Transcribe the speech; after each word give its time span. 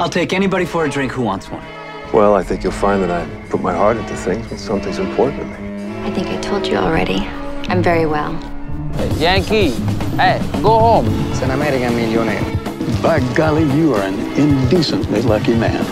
I'll 0.00 0.08
take 0.08 0.32
anybody 0.32 0.64
for 0.64 0.86
a 0.86 0.88
drink 0.88 1.12
who 1.12 1.20
wants 1.20 1.50
one. 1.50 1.62
Well, 2.10 2.34
I 2.34 2.42
think 2.42 2.62
you'll 2.62 2.72
find 2.72 3.02
that 3.02 3.10
I 3.10 3.28
put 3.50 3.60
my 3.60 3.74
heart 3.74 3.98
into 3.98 4.16
things 4.16 4.48
when 4.48 4.58
something's 4.58 4.98
important 4.98 5.42
to 5.42 5.60
me. 5.60 6.06
I 6.06 6.10
think 6.10 6.28
I 6.28 6.40
told 6.40 6.66
you 6.66 6.76
already. 6.76 7.18
I'm 7.68 7.82
very 7.82 8.06
well. 8.06 8.32
Hey, 8.94 9.12
Yankee, 9.16 9.72
hey, 10.16 10.40
go 10.62 10.78
home. 10.78 11.06
It's 11.30 11.42
an 11.42 11.50
American 11.50 11.94
millionaire. 11.94 12.42
By 13.02 13.20
golly, 13.34 13.64
you 13.78 13.94
are 13.94 14.00
an 14.00 14.18
indecently 14.38 15.20
lucky 15.20 15.54
man. 15.54 15.84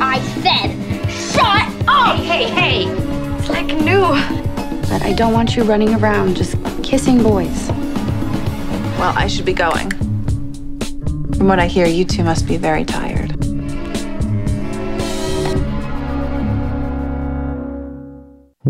I 0.00 0.20
said, 0.44 1.10
shut 1.10 1.88
up! 1.88 2.18
Hey, 2.18 2.44
hey, 2.44 2.84
hey! 2.84 3.36
It's 3.36 3.48
like 3.48 3.66
new. 3.66 4.14
But 4.88 5.02
I 5.02 5.12
don't 5.12 5.32
want 5.32 5.56
you 5.56 5.64
running 5.64 5.92
around 5.94 6.36
just 6.36 6.54
kissing 6.84 7.20
boys. 7.20 7.68
Well, 9.00 9.12
I 9.16 9.26
should 9.26 9.44
be 9.44 9.54
going. 9.54 9.90
From 11.36 11.48
what 11.48 11.58
I 11.58 11.66
hear, 11.66 11.86
you 11.86 12.04
two 12.04 12.22
must 12.22 12.46
be 12.46 12.56
very 12.56 12.84
tired. 12.84 13.19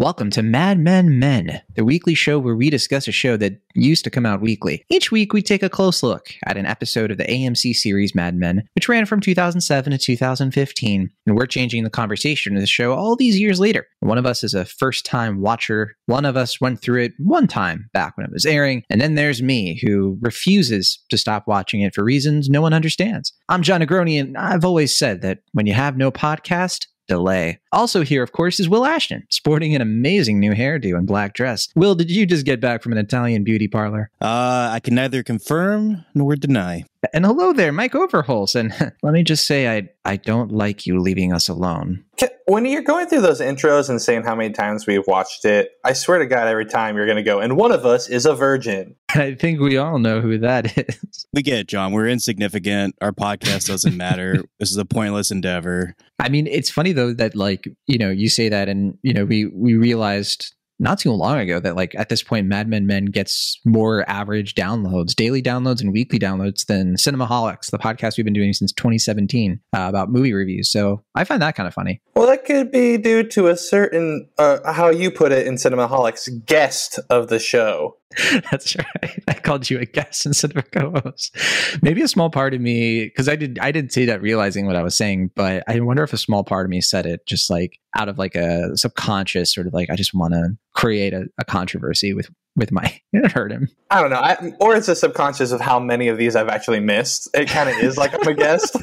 Welcome 0.01 0.31
to 0.31 0.43
Mad 0.43 0.79
Men 0.79 1.19
Men, 1.19 1.61
the 1.77 1.85
weekly 1.85 2.15
show 2.15 2.39
where 2.39 2.57
we 2.57 2.71
discuss 2.71 3.07
a 3.07 3.13
show 3.13 3.37
that 3.37 3.61
used 3.75 4.03
to 4.05 4.11
come 4.11 4.25
out 4.25 4.41
weekly. 4.41 4.83
Each 4.89 5.13
week, 5.13 5.35
we 5.35 5.43
take 5.43 5.63
a 5.63 5.69
close 5.69 6.03
look 6.03 6.29
at 6.47 6.57
an 6.57 6.65
episode 6.65 7.11
of 7.11 7.19
the 7.19 7.27
AMC 7.27 7.77
series 7.77 8.15
Mad 8.15 8.35
Men, 8.35 8.67
which 8.75 8.89
ran 8.89 9.05
from 9.05 9.21
2007 9.21 9.91
to 9.91 9.99
2015. 9.99 11.11
And 11.27 11.37
we're 11.37 11.45
changing 11.45 11.85
the 11.85 11.91
conversation 11.91 12.57
of 12.57 12.63
the 12.63 12.67
show 12.67 12.95
all 12.95 13.15
these 13.15 13.39
years 13.39 13.61
later. 13.61 13.87
One 13.99 14.17
of 14.17 14.25
us 14.25 14.43
is 14.43 14.55
a 14.55 14.65
first 14.65 15.05
time 15.05 15.43
watcher, 15.43 15.95
one 16.07 16.25
of 16.25 16.35
us 16.35 16.63
went 16.63 16.81
through 16.81 17.03
it 17.03 17.13
one 17.19 17.47
time 17.47 17.91
back 17.93 18.17
when 18.17 18.25
it 18.25 18.33
was 18.33 18.47
airing, 18.47 18.85
and 18.89 19.03
then 19.03 19.17
there's 19.17 19.43
me, 19.43 19.79
who 19.85 20.17
refuses 20.23 20.99
to 21.11 21.19
stop 21.19 21.47
watching 21.47 21.83
it 21.83 21.95
for 21.95 22.03
reasons 22.03 22.49
no 22.49 22.63
one 22.63 22.73
understands. 22.73 23.35
I'm 23.51 23.61
Jon 23.61 23.83
Negroni, 23.83 24.19
and 24.19 24.35
I've 24.39 24.65
always 24.65 24.97
said 24.97 25.21
that 25.21 25.41
when 25.53 25.67
you 25.67 25.75
have 25.75 25.99
no 25.99 26.11
podcast, 26.11 26.87
delay. 27.11 27.59
Also 27.73 28.03
here, 28.03 28.23
of 28.23 28.31
course, 28.31 28.61
is 28.61 28.69
Will 28.69 28.87
Ashton, 28.87 29.27
sporting 29.31 29.75
an 29.75 29.83
amazing 29.83 30.39
new 30.39 30.53
hairdo 30.53 30.97
and 30.97 31.09
black 31.09 31.35
dress. 31.35 31.69
Will, 31.75 31.97
did 31.97 32.09
you 32.11 32.25
just 32.25 32.47
get 32.47 32.61
back 32.61 32.83
from 32.83 32.93
an 32.93 32.99
Italian 32.99 33.43
beauty 33.43 33.67
parlor? 33.67 34.11
Uh, 34.21 34.71
I 34.73 34.81
can 34.83 34.95
neither 34.95 35.25
confirm 35.25 36.05
nor 36.15 36.37
deny. 36.37 36.85
And 37.15 37.25
hello 37.25 37.53
there, 37.53 37.73
Mike 37.73 37.93
Overhulse. 37.93 38.55
And 38.55 38.75
let 39.03 39.13
me 39.13 39.23
just 39.23 39.47
say, 39.47 39.69
I 39.69 39.89
I 40.05 40.17
don't 40.17 40.53
like 40.53 40.87
you 40.87 40.99
leaving 40.99 41.33
us 41.33 41.49
alone. 41.49 42.05
When 42.47 42.67
you're 42.67 42.83
going 42.83 43.07
through 43.07 43.21
those 43.21 43.41
intros 43.41 43.89
and 43.89 44.03
saying 44.03 44.25
how 44.25 44.35
many 44.35 44.53
times 44.53 44.87
we've 44.87 45.07
watched 45.07 45.45
it, 45.45 45.71
I 45.85 45.93
swear 45.93 46.19
to 46.19 46.27
God, 46.27 46.49
every 46.49 46.67
time 46.67 46.97
you're 46.97 47.07
going 47.07 47.17
to 47.17 47.23
go, 47.23 47.39
and 47.39 47.57
one 47.57 47.71
of 47.71 47.87
us 47.87 48.09
is 48.09 48.27
a 48.27 48.35
virgin. 48.35 48.97
I 49.15 49.35
think 49.35 49.61
we 49.61 49.77
all 49.77 49.99
know 49.99 50.21
who 50.21 50.37
that 50.39 50.77
is. 50.77 51.27
We 51.33 51.43
get 51.43 51.61
it, 51.61 51.69
Jon. 51.69 51.93
We're 51.93 52.09
insignificant. 52.09 52.97
Our 53.01 53.13
podcast 53.13 53.69
doesn't 53.69 53.97
matter. 53.97 54.43
this 54.59 54.71
is 54.71 54.77
a 54.77 54.85
pointless 54.85 55.31
endeavor. 55.31 55.95
I 56.19 56.29
mean, 56.29 56.47
it's 56.49 56.71
funny 56.71 56.93
though 56.93 57.15
that 57.15 57.37
like 57.37 57.69
you 57.87 57.99
know 57.99 58.11
you 58.11 58.29
say 58.29 58.49
that, 58.49 58.69
and 58.69 58.99
you 59.03 59.15
know 59.15 59.25
we 59.25 59.47
we 59.47 59.77
realized 59.77 60.55
not 60.81 60.99
too 60.99 61.13
long 61.13 61.39
ago 61.39 61.61
that 61.61 61.77
like 61.77 61.95
at 61.95 62.09
this 62.09 62.23
point 62.23 62.47
Mad 62.47 62.67
Men 62.67 62.87
Men 62.87 63.07
gets 63.07 63.61
more 63.65 64.09
average 64.09 64.55
downloads, 64.55 65.15
daily 65.15 65.43
downloads 65.43 65.81
and 65.81 65.93
weekly 65.93 66.19
downloads 66.19 66.67
than 66.67 66.97
Cinemaholics, 66.97 67.71
the 67.71 67.79
podcast 67.79 68.17
we've 68.17 68.25
been 68.25 68.33
doing 68.33 68.53
since 68.53 68.73
2017 68.73 69.61
uh, 69.77 69.87
about 69.89 70.11
movie 70.11 70.33
reviews. 70.33 70.71
So 70.71 71.05
I 71.15 71.25
find 71.25 71.41
that 71.43 71.55
kind 71.55 71.67
of 71.67 71.75
funny. 71.75 72.01
Well, 72.17 72.27
that 72.27 72.45
could 72.45 72.73
be 72.73 72.97
due 72.97 73.23
to 73.25 73.49
a 73.49 73.57
certain, 73.57 74.29
uh, 74.39 74.73
how 74.73 74.89
you 74.89 75.11
put 75.11 75.33
it 75.33 75.47
in 75.47 75.55
Cinemaholics, 75.55 76.47
guest 76.47 76.99
of 77.11 77.29
the 77.29 77.39
show. 77.39 77.97
That's 78.51 78.77
right. 78.77 79.23
I 79.29 79.35
called 79.35 79.71
you 79.71 79.79
a 79.79 79.85
guest 79.85 80.27
instead 80.27 80.51
of 80.51 80.57
a 80.59 80.63
co-host. 80.63 81.37
Maybe 81.83 82.03
a 82.03 82.09
small 82.09 82.31
part 82.31 82.55
of 82.55 82.61
me, 82.61 83.05
because 83.05 83.29
I 83.29 83.37
did, 83.37 83.59
I 83.61 83.73
didn't 83.73 83.93
say 83.93 84.07
that 84.07 84.21
realizing 84.21 84.67
what 84.67 84.77
I 84.77 84.83
was 84.83 84.97
saying, 84.97 85.31
but 85.35 85.63
I 85.69 85.79
wonder 85.81 86.03
if 86.03 86.13
a 86.13 86.19
small 86.19 86.43
part 86.43 86.67
of 86.67 86.71
me 86.71 86.81
said 86.81 87.07
it 87.07 87.25
just 87.27 87.51
like 87.51 87.79
out 87.97 88.09
of 88.09 88.19
like 88.19 88.35
a 88.35 88.77
subconscious 88.77 89.53
sort 89.53 89.67
of 89.67 89.75
like 89.75 89.91
I 89.91 89.97
just 89.97 90.15
want 90.15 90.35
to 90.35 90.57
create 90.75 91.13
a, 91.13 91.27
a 91.39 91.45
controversy 91.45 92.15
with 92.15 92.31
with 92.57 92.73
my 92.73 93.01
it 93.13 93.31
hurt 93.33 93.53
him. 93.53 93.69
I 93.91 94.01
don't 94.01 94.11
know, 94.11 94.21
I, 94.21 94.53
or 94.61 94.75
it's 94.75 94.89
a 94.89 94.97
subconscious 94.97 95.53
of 95.53 95.61
how 95.61 95.79
many 95.79 96.09
of 96.09 96.19
these 96.19 96.35
I've 96.35 96.49
actually 96.49 96.81
missed. 96.81 97.29
It 97.35 97.49
kind 97.49 97.69
of 97.69 97.77
is 97.79 97.97
like 97.97 98.13
I'm 98.15 98.27
a 98.27 98.35
guest. 98.35 98.77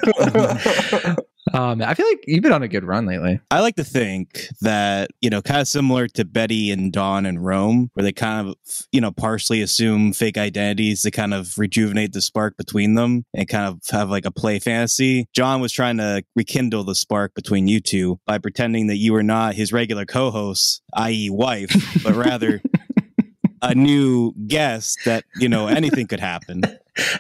Um, 1.54 1.82
I 1.82 1.94
feel 1.94 2.08
like 2.08 2.24
you've 2.28 2.44
been 2.44 2.54
on 2.54 2.64
a 2.64 2.68
good 2.68 2.84
run 2.84 3.06
lately. 3.06 3.40
I 3.52 3.62
like 3.62 3.76
to 3.76 3.84
think 3.84 4.48
that, 4.62 5.10
you 5.22 5.30
know, 5.30 5.42
kind 5.42 5.62
of 5.62 5.68
similar 5.68 6.08
to 6.10 6.26
Betty 6.26 6.72
and 6.72 6.92
Don 6.92 7.26
and 7.26 7.44
Rome, 7.44 7.90
where 7.94 8.04
they 8.04 8.12
kind 8.12 8.48
of, 8.48 8.56
you 8.92 9.02
know, 9.02 9.12
partially 9.12 9.62
assume 9.62 10.14
fake 10.14 10.38
identities 10.38 11.02
to 11.04 11.12
kind 11.12 11.34
of 11.34 11.58
rejuvenate 11.58 12.14
the 12.14 12.22
spark 12.22 12.58
between 12.58 12.96
them 12.96 13.26
and 13.34 13.48
kind 13.48 13.68
of 13.68 13.80
have 13.92 14.10
like 14.10 14.26
a 14.26 14.32
play 14.32 14.60
fantasy. 14.60 15.28
Jon 15.34 15.62
was 15.62 15.72
trying 15.72 15.98
to 15.98 16.24
rekindle 16.36 16.84
the 16.84 16.96
spark 16.96 17.34
between 17.34 17.68
you 17.68 17.80
two 17.80 18.20
by 18.26 18.38
pretending 18.38 18.88
that 18.88 18.98
you 18.98 19.14
were 19.14 19.24
not 19.24 19.56
his 19.56 19.72
regular 19.72 20.06
co 20.06 20.32
host, 20.32 20.82
i.e., 20.96 21.30
wife, 21.30 22.02
but 22.04 22.16
rather 22.16 22.62
a 23.62 23.74
new 23.74 24.34
guest 24.48 25.00
that, 25.06 25.24
you 25.38 25.50
know, 25.50 25.68
anything 25.68 26.08
could 26.08 26.20
happen. 26.20 26.64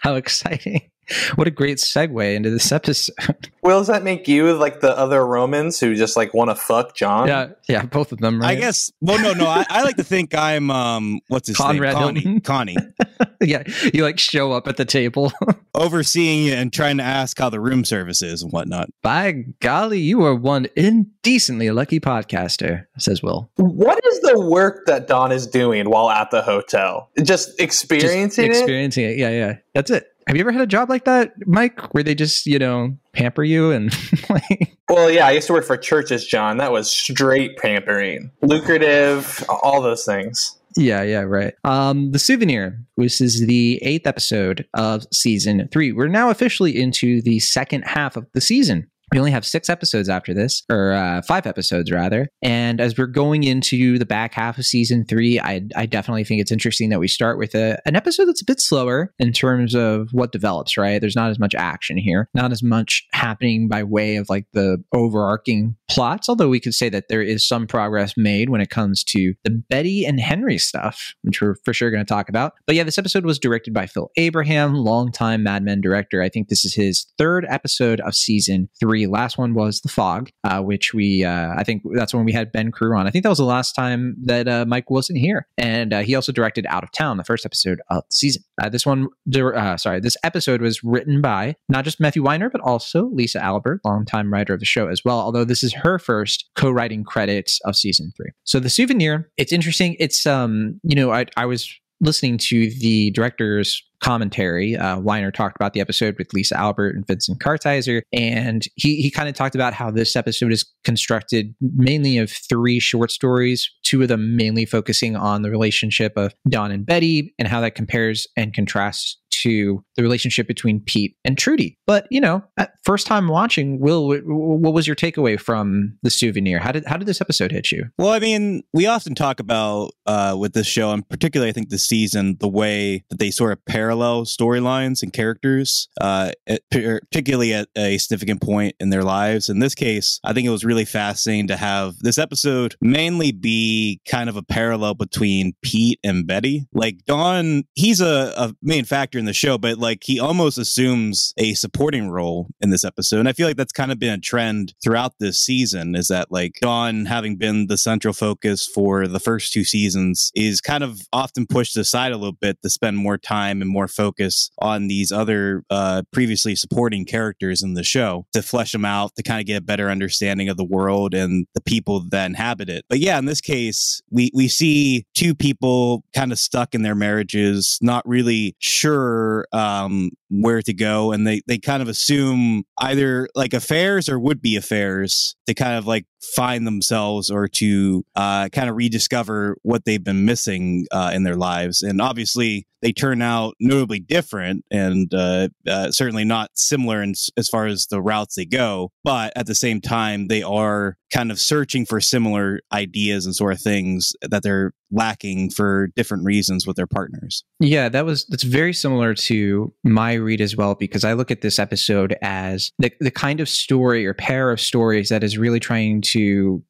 How 0.01 0.15
exciting. 0.15 0.89
What 1.35 1.47
a 1.47 1.51
great 1.51 1.77
segue 1.77 2.35
into 2.35 2.49
this 2.49 2.71
episode. 2.71 3.49
Will, 3.61 3.79
does 3.79 3.87
that 3.87 4.03
make 4.03 4.27
you 4.27 4.53
like 4.53 4.81
the 4.81 4.97
other 4.97 5.25
Romans 5.25 5.79
who 5.79 5.95
just 5.95 6.15
like 6.15 6.33
want 6.33 6.49
to 6.49 6.55
fuck 6.55 6.95
Jon? 6.95 7.27
Yeah, 7.27 7.49
yeah, 7.67 7.85
both 7.85 8.11
of 8.11 8.19
them. 8.19 8.41
Right? 8.41 8.51
I 8.51 8.55
guess. 8.55 8.91
Well, 9.01 9.21
no, 9.21 9.33
no. 9.33 9.47
I, 9.47 9.65
I 9.69 9.83
like 9.83 9.97
to 9.97 10.03
think 10.03 10.35
I'm 10.35 10.71
um, 10.71 11.19
what's 11.27 11.47
his 11.47 11.57
Conrad 11.57 11.95
name? 11.95 12.01
Connie. 12.01 12.21
Hilton. 12.21 12.41
Connie. 12.41 12.77
yeah, 13.41 13.63
you 13.93 14.03
like 14.03 14.19
show 14.19 14.51
up 14.51 14.67
at 14.67 14.77
the 14.77 14.85
table. 14.85 15.31
Overseeing 15.75 16.49
and 16.49 16.73
trying 16.73 16.97
to 16.97 17.03
ask 17.03 17.37
how 17.37 17.49
the 17.49 17.59
room 17.59 17.85
service 17.85 18.21
is 18.21 18.41
and 18.41 18.51
whatnot. 18.51 18.89
By 19.01 19.45
golly, 19.59 19.99
you 19.99 20.23
are 20.23 20.35
one 20.35 20.67
indecently 20.75 21.69
lucky 21.71 21.99
podcaster, 21.99 22.85
says 22.97 23.21
Will. 23.21 23.49
What 23.57 23.99
is 24.05 24.21
the 24.21 24.39
work 24.39 24.85
that 24.87 25.07
Don 25.07 25.31
is 25.31 25.45
doing 25.45 25.89
while 25.89 26.09
at 26.09 26.31
the 26.31 26.41
hotel? 26.41 27.09
Just 27.21 27.59
experiencing 27.59 28.47
Just 28.47 28.59
it? 28.59 28.63
experiencing 28.63 29.05
it. 29.05 29.17
Yeah, 29.17 29.29
yeah. 29.29 29.57
That's 29.73 29.91
it. 29.91 30.07
Have 30.27 30.35
you 30.35 30.41
ever 30.41 30.51
had 30.51 30.61
a 30.61 30.67
job 30.67 30.89
like 30.89 31.05
that, 31.05 31.33
Mike, 31.47 31.93
where 31.93 32.03
they 32.03 32.13
just, 32.13 32.45
you 32.45 32.59
know, 32.59 32.97
pamper 33.13 33.43
you 33.43 33.71
and 33.71 33.95
like 34.29 34.77
Well, 34.89 35.09
yeah, 35.09 35.25
I 35.25 35.31
used 35.31 35.47
to 35.47 35.53
work 35.53 35.63
for 35.65 35.77
churches, 35.77 36.27
Jon. 36.27 36.57
That 36.57 36.73
was 36.73 36.91
straight 36.91 37.57
pampering, 37.57 38.29
lucrative, 38.41 39.45
all 39.47 39.81
those 39.81 40.03
things. 40.03 40.57
Yeah, 40.75 41.01
yeah, 41.03 41.21
right. 41.21 41.53
Um, 41.63 42.11
the 42.11 42.19
souvenir. 42.19 42.77
This 42.97 43.21
is 43.21 43.47
the 43.47 43.79
eighth 43.81 44.05
episode 44.05 44.67
of 44.73 45.05
season 45.13 45.69
three. 45.71 45.93
We're 45.93 46.07
now 46.07 46.29
officially 46.29 46.77
into 46.77 47.21
the 47.21 47.39
second 47.39 47.83
half 47.83 48.17
of 48.17 48.27
the 48.33 48.41
season. 48.41 48.89
We 49.13 49.19
only 49.19 49.31
have 49.31 49.45
six 49.45 49.69
episodes 49.69 50.09
after 50.09 50.33
this, 50.33 50.63
or 50.69 50.91
uh, 50.91 51.21
five 51.21 51.47
episodes 51.47 51.91
rather. 51.91 52.29
And 52.41 52.81
as 52.81 52.97
we're 52.97 53.07
going 53.07 53.43
into 53.43 53.97
the 53.97 54.05
back 54.05 54.33
half 54.33 54.57
of 54.57 54.65
season 54.65 55.05
three, 55.05 55.39
I, 55.39 55.61
I 55.77 55.85
definitely 55.85 56.25
think 56.25 56.41
it's 56.41 56.51
interesting 56.51 56.89
that 56.89 56.99
we 56.99 57.07
start 57.07 57.37
with 57.37 57.55
a, 57.55 57.79
an 57.85 57.95
episode 57.95 58.25
that's 58.25 58.41
a 58.41 58.45
bit 58.45 58.59
slower 58.59 59.13
in 59.17 59.31
terms 59.31 59.75
of 59.75 60.09
what 60.11 60.33
develops. 60.33 60.77
Right? 60.77 60.99
There's 60.99 61.15
not 61.15 61.29
as 61.29 61.39
much 61.39 61.55
action 61.55 61.97
here, 61.97 62.29
not 62.33 62.51
as 62.51 62.61
much 62.61 63.07
happening 63.13 63.69
by 63.69 63.83
way 63.83 64.17
of 64.17 64.27
like 64.29 64.45
the 64.51 64.83
overarching 64.93 65.77
plots. 65.89 66.27
Although 66.27 66.49
we 66.49 66.59
could 66.59 66.73
say 66.73 66.89
that 66.89 67.07
there 67.07 67.21
is 67.21 67.47
some 67.47 67.65
progress 67.65 68.15
made 68.17 68.49
when 68.49 68.59
it 68.59 68.69
comes 68.69 69.05
to 69.05 69.33
the 69.45 69.51
Betty 69.69 70.05
and 70.05 70.19
Henry 70.19 70.57
stuff, 70.57 71.13
which 71.21 71.41
we're 71.41 71.55
for 71.63 71.73
sure 71.73 71.91
going 71.91 72.05
to 72.05 72.13
talk 72.13 72.27
about. 72.27 72.53
But 72.65 72.75
yeah, 72.75 72.83
this 72.83 72.97
episode 72.97 73.25
was 73.25 73.39
directed 73.39 73.73
by 73.73 73.85
Phil 73.85 74.11
Abraham, 74.17 74.73
longtime 74.73 75.43
Mad 75.43 75.63
Men 75.63 75.79
director. 75.79 76.21
I 76.21 76.27
think 76.27 76.49
this 76.49 76.65
is 76.65 76.73
his 76.73 77.05
third 77.17 77.45
episode 77.49 78.01
of 78.01 78.13
season 78.13 78.67
three. 78.77 78.96
Last 79.05 79.37
one 79.37 79.53
was 79.53 79.81
The 79.81 79.89
Fog, 79.89 80.29
uh, 80.43 80.61
which 80.61 80.93
we, 80.93 81.23
uh, 81.23 81.53
I 81.55 81.63
think 81.63 81.83
that's 81.93 82.13
when 82.13 82.25
we 82.25 82.31
had 82.31 82.51
Ben 82.51 82.71
Crew 82.71 82.97
on. 82.97 83.05
I 83.05 83.11
think 83.11 83.23
that 83.23 83.29
was 83.29 83.37
the 83.37 83.45
last 83.45 83.73
time 83.73 84.15
that 84.23 84.47
uh, 84.47 84.65
Mike 84.67 84.89
wasn't 84.89 85.19
here. 85.19 85.47
And 85.57 85.93
uh, 85.93 85.99
he 85.99 86.15
also 86.15 86.31
directed 86.31 86.65
Out 86.67 86.83
of 86.83 86.91
Town, 86.91 87.17
the 87.17 87.23
first 87.23 87.45
episode 87.45 87.79
of 87.89 88.03
the 88.09 88.15
season. 88.15 88.43
Uh, 88.61 88.69
this 88.69 88.85
one, 88.85 89.07
uh, 89.35 89.77
sorry, 89.77 89.99
this 89.99 90.17
episode 90.23 90.61
was 90.61 90.83
written 90.83 91.21
by 91.21 91.55
not 91.69 91.85
just 91.85 91.99
Matthew 91.99 92.23
Weiner, 92.23 92.49
but 92.49 92.61
also 92.61 93.09
Lisa 93.11 93.43
Albert, 93.43 93.81
longtime 93.85 94.33
writer 94.33 94.53
of 94.53 94.59
the 94.59 94.65
show 94.65 94.87
as 94.87 95.03
well, 95.05 95.19
although 95.19 95.43
this 95.43 95.63
is 95.63 95.73
her 95.73 95.99
first 95.99 96.49
co-writing 96.55 97.03
credits 97.03 97.59
of 97.65 97.75
season 97.75 98.11
three. 98.17 98.31
So 98.43 98.59
the 98.59 98.69
souvenir, 98.69 99.29
it's 99.37 99.51
interesting. 99.51 99.95
It's, 99.99 100.25
um, 100.25 100.79
you 100.83 100.95
know, 100.95 101.11
I, 101.11 101.25
I 101.35 101.45
was 101.45 101.71
listening 102.01 102.37
to 102.37 102.69
the 102.79 103.11
director's 103.11 103.81
commentary. 103.99 104.75
Uh, 104.75 104.99
Weiner 104.99 105.31
talked 105.31 105.55
about 105.55 105.73
the 105.73 105.81
episode 105.81 106.15
with 106.17 106.31
Lisa 106.33 106.57
Albert 106.57 106.95
and 106.95 107.05
Vincent 107.07 107.39
Kartheiser, 107.39 108.01
and 108.13 108.63
he 108.75 109.01
he 109.01 109.09
kind 109.09 109.27
of 109.27 109.35
talked 109.35 109.55
about 109.55 109.73
how 109.73 109.89
this 109.89 110.15
episode 110.15 110.51
is 110.51 110.65
constructed 110.83 111.55
mainly 111.59 112.17
of 112.17 112.31
three 112.31 112.79
short 112.79 113.11
stories, 113.11 113.69
two 113.83 114.01
of 114.01 114.07
them 114.07 114.35
mainly 114.35 114.65
focusing 114.65 115.15
on 115.15 115.41
the 115.41 115.49
relationship 115.49 116.13
of 116.15 116.33
Don 116.47 116.71
and 116.71 116.85
Betty 116.85 117.33
and 117.39 117.47
how 117.47 117.61
that 117.61 117.75
compares 117.75 118.27
and 118.35 118.53
contrasts 118.53 119.17
to 119.41 119.83
the 119.95 120.03
relationship 120.03 120.47
between 120.47 120.79
Pete 120.79 121.15
and 121.25 121.37
Trudy. 121.37 121.77
But, 121.85 122.07
you 122.11 122.21
know, 122.21 122.43
first 122.83 123.07
time 123.07 123.27
watching, 123.27 123.79
Will, 123.79 124.11
wh- 124.11 124.21
wh- 124.23 124.61
what 124.61 124.73
was 124.73 124.87
your 124.87 124.95
takeaway 124.95 125.39
from 125.39 125.97
the 126.03 126.09
souvenir? 126.09 126.59
How 126.59 126.71
did 126.71 126.85
how 126.85 126.97
did 126.97 127.07
this 127.07 127.21
episode 127.21 127.51
hit 127.51 127.71
you? 127.71 127.85
Well, 127.97 128.09
I 128.09 128.19
mean, 128.19 128.63
we 128.73 128.87
often 128.87 129.15
talk 129.15 129.39
about 129.39 129.91
uh, 130.05 130.35
with 130.37 130.53
this 130.53 130.67
show, 130.67 130.91
and 130.91 131.07
particularly 131.07 131.49
I 131.49 131.53
think 131.53 131.69
this 131.69 131.87
season, 131.87 132.37
the 132.39 132.47
way 132.47 133.03
that 133.09 133.19
they 133.19 133.31
sort 133.31 133.51
of 133.51 133.63
parallel 133.65 134.25
storylines 134.25 135.03
and 135.03 135.11
characters, 135.13 135.89
uh, 136.01 136.31
particularly 136.71 137.53
at 137.53 137.67
a 137.75 137.97
significant 137.97 138.41
point 138.41 138.75
in 138.79 138.89
their 138.89 139.03
lives. 139.03 139.49
In 139.49 139.59
this 139.59 139.75
case, 139.75 140.19
I 140.23 140.33
think 140.33 140.47
it 140.47 140.51
was 140.51 140.65
really 140.65 140.85
fascinating 140.85 141.47
to 141.47 141.57
have 141.57 141.97
this 141.99 142.17
episode 142.17 142.75
mainly 142.81 143.31
be 143.31 144.01
kind 144.07 144.29
of 144.29 144.37
a 144.37 144.43
parallel 144.43 144.95
between 144.95 145.53
Pete 145.61 145.99
and 146.03 146.25
Betty. 146.25 146.67
Like 146.73 147.05
Don, 147.05 147.63
he's 147.75 148.01
a, 148.01 148.33
a 148.37 148.53
main 148.61 148.85
factor 148.85 149.19
in 149.19 149.25
the 149.27 149.33
show, 149.33 149.57
but 149.57 149.77
like 149.77 150.03
he 150.03 150.19
almost 150.19 150.57
assumes 150.57 151.33
a 151.37 151.53
supporting 151.53 152.09
role 152.09 152.47
in 152.61 152.69
this 152.69 152.83
episode. 152.83 153.19
And 153.19 153.29
I 153.29 153.33
feel 153.33 153.47
like 153.47 153.57
that's 153.57 153.71
kind 153.71 153.91
of 153.91 153.99
been 153.99 154.13
a 154.13 154.17
trend 154.19 154.73
throughout 154.83 155.13
this 155.19 155.39
season 155.39 155.95
is 155.95 156.07
that 156.07 156.31
like 156.31 156.53
Don 156.61 157.05
having 157.05 157.35
been 157.35 157.67
the 157.67 157.77
central 157.77 158.13
focus 158.13 158.65
for 158.65 159.07
the 159.07 159.19
first 159.19 159.53
two 159.53 159.63
seasons 159.63 160.31
is 160.35 160.61
kind 160.61 160.83
of 160.83 161.01
often 161.13 161.45
pushed 161.45 161.77
aside 161.77 162.11
a 162.11 162.17
little 162.17 162.31
bit 162.31 162.61
to 162.61 162.69
spend 162.69 162.97
more 162.97 163.17
time 163.17 163.61
and 163.61 163.69
more 163.69 163.87
focus 163.87 164.49
on 164.59 164.87
these 164.87 165.11
other 165.11 165.63
uh, 165.69 166.03
previously 166.11 166.55
supporting 166.55 167.05
characters 167.05 167.61
in 167.61 167.73
the 167.73 167.83
show 167.83 168.25
to 168.33 168.41
flesh 168.41 168.71
them 168.71 168.85
out 168.85 169.15
to 169.15 169.23
kind 169.23 169.39
of 169.39 169.45
get 169.45 169.57
a 169.57 169.61
better 169.61 169.89
understanding 169.89 170.49
of 170.49 170.57
the 170.57 170.63
world 170.63 171.13
and 171.13 171.45
the 171.53 171.61
people 171.61 171.99
that 172.09 172.25
inhabit 172.25 172.69
it. 172.69 172.85
But 172.89 172.99
yeah, 172.99 173.17
in 173.17 173.25
this 173.25 173.41
case, 173.41 174.01
we 174.09 174.31
we 174.33 174.47
see 174.47 175.05
two 175.13 175.35
people 175.35 176.03
kind 176.13 176.31
of 176.31 176.39
stuck 176.39 176.73
in 176.73 176.81
their 176.81 176.95
marriages, 176.95 177.77
not 177.81 178.07
really 178.07 178.55
sure 178.59 179.16
um, 179.51 180.09
where 180.29 180.61
to 180.61 180.73
go, 180.73 181.11
and 181.11 181.25
they 181.25 181.41
they 181.47 181.57
kind 181.57 181.81
of 181.81 181.87
assume 181.87 182.63
either 182.79 183.27
like 183.35 183.53
affairs 183.53 184.09
or 184.09 184.19
would 184.19 184.41
be 184.41 184.55
affairs. 184.55 185.35
To 185.47 185.53
kind 185.53 185.77
of 185.77 185.87
like 185.87 186.05
find 186.21 186.65
themselves 186.65 187.29
or 187.29 187.47
to 187.47 188.05
uh, 188.15 188.49
kind 188.49 188.69
of 188.69 188.75
rediscover 188.75 189.57
what 189.63 189.85
they've 189.85 190.03
been 190.03 190.25
missing 190.25 190.85
uh, 190.91 191.11
in 191.13 191.23
their 191.23 191.35
lives. 191.35 191.81
And 191.81 192.01
obviously, 192.01 192.67
they 192.81 192.91
turn 192.91 193.21
out 193.21 193.55
notably 193.59 193.99
different 193.99 194.63
and 194.69 195.11
uh, 195.13 195.49
uh, 195.67 195.91
certainly 195.91 196.23
not 196.23 196.51
similar 196.53 197.01
in, 197.01 197.13
as 197.35 197.49
far 197.49 197.65
as 197.65 197.87
the 197.87 198.01
routes 198.01 198.35
they 198.35 198.45
go. 198.45 198.91
But 199.03 199.33
at 199.35 199.47
the 199.47 199.55
same 199.55 199.81
time, 199.81 200.27
they 200.27 200.43
are 200.43 200.97
kind 201.11 201.31
of 201.31 201.39
searching 201.39 201.85
for 201.85 202.01
similar 202.01 202.59
ideas 202.71 203.25
and 203.25 203.35
sort 203.35 203.53
of 203.53 203.61
things 203.61 204.13
that 204.21 204.43
they're 204.43 204.73
lacking 204.91 205.49
for 205.49 205.87
different 205.95 206.23
reasons 206.23 206.65
with 206.65 206.75
their 206.75 206.87
partners. 206.87 207.43
Yeah, 207.59 207.89
that 207.89 208.05
was 208.05 208.25
that's 208.25 208.43
very 208.43 208.73
similar 208.73 209.13
to 209.13 209.73
my 209.83 210.13
read 210.13 210.41
as 210.41 210.55
well 210.55 210.75
because 210.75 211.03
I 211.03 211.13
look 211.13 211.31
at 211.31 211.41
this 211.41 211.59
episode 211.59 212.15
as 212.21 212.71
the 212.79 212.91
the 212.99 213.11
kind 213.11 213.39
of 213.39 213.49
story 213.49 214.05
or 214.05 214.13
pair 214.13 214.51
of 214.51 214.61
stories 214.61 215.09
that 215.09 215.23
is 215.23 215.37
really 215.37 215.59
trying 215.59 216.01
to 216.01 216.16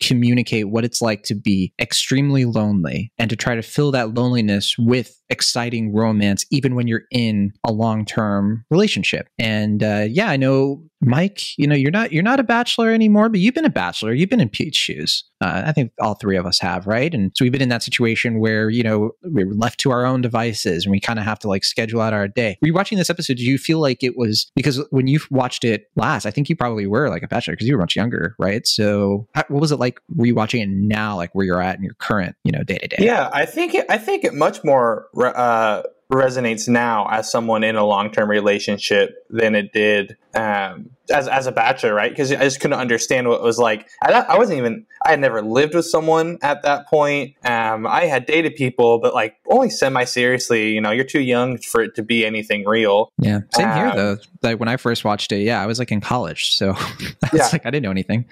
communicate 0.02 0.70
what 0.70 0.86
it's 0.86 1.02
like 1.02 1.24
to 1.24 1.36
be 1.36 1.74
extremely 1.80 2.46
lonely 2.46 3.12
and 3.18 3.30
to 3.30 3.36
try 3.36 3.56
to 3.56 3.62
fill 3.62 3.92
that 3.92 4.14
loneliness 4.14 4.76
with 4.78 5.20
exciting 5.30 5.94
romance 5.94 6.46
even 6.52 6.76
when 6.76 6.88
you're 6.88 7.04
in 7.12 7.54
a 7.66 7.72
long-term 7.72 8.66
relationship. 8.70 9.28
And 9.40 9.84
uh, 9.84 10.06
yeah, 10.10 10.30
I 10.30 10.38
know 10.38 10.84
Mike, 11.00 11.58
you 11.58 11.68
know, 11.68 11.76
you're 11.76 11.92
not 11.92 12.12
you're 12.12 12.24
not 12.24 12.40
a 12.40 12.44
bachelor 12.44 12.92
anymore, 12.92 13.30
but 13.30 13.40
you've 13.40 13.54
been 13.54 13.66
a 13.66 13.70
bachelor. 13.70 14.14
You've 14.14 14.30
been 14.30 14.42
in 14.42 14.50
Pete's 14.50 14.78
shoes. 14.78 15.24
Uh, 15.40 15.62
I 15.68 15.72
think 15.72 15.92
all 16.02 16.16
three 16.16 16.36
of 16.38 16.48
us 16.48 16.60
have, 16.60 16.88
right? 16.88 17.14
And 17.14 17.32
so 17.36 17.46
we've 17.46 17.52
been 17.52 17.62
in 17.62 17.70
that 17.70 17.84
situation 17.84 18.40
where 18.40 18.72
you 18.72 18.82
know 18.82 19.12
we're 19.24 19.54
left 19.54 19.80
to 19.82 19.92
our 19.92 20.06
own 20.06 20.22
devices, 20.22 20.86
and 20.86 20.92
we 20.92 21.00
kind 21.00 21.20
of 21.20 21.26
have 21.26 21.38
to 21.40 21.48
like 21.48 21.64
schedule 21.64 22.02
out 22.02 22.14
our 22.14 22.28
day. 22.28 22.58
Were 22.62 22.68
you 22.68 22.74
watching 22.74 22.98
this 22.98 23.12
episode? 23.12 23.38
Do 23.38 23.44
you 23.44 23.60
feel 23.60 23.80
like 23.80 24.04
it 24.04 24.18
was 24.18 24.52
because 24.56 24.84
when 24.90 25.06
you 25.06 25.20
watched 25.30 25.64
it 25.64 25.86
last, 25.96 26.26
I 26.26 26.32
think 26.32 26.50
you 26.50 26.56
probably 26.56 26.88
were 26.88 27.10
like 27.10 27.22
a 27.22 27.28
bachelor 27.28 27.54
because 27.54 27.68
you 27.68 27.76
were 27.76 27.82
much 27.82 27.96
younger, 27.96 28.36
right? 28.40 28.66
So 28.66 29.28
how, 29.36 29.44
what 29.50 29.62
was 29.62 29.72
it 29.72 29.80
like 29.80 30.00
rewatching 30.18 30.64
it 30.64 30.70
now, 30.70 31.16
like 31.16 31.36
where 31.36 31.46
you're 31.46 31.62
at 31.62 31.78
in 31.78 31.84
your 31.84 31.96
current, 32.00 32.36
you 32.44 32.52
know, 32.52 32.64
day 32.64 32.80
to 32.80 32.88
day? 32.88 32.98
Yeah, 33.00 33.30
I 33.32 33.46
think 33.46 33.76
it, 33.76 33.86
I 33.88 34.00
think 34.00 34.24
it 34.24 34.34
much 34.34 34.64
more 34.64 35.08
uh, 35.26 35.84
resonates 36.12 36.70
now 36.70 37.06
as 37.12 37.30
someone 37.30 37.64
in 37.64 37.76
a 37.76 37.84
long 37.86 38.12
term 38.12 38.30
relationship 38.30 39.26
than 39.30 39.56
it 39.56 39.74
did 39.74 40.16
um, 40.36 40.90
as 41.12 41.28
as 41.28 41.48
a 41.48 41.52
bachelor, 41.52 41.94
right? 41.94 42.12
Because 42.12 42.32
I 42.32 42.38
just 42.44 42.60
couldn't 42.62 42.80
understand 42.80 43.28
what 43.28 43.42
it 43.42 43.44
was 43.44 43.58
like. 43.60 43.90
I, 44.02 44.12
I 44.14 44.38
wasn't 44.38 44.60
even 44.60 44.86
I 45.04 45.10
had 45.12 45.20
never 45.20 45.42
lived 45.42 45.74
with 45.76 45.86
someone 45.86 46.38
at 46.42 46.62
that 46.64 46.88
point. 46.88 47.36
Um, 47.44 47.86
I 47.88 48.06
had 48.06 48.26
dated 48.26 48.56
people, 48.56 49.00
but 49.00 49.14
like 49.14 49.36
only 49.50 49.70
semi 49.70 50.04
seriously. 50.06 50.72
You 50.72 50.82
know, 50.82 50.92
you're 50.92 51.04
too 51.04 51.22
young 51.22 51.58
for 51.58 51.82
it 51.82 51.96
to 51.96 52.04
be 52.04 52.26
anything 52.26 52.66
real. 52.66 53.12
Yeah, 53.18 53.42
same 53.54 53.74
here 53.74 53.88
Um, 53.88 53.98
though. 53.98 54.18
Like 54.44 54.60
when 54.60 54.70
I 54.70 54.78
first 54.78 55.04
watched 55.04 55.32
it, 55.32 55.40
yeah, 55.42 55.62
I 55.62 55.66
was 55.66 55.80
like 55.80 55.92
in 55.92 56.00
college, 56.00 56.54
so 56.56 56.76
Yeah. 57.34 57.50
like 57.52 57.66
I 57.66 57.70
didn't 57.72 57.84
know 57.84 57.92
anything. 57.92 58.26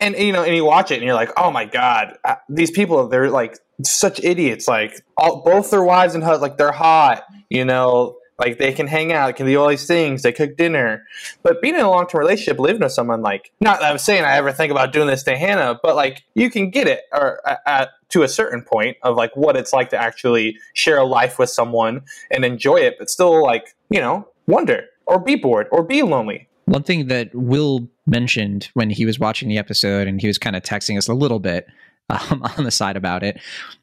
And 0.00 0.16
you 0.16 0.32
know, 0.32 0.42
and 0.42 0.54
you 0.54 0.64
watch 0.64 0.90
it, 0.90 0.96
and 0.96 1.04
you're 1.04 1.14
like, 1.14 1.30
oh 1.36 1.50
my 1.50 1.64
god, 1.64 2.18
uh, 2.24 2.36
these 2.48 2.70
people, 2.70 3.08
they're 3.08 3.30
like 3.30 3.58
such 3.82 4.22
idiots. 4.22 4.68
Like 4.68 5.00
all, 5.16 5.42
both 5.42 5.70
their 5.70 5.82
wives 5.82 6.14
and 6.14 6.22
husbands, 6.22 6.42
like 6.42 6.58
they're 6.58 6.72
hot. 6.72 7.24
You 7.48 7.64
know, 7.64 8.16
like 8.40 8.58
they 8.58 8.72
can 8.72 8.86
hang 8.86 9.12
out, 9.12 9.36
can 9.36 9.46
do 9.46 9.60
all 9.60 9.68
these 9.68 9.86
things. 9.86 10.22
They 10.22 10.32
cook 10.32 10.56
dinner, 10.56 11.06
but 11.42 11.60
being 11.60 11.74
in 11.74 11.82
a 11.82 11.90
long 11.90 12.06
term 12.06 12.20
relationship, 12.20 12.58
living 12.58 12.82
with 12.82 12.92
someone, 12.92 13.20
like 13.20 13.52
not 13.60 13.80
that 13.80 13.90
I'm 13.90 13.98
saying 13.98 14.24
I 14.24 14.36
ever 14.36 14.50
think 14.50 14.70
about 14.72 14.92
doing 14.92 15.06
this 15.06 15.22
to 15.24 15.36
Hannah, 15.36 15.78
but 15.82 15.94
like 15.94 16.22
you 16.34 16.50
can 16.50 16.70
get 16.70 16.88
it 16.88 17.02
or 17.12 17.46
at, 17.46 17.60
at 17.66 17.88
to 18.10 18.22
a 18.22 18.28
certain 18.28 18.62
point 18.62 18.96
of 19.02 19.14
like 19.14 19.36
what 19.36 19.56
it's 19.56 19.72
like 19.72 19.90
to 19.90 19.98
actually 19.98 20.56
share 20.74 20.98
a 20.98 21.04
life 21.04 21.38
with 21.38 21.50
someone 21.50 22.02
and 22.30 22.44
enjoy 22.44 22.76
it, 22.76 22.96
but 22.98 23.10
still 23.10 23.42
like 23.42 23.76
you 23.90 24.00
know 24.00 24.26
wonder 24.46 24.86
or 25.06 25.18
be 25.18 25.36
bored 25.36 25.66
or 25.70 25.82
be 25.82 26.02
lonely. 26.02 26.48
One 26.70 26.82
thing 26.82 27.08
that 27.08 27.30
Will 27.34 27.88
mentioned 28.06 28.70
when 28.74 28.90
he 28.90 29.04
was 29.04 29.18
watching 29.18 29.48
the 29.48 29.58
episode 29.58 30.06
and 30.06 30.20
he 30.20 30.26
was 30.26 30.38
kind 30.38 30.54
of 30.54 30.62
texting 30.62 30.96
us 30.96 31.08
a 31.08 31.14
little 31.14 31.40
bit 31.40 31.66
um, 32.10 32.42
on 32.56 32.64
the 32.64 32.70
side 32.70 32.96
about 32.96 33.22
it. 33.22 33.40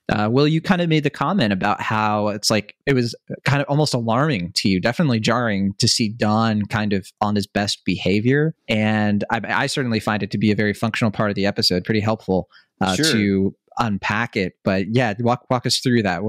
Uh, 0.09 0.29
Will, 0.31 0.47
you 0.47 0.61
kind 0.61 0.81
of 0.81 0.89
made 0.89 1.03
the 1.03 1.09
comment 1.09 1.53
about 1.53 1.81
how 1.81 2.27
it's 2.29 2.49
like 2.49 2.75
it 2.85 2.93
was 2.93 3.15
kind 3.45 3.61
of 3.61 3.67
almost 3.69 3.93
alarming 3.93 4.51
to 4.53 4.69
you, 4.69 4.79
definitely 4.81 5.19
jarring 5.19 5.73
to 5.79 5.87
see 5.87 6.09
Don 6.09 6.65
kind 6.65 6.93
of 6.93 7.11
on 7.21 7.35
his 7.35 7.47
best 7.47 7.83
behavior. 7.85 8.53
And 8.67 9.23
I, 9.29 9.41
I 9.43 9.67
certainly 9.67 9.99
find 9.99 10.23
it 10.23 10.31
to 10.31 10.37
be 10.37 10.51
a 10.51 10.55
very 10.55 10.73
functional 10.73 11.11
part 11.11 11.29
of 11.29 11.35
the 11.35 11.45
episode, 11.45 11.83
pretty 11.83 11.99
helpful 12.01 12.49
uh, 12.81 12.95
Sure. 12.95 13.11
to 13.11 13.55
unpack 13.79 14.35
it. 14.35 14.53
But 14.63 14.93
yeah, 14.93 15.13
walk 15.19 15.45
walk 15.49 15.65
us 15.65 15.77
through 15.77 16.03
that. 16.03 16.21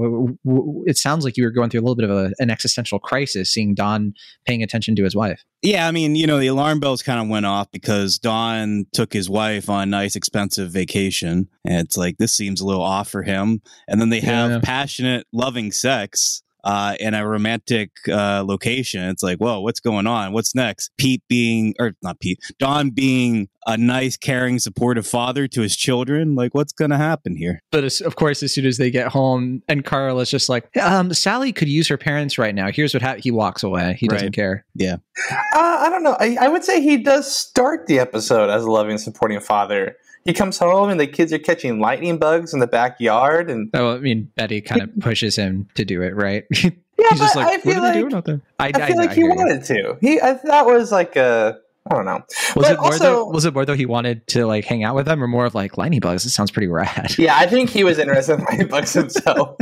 It 0.85 0.97
sounds 0.97 1.25
like 1.25 1.37
you 1.37 1.43
were 1.43 1.51
going 1.51 1.69
through 1.69 1.81
a 1.81 1.85
little 1.85 1.95
bit 1.95 2.09
of 2.09 2.11
a, 2.11 2.31
an 2.39 2.49
existential 2.49 2.99
crisis, 2.99 3.51
seeing 3.53 3.75
Don 3.75 4.13
paying 4.45 4.63
attention 4.63 4.95
to 4.95 5.03
his 5.03 5.15
wife. 5.15 5.43
Yeah, 5.61 5.87
I 5.87 5.91
mean, 5.91 6.15
you 6.15 6.25
know, 6.25 6.39
the 6.39 6.47
alarm 6.47 6.79
bells 6.79 7.01
kind 7.01 7.21
of 7.21 7.27
went 7.27 7.45
off 7.45 7.69
because 7.71 8.17
Don 8.17 8.85
took 8.93 9.11
his 9.11 9.29
wife 9.29 9.69
on 9.69 9.83
a 9.83 9.85
nice, 9.85 10.15
expensive 10.15 10.71
vacation. 10.71 11.49
And 11.65 11.85
it's 11.85 11.97
like, 11.97 12.17
this 12.17 12.35
seems 12.35 12.61
a 12.61 12.65
little 12.65 12.81
off 12.81 13.09
for 13.09 13.23
him. 13.23 13.61
And 13.87 13.99
then 13.99 14.09
they 14.09 14.21
have 14.21 14.51
Yeah. 14.51 14.59
passionate, 14.63 15.27
loving 15.33 15.71
sex 15.71 16.41
uh, 16.63 16.95
in 16.99 17.13
a 17.13 17.27
romantic 17.27 17.91
uh, 18.07 18.43
location. 18.45 19.03
It's 19.09 19.23
like, 19.23 19.37
whoa, 19.37 19.59
what's 19.61 19.79
going 19.79 20.07
on? 20.07 20.33
What's 20.33 20.53
next? 20.55 20.91
Pete 20.97 21.23
being, 21.29 21.73
or 21.79 21.93
not 22.01 22.19
Pete, 22.19 22.39
Don 22.59 22.89
being 22.89 23.47
a 23.67 23.77
nice, 23.77 24.17
caring, 24.17 24.57
supportive 24.59 25.05
father 25.05 25.47
to 25.47 25.61
his 25.61 25.75
children. 25.75 26.35
Like, 26.35 26.55
what's 26.55 26.73
going 26.73 26.91
to 26.91 26.97
happen 26.97 27.35
here? 27.35 27.61
But 27.71 27.83
as, 27.83 28.01
of 28.01 28.15
course, 28.15 28.41
as 28.41 28.53
soon 28.53 28.65
as 28.65 28.77
they 28.77 28.89
get 28.89 29.09
home, 29.09 29.61
and 29.67 29.85
Carl 29.85 30.19
is 30.19 30.29
just 30.29 30.49
like, 30.49 30.75
um, 30.77 31.13
Sally 31.13 31.51
could 31.53 31.67
use 31.69 31.87
her 31.87 31.97
parents 31.97 32.37
right 32.37 32.55
now. 32.55 32.71
Here's 32.71 32.93
what 32.93 33.01
happened. 33.03 33.23
He 33.23 33.31
walks 33.31 33.63
away. 33.63 33.95
He 33.99 34.07
doesn't 34.07 34.27
Right. 34.27 34.33
care. 34.33 34.65
Yeah. 34.75 34.97
Uh, 35.31 35.37
I 35.81 35.89
don't 35.89 36.03
know. 36.03 36.17
I, 36.19 36.37
I 36.41 36.47
would 36.47 36.63
say 36.63 36.81
he 36.81 36.97
does 36.97 37.33
start 37.33 37.87
the 37.87 37.99
episode 37.99 38.49
as 38.49 38.63
a 38.63 38.71
loving, 38.71 38.97
supporting 38.97 39.39
father. 39.39 39.95
He 40.29 40.33
comes 40.33 40.57
home 40.59 40.89
and 40.89 40.99
the 40.99 41.07
kids 41.07 41.33
are 41.33 41.39
catching 41.39 41.79
lightning 41.79 42.17
bugs 42.19 42.53
in 42.53 42.59
the 42.59 42.67
backyard, 42.67 43.49
and 43.49 43.69
Oh, 43.73 43.95
I 43.95 43.99
mean, 43.99 44.31
Betty 44.35 44.61
kind 44.61 44.81
of 44.81 44.89
pushes 44.99 45.35
him 45.35 45.67
to 45.75 45.83
do 45.83 46.01
it, 46.03 46.15
right? 46.15 46.45
yeah, 46.51 46.69
He's 47.09 47.19
just 47.19 47.33
but 47.33 47.45
like, 47.45 47.57
I 47.59 47.61
feel 47.61 47.75
what 47.75 47.77
are 47.77 47.81
they 47.81 47.87
like 47.87 47.93
doing 48.01 48.13
out 48.13 48.25
there? 48.25 48.41
I, 48.59 48.67
I 48.73 48.87
feel 48.87 48.97
like 48.97 49.09
he 49.11 49.21
hear 49.21 49.29
you. 49.31 49.35
wanted 49.35 49.63
to. 49.65 49.97
He 50.01 50.19
I, 50.21 50.33
that 50.43 50.65
was 50.65 50.91
like 50.91 51.15
a 51.15 51.57
I 51.89 51.95
don't 51.95 52.05
know. 52.05 52.21
Was 52.55 52.65
But 52.67 52.71
it 52.73 52.75
more 52.77 52.85
also- 52.85 53.03
though? 53.03 53.25
Was 53.25 53.45
it 53.45 53.53
more 53.55 53.65
though 53.65 53.73
he 53.73 53.85
wanted 53.87 54.27
to 54.27 54.45
like 54.45 54.65
hang 54.65 54.83
out 54.83 54.93
with 54.95 55.07
them, 55.07 55.23
or 55.23 55.27
more 55.27 55.45
of 55.45 55.55
like 55.55 55.77
lightning 55.77 55.99
bugs? 56.01 56.25
It 56.25 56.29
sounds 56.29 56.51
pretty 56.51 56.67
rad. 56.67 57.17
Yeah, 57.17 57.35
I 57.35 57.47
think 57.47 57.69
he 57.71 57.83
was 57.83 57.97
interested 57.97 58.37
in 58.39 58.45
lightning 58.49 58.67
bugs 58.67 58.93
himself. 58.93 59.57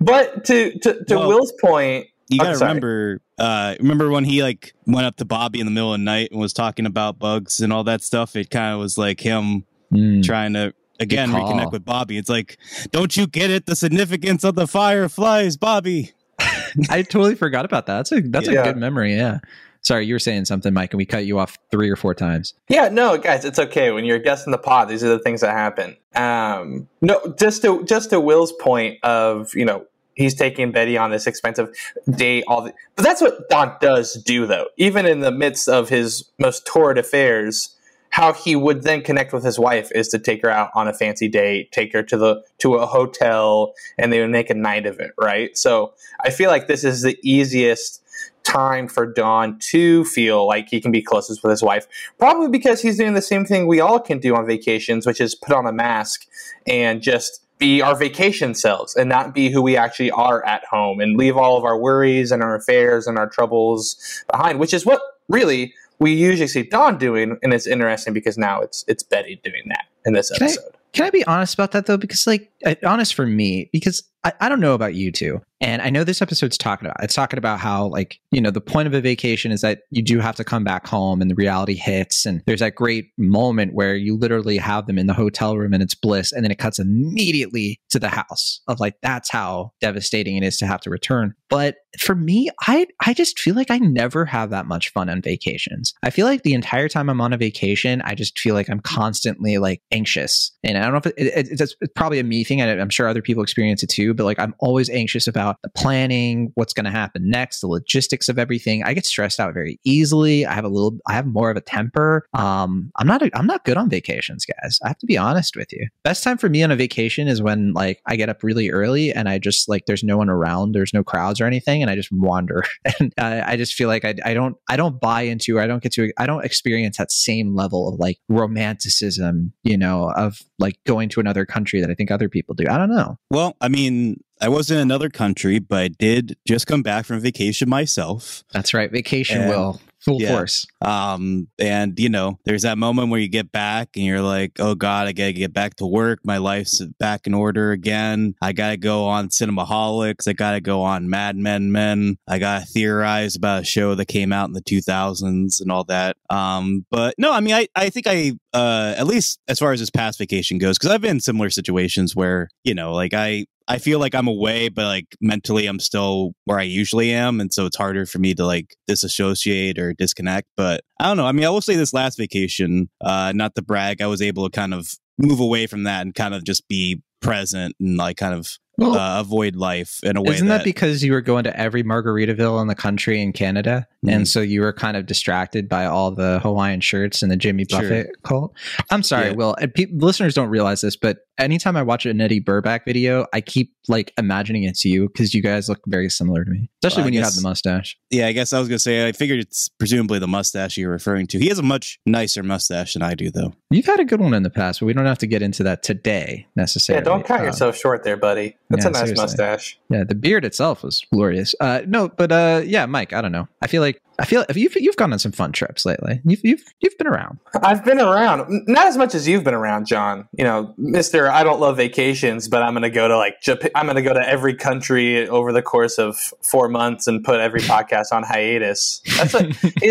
but 0.00 0.44
to 0.46 0.76
to, 0.80 1.04
to 1.04 1.14
Well, 1.16 1.28
Will's 1.28 1.52
point, 1.60 2.06
You 2.28 2.40
I'm 2.40 2.46
gotta 2.54 2.58
remember, 2.58 3.20
uh, 3.38 3.76
remember 3.78 4.10
when 4.10 4.24
he 4.24 4.42
like 4.42 4.74
went 4.86 5.06
up 5.06 5.16
to 5.16 5.24
Bobby 5.24 5.60
in 5.60 5.66
the 5.66 5.70
middle 5.72 5.92
of 5.94 6.00
the 6.00 6.04
night 6.04 6.30
and 6.32 6.40
was 6.40 6.52
talking 6.52 6.86
about 6.86 7.18
bugs 7.18 7.60
and 7.60 7.72
all 7.72 7.84
that 7.84 8.02
stuff? 8.02 8.34
It 8.36 8.50
kind 8.50 8.74
of 8.74 8.80
was 8.80 8.98
like 8.98 9.20
him 9.20 9.64
Mm. 9.92 10.24
trying 10.24 10.52
to 10.54 10.74
again 10.98 11.30
reconnect 11.30 11.72
with 11.72 11.84
Bobby. 11.84 12.18
It's 12.18 12.28
like, 12.28 12.58
don't 12.90 13.16
you 13.16 13.26
get 13.26 13.50
it? 13.50 13.66
The 13.66 13.76
significance 13.76 14.44
of 14.44 14.54
the 14.54 14.66
fireflies, 14.66 15.56
Bobby. 15.56 16.12
I 16.90 17.02
totally 17.02 17.34
forgot 17.34 17.64
about 17.64 17.86
that. 17.86 17.96
That's 17.96 18.12
a 18.12 18.20
that's 18.20 18.48
Yeah. 18.48 18.60
a 18.62 18.64
good 18.64 18.76
memory. 18.76 19.14
Yeah. 19.14 19.38
Sorry, 19.82 20.04
you 20.04 20.14
were 20.14 20.18
saying 20.18 20.46
something, 20.46 20.74
Mike, 20.74 20.92
and 20.92 20.98
we 20.98 21.06
cut 21.06 21.26
you 21.26 21.38
off 21.38 21.56
three 21.70 21.88
or 21.88 21.94
four 21.94 22.12
times. 22.12 22.54
Yeah, 22.68 22.88
no, 22.88 23.16
guys, 23.18 23.44
it's 23.44 23.58
okay. 23.60 23.92
When 23.92 24.04
you're 24.04 24.18
guessing 24.18 24.50
the 24.50 24.58
pod, 24.58 24.88
these 24.88 25.04
are 25.04 25.08
the 25.08 25.20
things 25.20 25.42
that 25.42 25.52
happen. 25.52 25.96
Um, 26.16 26.88
no, 27.00 27.34
just 27.38 27.62
to 27.62 27.84
just 27.84 28.10
to 28.10 28.18
Will's 28.20 28.52
point 28.54 28.98
of 29.04 29.54
you 29.54 29.64
know 29.64 29.86
he's 30.14 30.34
taking 30.34 30.72
Betty 30.72 30.98
on 30.98 31.10
this 31.12 31.28
expensive 31.28 31.68
date. 32.10 32.42
All 32.48 32.62
the, 32.62 32.72
but 32.96 33.04
that's 33.04 33.20
what 33.20 33.48
Don 33.48 33.76
does 33.80 34.14
do, 34.14 34.44
though. 34.46 34.66
Even 34.76 35.06
in 35.06 35.20
the 35.20 35.30
midst 35.30 35.68
of 35.68 35.88
his 35.88 36.24
most 36.40 36.66
torrid 36.66 36.98
affairs, 36.98 37.75
how 38.16 38.32
he 38.32 38.56
would 38.56 38.82
then 38.82 39.02
connect 39.02 39.34
with 39.34 39.44
his 39.44 39.58
wife 39.58 39.92
is 39.94 40.08
to 40.08 40.18
take 40.18 40.40
her 40.40 40.48
out 40.48 40.70
on 40.74 40.88
a 40.88 40.94
fancy 40.94 41.28
date, 41.28 41.70
take 41.70 41.92
her 41.92 42.02
to 42.02 42.16
the 42.16 42.42
to 42.56 42.76
a 42.76 42.86
hotel, 42.86 43.74
and 43.98 44.10
they 44.10 44.22
would 44.22 44.30
make 44.30 44.48
a 44.48 44.54
night 44.54 44.86
of 44.86 44.98
it, 44.98 45.10
right? 45.20 45.54
So 45.54 45.92
I 46.24 46.30
feel 46.30 46.48
like 46.48 46.66
this 46.66 46.82
is 46.82 47.02
the 47.02 47.18
easiest 47.22 48.02
time 48.42 48.88
for 48.88 49.04
Don 49.04 49.58
to 49.58 50.02
feel 50.06 50.46
like 50.46 50.70
he 50.70 50.80
can 50.80 50.90
be 50.90 51.02
closest 51.02 51.42
with 51.42 51.50
his 51.50 51.62
wife. 51.62 51.86
Probably 52.16 52.48
because 52.48 52.80
he's 52.80 52.96
doing 52.96 53.12
the 53.12 53.20
same 53.20 53.44
thing 53.44 53.66
we 53.66 53.80
all 53.80 54.00
can 54.00 54.18
do 54.18 54.34
on 54.34 54.46
vacations, 54.46 55.06
which 55.06 55.20
is 55.20 55.34
put 55.34 55.54
on 55.54 55.66
a 55.66 55.72
mask 55.72 56.24
and 56.66 57.02
just 57.02 57.42
be 57.58 57.82
our 57.82 57.94
vacation 57.94 58.54
selves 58.54 58.96
and 58.96 59.10
not 59.10 59.34
be 59.34 59.50
who 59.50 59.60
we 59.60 59.76
actually 59.76 60.10
are 60.10 60.42
at 60.46 60.64
home 60.64 61.00
and 61.00 61.18
leave 61.18 61.36
all 61.36 61.58
of 61.58 61.64
our 61.64 61.78
worries 61.78 62.32
and 62.32 62.42
our 62.42 62.54
affairs 62.54 63.06
and 63.06 63.18
our 63.18 63.28
troubles 63.28 64.24
behind, 64.32 64.58
which 64.58 64.72
is 64.72 64.86
what 64.86 65.02
really 65.28 65.74
we 65.98 66.12
usually 66.12 66.48
see 66.48 66.62
Don 66.62 66.98
doing, 66.98 67.38
and 67.42 67.52
it's 67.54 67.66
interesting 67.66 68.12
because 68.14 68.36
now 68.38 68.60
it's 68.60 68.84
it's 68.88 69.02
Betty 69.02 69.40
doing 69.42 69.62
that 69.68 69.84
in 70.04 70.12
this 70.12 70.30
Can 70.30 70.42
I- 70.42 70.50
episode. 70.50 70.72
Can 70.92 71.04
I 71.04 71.10
be 71.10 71.26
honest 71.26 71.52
about 71.52 71.72
that 71.72 71.84
though? 71.84 71.98
Because 71.98 72.26
like, 72.26 72.50
Uh, 72.66 72.74
honest 72.84 73.14
for 73.14 73.26
me, 73.26 73.70
because 73.72 74.02
I, 74.24 74.32
I 74.40 74.48
don't 74.48 74.60
know 74.60 74.74
about 74.74 74.94
you 74.94 75.12
two, 75.12 75.40
and 75.60 75.80
I 75.80 75.88
know 75.88 76.02
this 76.02 76.20
episode's 76.20 76.58
talking 76.58 76.86
about. 76.86 77.02
It's 77.02 77.14
talking 77.14 77.38
about 77.38 77.60
how 77.60 77.86
like 77.86 78.18
you 78.32 78.40
know 78.40 78.50
the 78.50 78.60
point 78.60 78.88
of 78.88 78.94
a 78.94 79.00
vacation 79.00 79.52
is 79.52 79.60
that 79.60 79.82
you 79.90 80.02
do 80.02 80.18
have 80.18 80.34
to 80.36 80.44
come 80.44 80.64
back 80.64 80.84
home, 80.84 81.22
and 81.22 81.30
the 81.30 81.36
reality 81.36 81.74
hits, 81.74 82.26
and 82.26 82.42
there's 82.44 82.58
that 82.58 82.74
great 82.74 83.10
moment 83.16 83.72
where 83.72 83.94
you 83.94 84.18
literally 84.18 84.58
have 84.58 84.86
them 84.86 84.98
in 84.98 85.06
the 85.06 85.14
hotel 85.14 85.56
room 85.56 85.72
and 85.72 85.82
it's 85.82 85.94
bliss, 85.94 86.32
and 86.32 86.42
then 86.42 86.50
it 86.50 86.58
cuts 86.58 86.80
immediately 86.80 87.78
to 87.90 88.00
the 88.00 88.08
house 88.08 88.60
of 88.66 88.80
like 88.80 88.96
that's 89.00 89.30
how 89.30 89.70
devastating 89.80 90.36
it 90.36 90.42
is 90.42 90.58
to 90.58 90.66
have 90.66 90.80
to 90.80 90.90
return. 90.90 91.32
But 91.48 91.76
for 92.00 92.16
me, 92.16 92.50
I 92.62 92.88
I 93.04 93.14
just 93.14 93.38
feel 93.38 93.54
like 93.54 93.70
I 93.70 93.78
never 93.78 94.24
have 94.24 94.50
that 94.50 94.66
much 94.66 94.90
fun 94.90 95.08
on 95.08 95.22
vacations. 95.22 95.94
I 96.02 96.10
feel 96.10 96.26
like 96.26 96.42
the 96.42 96.54
entire 96.54 96.88
time 96.88 97.08
I'm 97.08 97.20
on 97.20 97.32
a 97.32 97.38
vacation, 97.38 98.02
I 98.02 98.16
just 98.16 98.36
feel 98.40 98.54
like 98.56 98.68
I'm 98.68 98.80
constantly 98.80 99.58
like 99.58 99.82
anxious, 99.92 100.50
and 100.64 100.76
I 100.76 100.82
don't 100.82 100.92
know 100.92 100.98
if 100.98 101.06
it, 101.06 101.14
it, 101.16 101.60
it's, 101.60 101.76
it's 101.80 101.92
probably 101.94 102.18
a 102.18 102.24
me 102.24 102.42
thing. 102.42 102.55
And 102.60 102.80
I'm 102.80 102.90
sure 102.90 103.08
other 103.08 103.22
people 103.22 103.42
experience 103.42 103.82
it 103.82 103.88
too. 103.88 104.14
But 104.14 104.24
like 104.24 104.38
I'm 104.38 104.54
always 104.58 104.88
anxious 104.90 105.26
about 105.26 105.56
the 105.62 105.70
planning, 105.70 106.52
what's 106.54 106.72
going 106.72 106.84
to 106.84 106.90
happen 106.90 107.28
next, 107.28 107.60
the 107.60 107.66
logistics 107.66 108.28
of 108.28 108.38
everything. 108.38 108.82
I 108.84 108.94
get 108.94 109.06
stressed 109.06 109.40
out 109.40 109.54
very 109.54 109.80
easily. 109.84 110.46
I 110.46 110.52
have 110.52 110.64
a 110.64 110.68
little, 110.68 110.98
I 111.06 111.12
have 111.12 111.26
more 111.26 111.50
of 111.50 111.56
a 111.56 111.60
temper. 111.60 112.26
Um, 112.34 112.90
I'm 112.96 113.06
not, 113.06 113.22
I'm 113.34 113.46
not 113.46 113.64
good 113.64 113.76
on 113.76 113.88
vacations, 113.88 114.46
guys. 114.46 114.78
I 114.84 114.88
have 114.88 114.98
to 114.98 115.06
be 115.06 115.18
honest 115.18 115.56
with 115.56 115.72
you. 115.72 115.88
Best 116.04 116.22
time 116.22 116.38
for 116.38 116.48
me 116.48 116.62
on 116.62 116.70
a 116.70 116.76
vacation 116.76 117.28
is 117.28 117.42
when 117.42 117.72
like 117.72 118.00
I 118.06 118.16
get 118.16 118.28
up 118.28 118.42
really 118.42 118.70
early 118.70 119.12
and 119.12 119.28
I 119.28 119.38
just 119.38 119.68
like 119.68 119.86
there's 119.86 120.04
no 120.04 120.16
one 120.16 120.28
around, 120.28 120.72
there's 120.72 120.94
no 120.94 121.04
crowds 121.04 121.40
or 121.40 121.46
anything, 121.46 121.82
and 121.82 121.90
I 121.90 121.94
just 121.94 122.10
wander. 122.12 122.64
and 122.98 123.12
uh, 123.18 123.42
I 123.44 123.56
just 123.56 123.74
feel 123.74 123.88
like 123.88 124.04
I, 124.04 124.14
I 124.24 124.34
don't, 124.34 124.56
I 124.68 124.76
don't 124.76 125.00
buy 125.00 125.22
into, 125.22 125.56
or 125.56 125.60
I 125.60 125.66
don't 125.66 125.82
get 125.82 125.92
to, 125.92 126.12
I 126.18 126.26
don't 126.26 126.44
experience 126.44 126.98
that 126.98 127.10
same 127.10 127.54
level 127.54 127.88
of 127.88 127.98
like 127.98 128.18
romanticism, 128.28 129.52
you 129.62 129.76
know, 129.76 130.12
of 130.16 130.40
like 130.58 130.78
going 130.86 131.08
to 131.10 131.20
another 131.20 131.44
country 131.44 131.80
that 131.80 131.90
I 131.90 131.94
think 131.94 132.10
other 132.10 132.28
people 132.28 132.35
do. 132.54 132.64
I 132.68 132.78
don't 132.78 132.90
know. 132.94 133.18
Well, 133.30 133.56
I 133.60 133.68
mean, 133.68 134.22
I 134.40 134.48
was 134.48 134.70
in 134.70 134.78
another 134.78 135.08
country, 135.08 135.58
but 135.58 135.78
I 135.78 135.88
did 135.88 136.36
just 136.46 136.66
come 136.66 136.82
back 136.82 137.06
from 137.06 137.20
vacation 137.20 137.68
myself. 137.68 138.44
That's 138.52 138.74
right. 138.74 138.90
Vacation 138.90 139.42
And- 139.42 139.50
will 139.50 139.80
full 140.06 140.22
yeah. 140.22 140.28
force. 140.28 140.66
Um, 140.80 141.48
and 141.58 141.98
you 141.98 142.08
know, 142.08 142.38
there's 142.44 142.62
that 142.62 142.78
moment 142.78 143.10
where 143.10 143.18
you 143.18 143.28
get 143.28 143.50
back 143.50 143.90
and 143.96 144.04
you're 144.04 144.20
like, 144.22 144.52
oh 144.60 144.74
God, 144.76 145.08
I 145.08 145.12
gotta 145.12 145.32
get 145.32 145.52
back 145.52 145.74
to 145.76 145.86
work. 145.86 146.20
My 146.22 146.38
life's 146.38 146.80
back 147.00 147.26
in 147.26 147.34
order 147.34 147.72
again. 147.72 148.34
I 148.40 148.52
gotta 148.52 148.76
go 148.76 149.06
on 149.06 149.28
Cinemaholics. 149.28 150.28
I 150.28 150.32
gotta 150.32 150.60
go 150.60 150.82
on 150.82 151.10
Mad 151.10 151.36
Men 151.36 151.72
Men. 151.72 152.18
I 152.28 152.38
gotta 152.38 152.64
theorize 152.66 153.34
about 153.34 153.62
a 153.62 153.64
show 153.64 153.96
that 153.96 154.06
came 154.06 154.32
out 154.32 154.48
in 154.48 154.52
the 154.52 154.62
2000s 154.62 155.60
and 155.60 155.72
all 155.72 155.84
that. 155.84 156.16
Um, 156.30 156.86
but 156.90 157.14
no, 157.18 157.32
I 157.32 157.40
mean, 157.40 157.54
I, 157.54 157.66
I 157.74 157.90
think 157.90 158.06
I, 158.06 158.32
uh, 158.56 158.94
at 158.96 159.06
least 159.06 159.38
as 159.48 159.58
far 159.58 159.72
as 159.72 159.80
this 159.80 159.90
past 159.90 160.18
vacation 160.18 160.56
goes, 160.56 160.78
because 160.78 160.90
I've 160.90 161.02
been 161.02 161.16
in 161.16 161.20
similar 161.20 161.50
situations 161.50 162.16
where, 162.16 162.48
you 162.64 162.74
know, 162.74 162.94
like 162.94 163.12
I, 163.12 163.44
I 163.68 163.76
feel 163.76 163.98
like 163.98 164.14
I'm 164.14 164.28
away, 164.28 164.70
but 164.70 164.86
like 164.86 165.06
mentally 165.20 165.66
I'm 165.66 165.78
still 165.78 166.32
where 166.46 166.58
I 166.58 166.62
usually 166.62 167.12
am. 167.12 167.38
And 167.38 167.52
so 167.52 167.66
it's 167.66 167.76
harder 167.76 168.06
for 168.06 168.18
me 168.18 168.34
to 168.34 168.46
like 168.46 168.74
disassociate 168.86 169.78
or 169.78 169.92
disconnect. 169.92 170.48
But 170.56 170.80
I 170.98 171.08
don't 171.08 171.18
know. 171.18 171.26
I 171.26 171.32
mean, 171.32 171.44
I 171.44 171.50
will 171.50 171.60
say 171.60 171.76
this 171.76 171.92
last 171.92 172.16
vacation, 172.16 172.88
uh, 173.02 173.32
not 173.34 173.54
to 173.56 173.62
brag, 173.62 174.00
I 174.00 174.06
was 174.06 174.22
able 174.22 174.48
to 174.48 174.50
kind 174.50 174.72
of 174.72 174.88
move 175.18 175.40
away 175.40 175.66
from 175.66 175.82
that 175.82 176.00
and 176.00 176.14
kind 176.14 176.32
of 176.32 176.42
just 176.42 176.66
be 176.66 177.02
present 177.20 177.74
and 177.78 177.98
like 177.98 178.16
kind 178.16 178.34
of 178.34 178.56
Well, 178.78 178.94
uh, 178.96 179.20
avoid 179.20 179.56
life 179.56 180.00
in 180.02 180.16
a 180.16 180.22
way 180.22 180.34
Isn't 180.34 180.48
that, 180.48 180.58
that, 180.58 180.64
because 180.64 181.02
you 181.02 181.12
were 181.12 181.20
going 181.22 181.44
to 181.44 181.58
every 181.58 181.82
Margaritaville 181.82 182.60
in 182.60 182.66
the 182.68 182.74
country 182.74 183.22
in 183.22 183.32
Canada, 183.32 183.86
Mhm. 184.04 184.12
and 184.12 184.28
so 184.28 184.40
you 184.40 184.60
were 184.60 184.72
kind 184.72 184.96
of 184.96 185.06
distracted 185.06 185.68
by 185.68 185.86
all 185.86 186.10
the 186.10 186.40
Hawaiian 186.42 186.80
shirts 186.80 187.22
and 187.22 187.32
the 187.32 187.36
Jimmy 187.36 187.64
Sure. 187.70 187.80
Buffett 187.80 188.08
cult? 188.22 188.52
I'm 188.90 189.02
sorry, 189.02 189.28
Yeah. 189.28 189.32
Will. 189.34 189.54
and 189.60 189.72
pe- 189.72 189.86
listeners 189.92 190.34
don't 190.34 190.48
realize 190.50 190.80
this, 190.82 190.96
but 190.96 191.18
anytime 191.38 191.76
I 191.76 191.82
watch 191.82 192.06
an 192.06 192.20
Eddy 192.20 192.40
Burback 192.40 192.84
video, 192.84 193.26
I 193.32 193.40
keep 193.40 193.72
like 193.88 194.12
imagining 194.18 194.64
it's 194.64 194.84
you 194.84 195.08
because 195.08 195.32
you 195.34 195.42
guys 195.42 195.68
look 195.68 195.80
very 195.86 196.08
similar 196.10 196.44
to 196.44 196.50
me, 196.50 196.68
especially 196.82 197.00
Well, 197.00 197.04
I 197.04 197.06
when 197.06 197.14
you 197.14 197.22
have 197.22 197.34
the 197.34 197.42
mustache. 197.42 197.96
yeah, 198.10 198.26
I 198.26 198.32
guess 198.32 198.52
I 198.52 198.58
was 198.58 198.68
gonna 198.68 198.78
say 198.78 199.06
I 199.06 199.12
figured 199.12 199.38
it's 199.40 199.68
presumably 199.68 200.18
the 200.18 200.26
mustache 200.26 200.76
you're 200.76 200.90
referring 200.90 201.26
to. 201.28 201.38
He 201.38 201.48
has 201.48 201.58
a 201.58 201.62
much 201.62 201.98
nicer 202.06 202.42
mustache 202.42 202.94
than 202.94 203.02
I 203.02 203.14
do, 203.14 203.30
though. 203.30 203.52
You've 203.70 203.86
had 203.86 204.00
a 204.00 204.04
good 204.04 204.20
one 204.20 204.34
in 204.34 204.42
the 204.42 204.50
past, 204.50 204.80
but 204.80 204.86
we 204.86 204.92
don't 204.92 205.06
have 205.06 205.18
to 205.18 205.26
get 205.26 205.42
into 205.42 205.62
that 205.64 205.82
today 205.82 206.46
necessarily. 206.56 207.00
Yeah, 207.00 207.04
don't 207.04 207.24
cut 207.24 207.40
Um, 207.40 207.46
yourself 207.46 207.76
short 207.76 208.02
there, 208.04 208.16
buddy. 208.16 208.56
That's 208.70 208.84
yeah, 208.84 208.88
a 208.88 208.92
nice 208.92 209.00
seriously. 209.02 209.22
mustache. 209.22 209.78
Yeah, 209.90 210.04
the 210.04 210.14
beard 210.14 210.44
itself 210.44 210.82
was 210.82 211.04
glorious. 211.12 211.54
Uh, 211.60 211.82
no, 211.86 212.08
but 212.08 212.32
uh, 212.32 212.62
yeah, 212.64 212.86
Mike, 212.86 213.12
I 213.12 213.20
don't 213.22 213.32
know. 213.32 213.46
I 213.62 213.66
feel 213.68 213.82
like 213.82 214.00
I 214.18 214.24
feel 214.24 214.44
you've 214.54 214.74
you've 214.76 214.96
gone 214.96 215.12
on 215.12 215.18
some 215.18 215.32
fun 215.32 215.52
trips 215.52 215.84
lately. 215.84 216.20
You've 216.24 216.40
you've 216.42 216.64
you've 216.80 216.96
been 216.98 217.06
around. 217.06 217.38
I've 217.62 217.84
been 217.84 218.00
around, 218.00 218.64
not 218.66 218.86
as 218.86 218.96
much 218.96 219.14
as 219.14 219.28
you've 219.28 219.44
been 219.44 219.54
around, 219.54 219.86
Jon. 219.86 220.28
You 220.32 220.44
know, 220.44 220.74
Mister, 220.78 221.30
I 221.30 221.44
don't 221.44 221.60
love 221.60 221.76
vacations, 221.76 222.48
but 222.48 222.62
I'm 222.62 222.72
going 222.72 222.82
to 222.82 222.90
go 222.90 223.08
to 223.08 223.16
like 223.16 223.40
Japan. 223.42 223.70
I'm 223.74 223.86
going 223.86 223.96
to 223.96 224.02
go 224.02 224.14
to 224.14 224.26
every 224.26 224.54
country 224.54 225.28
over 225.28 225.52
the 225.52 225.62
course 225.62 225.98
of 225.98 226.16
four 226.42 226.68
months 226.68 227.06
and 227.06 227.22
put 227.24 227.40
every 227.40 227.60
podcast 227.72 228.12
on 228.12 228.22
hiatus. 228.22 229.00
That's 229.18 229.34
what 229.34 229.50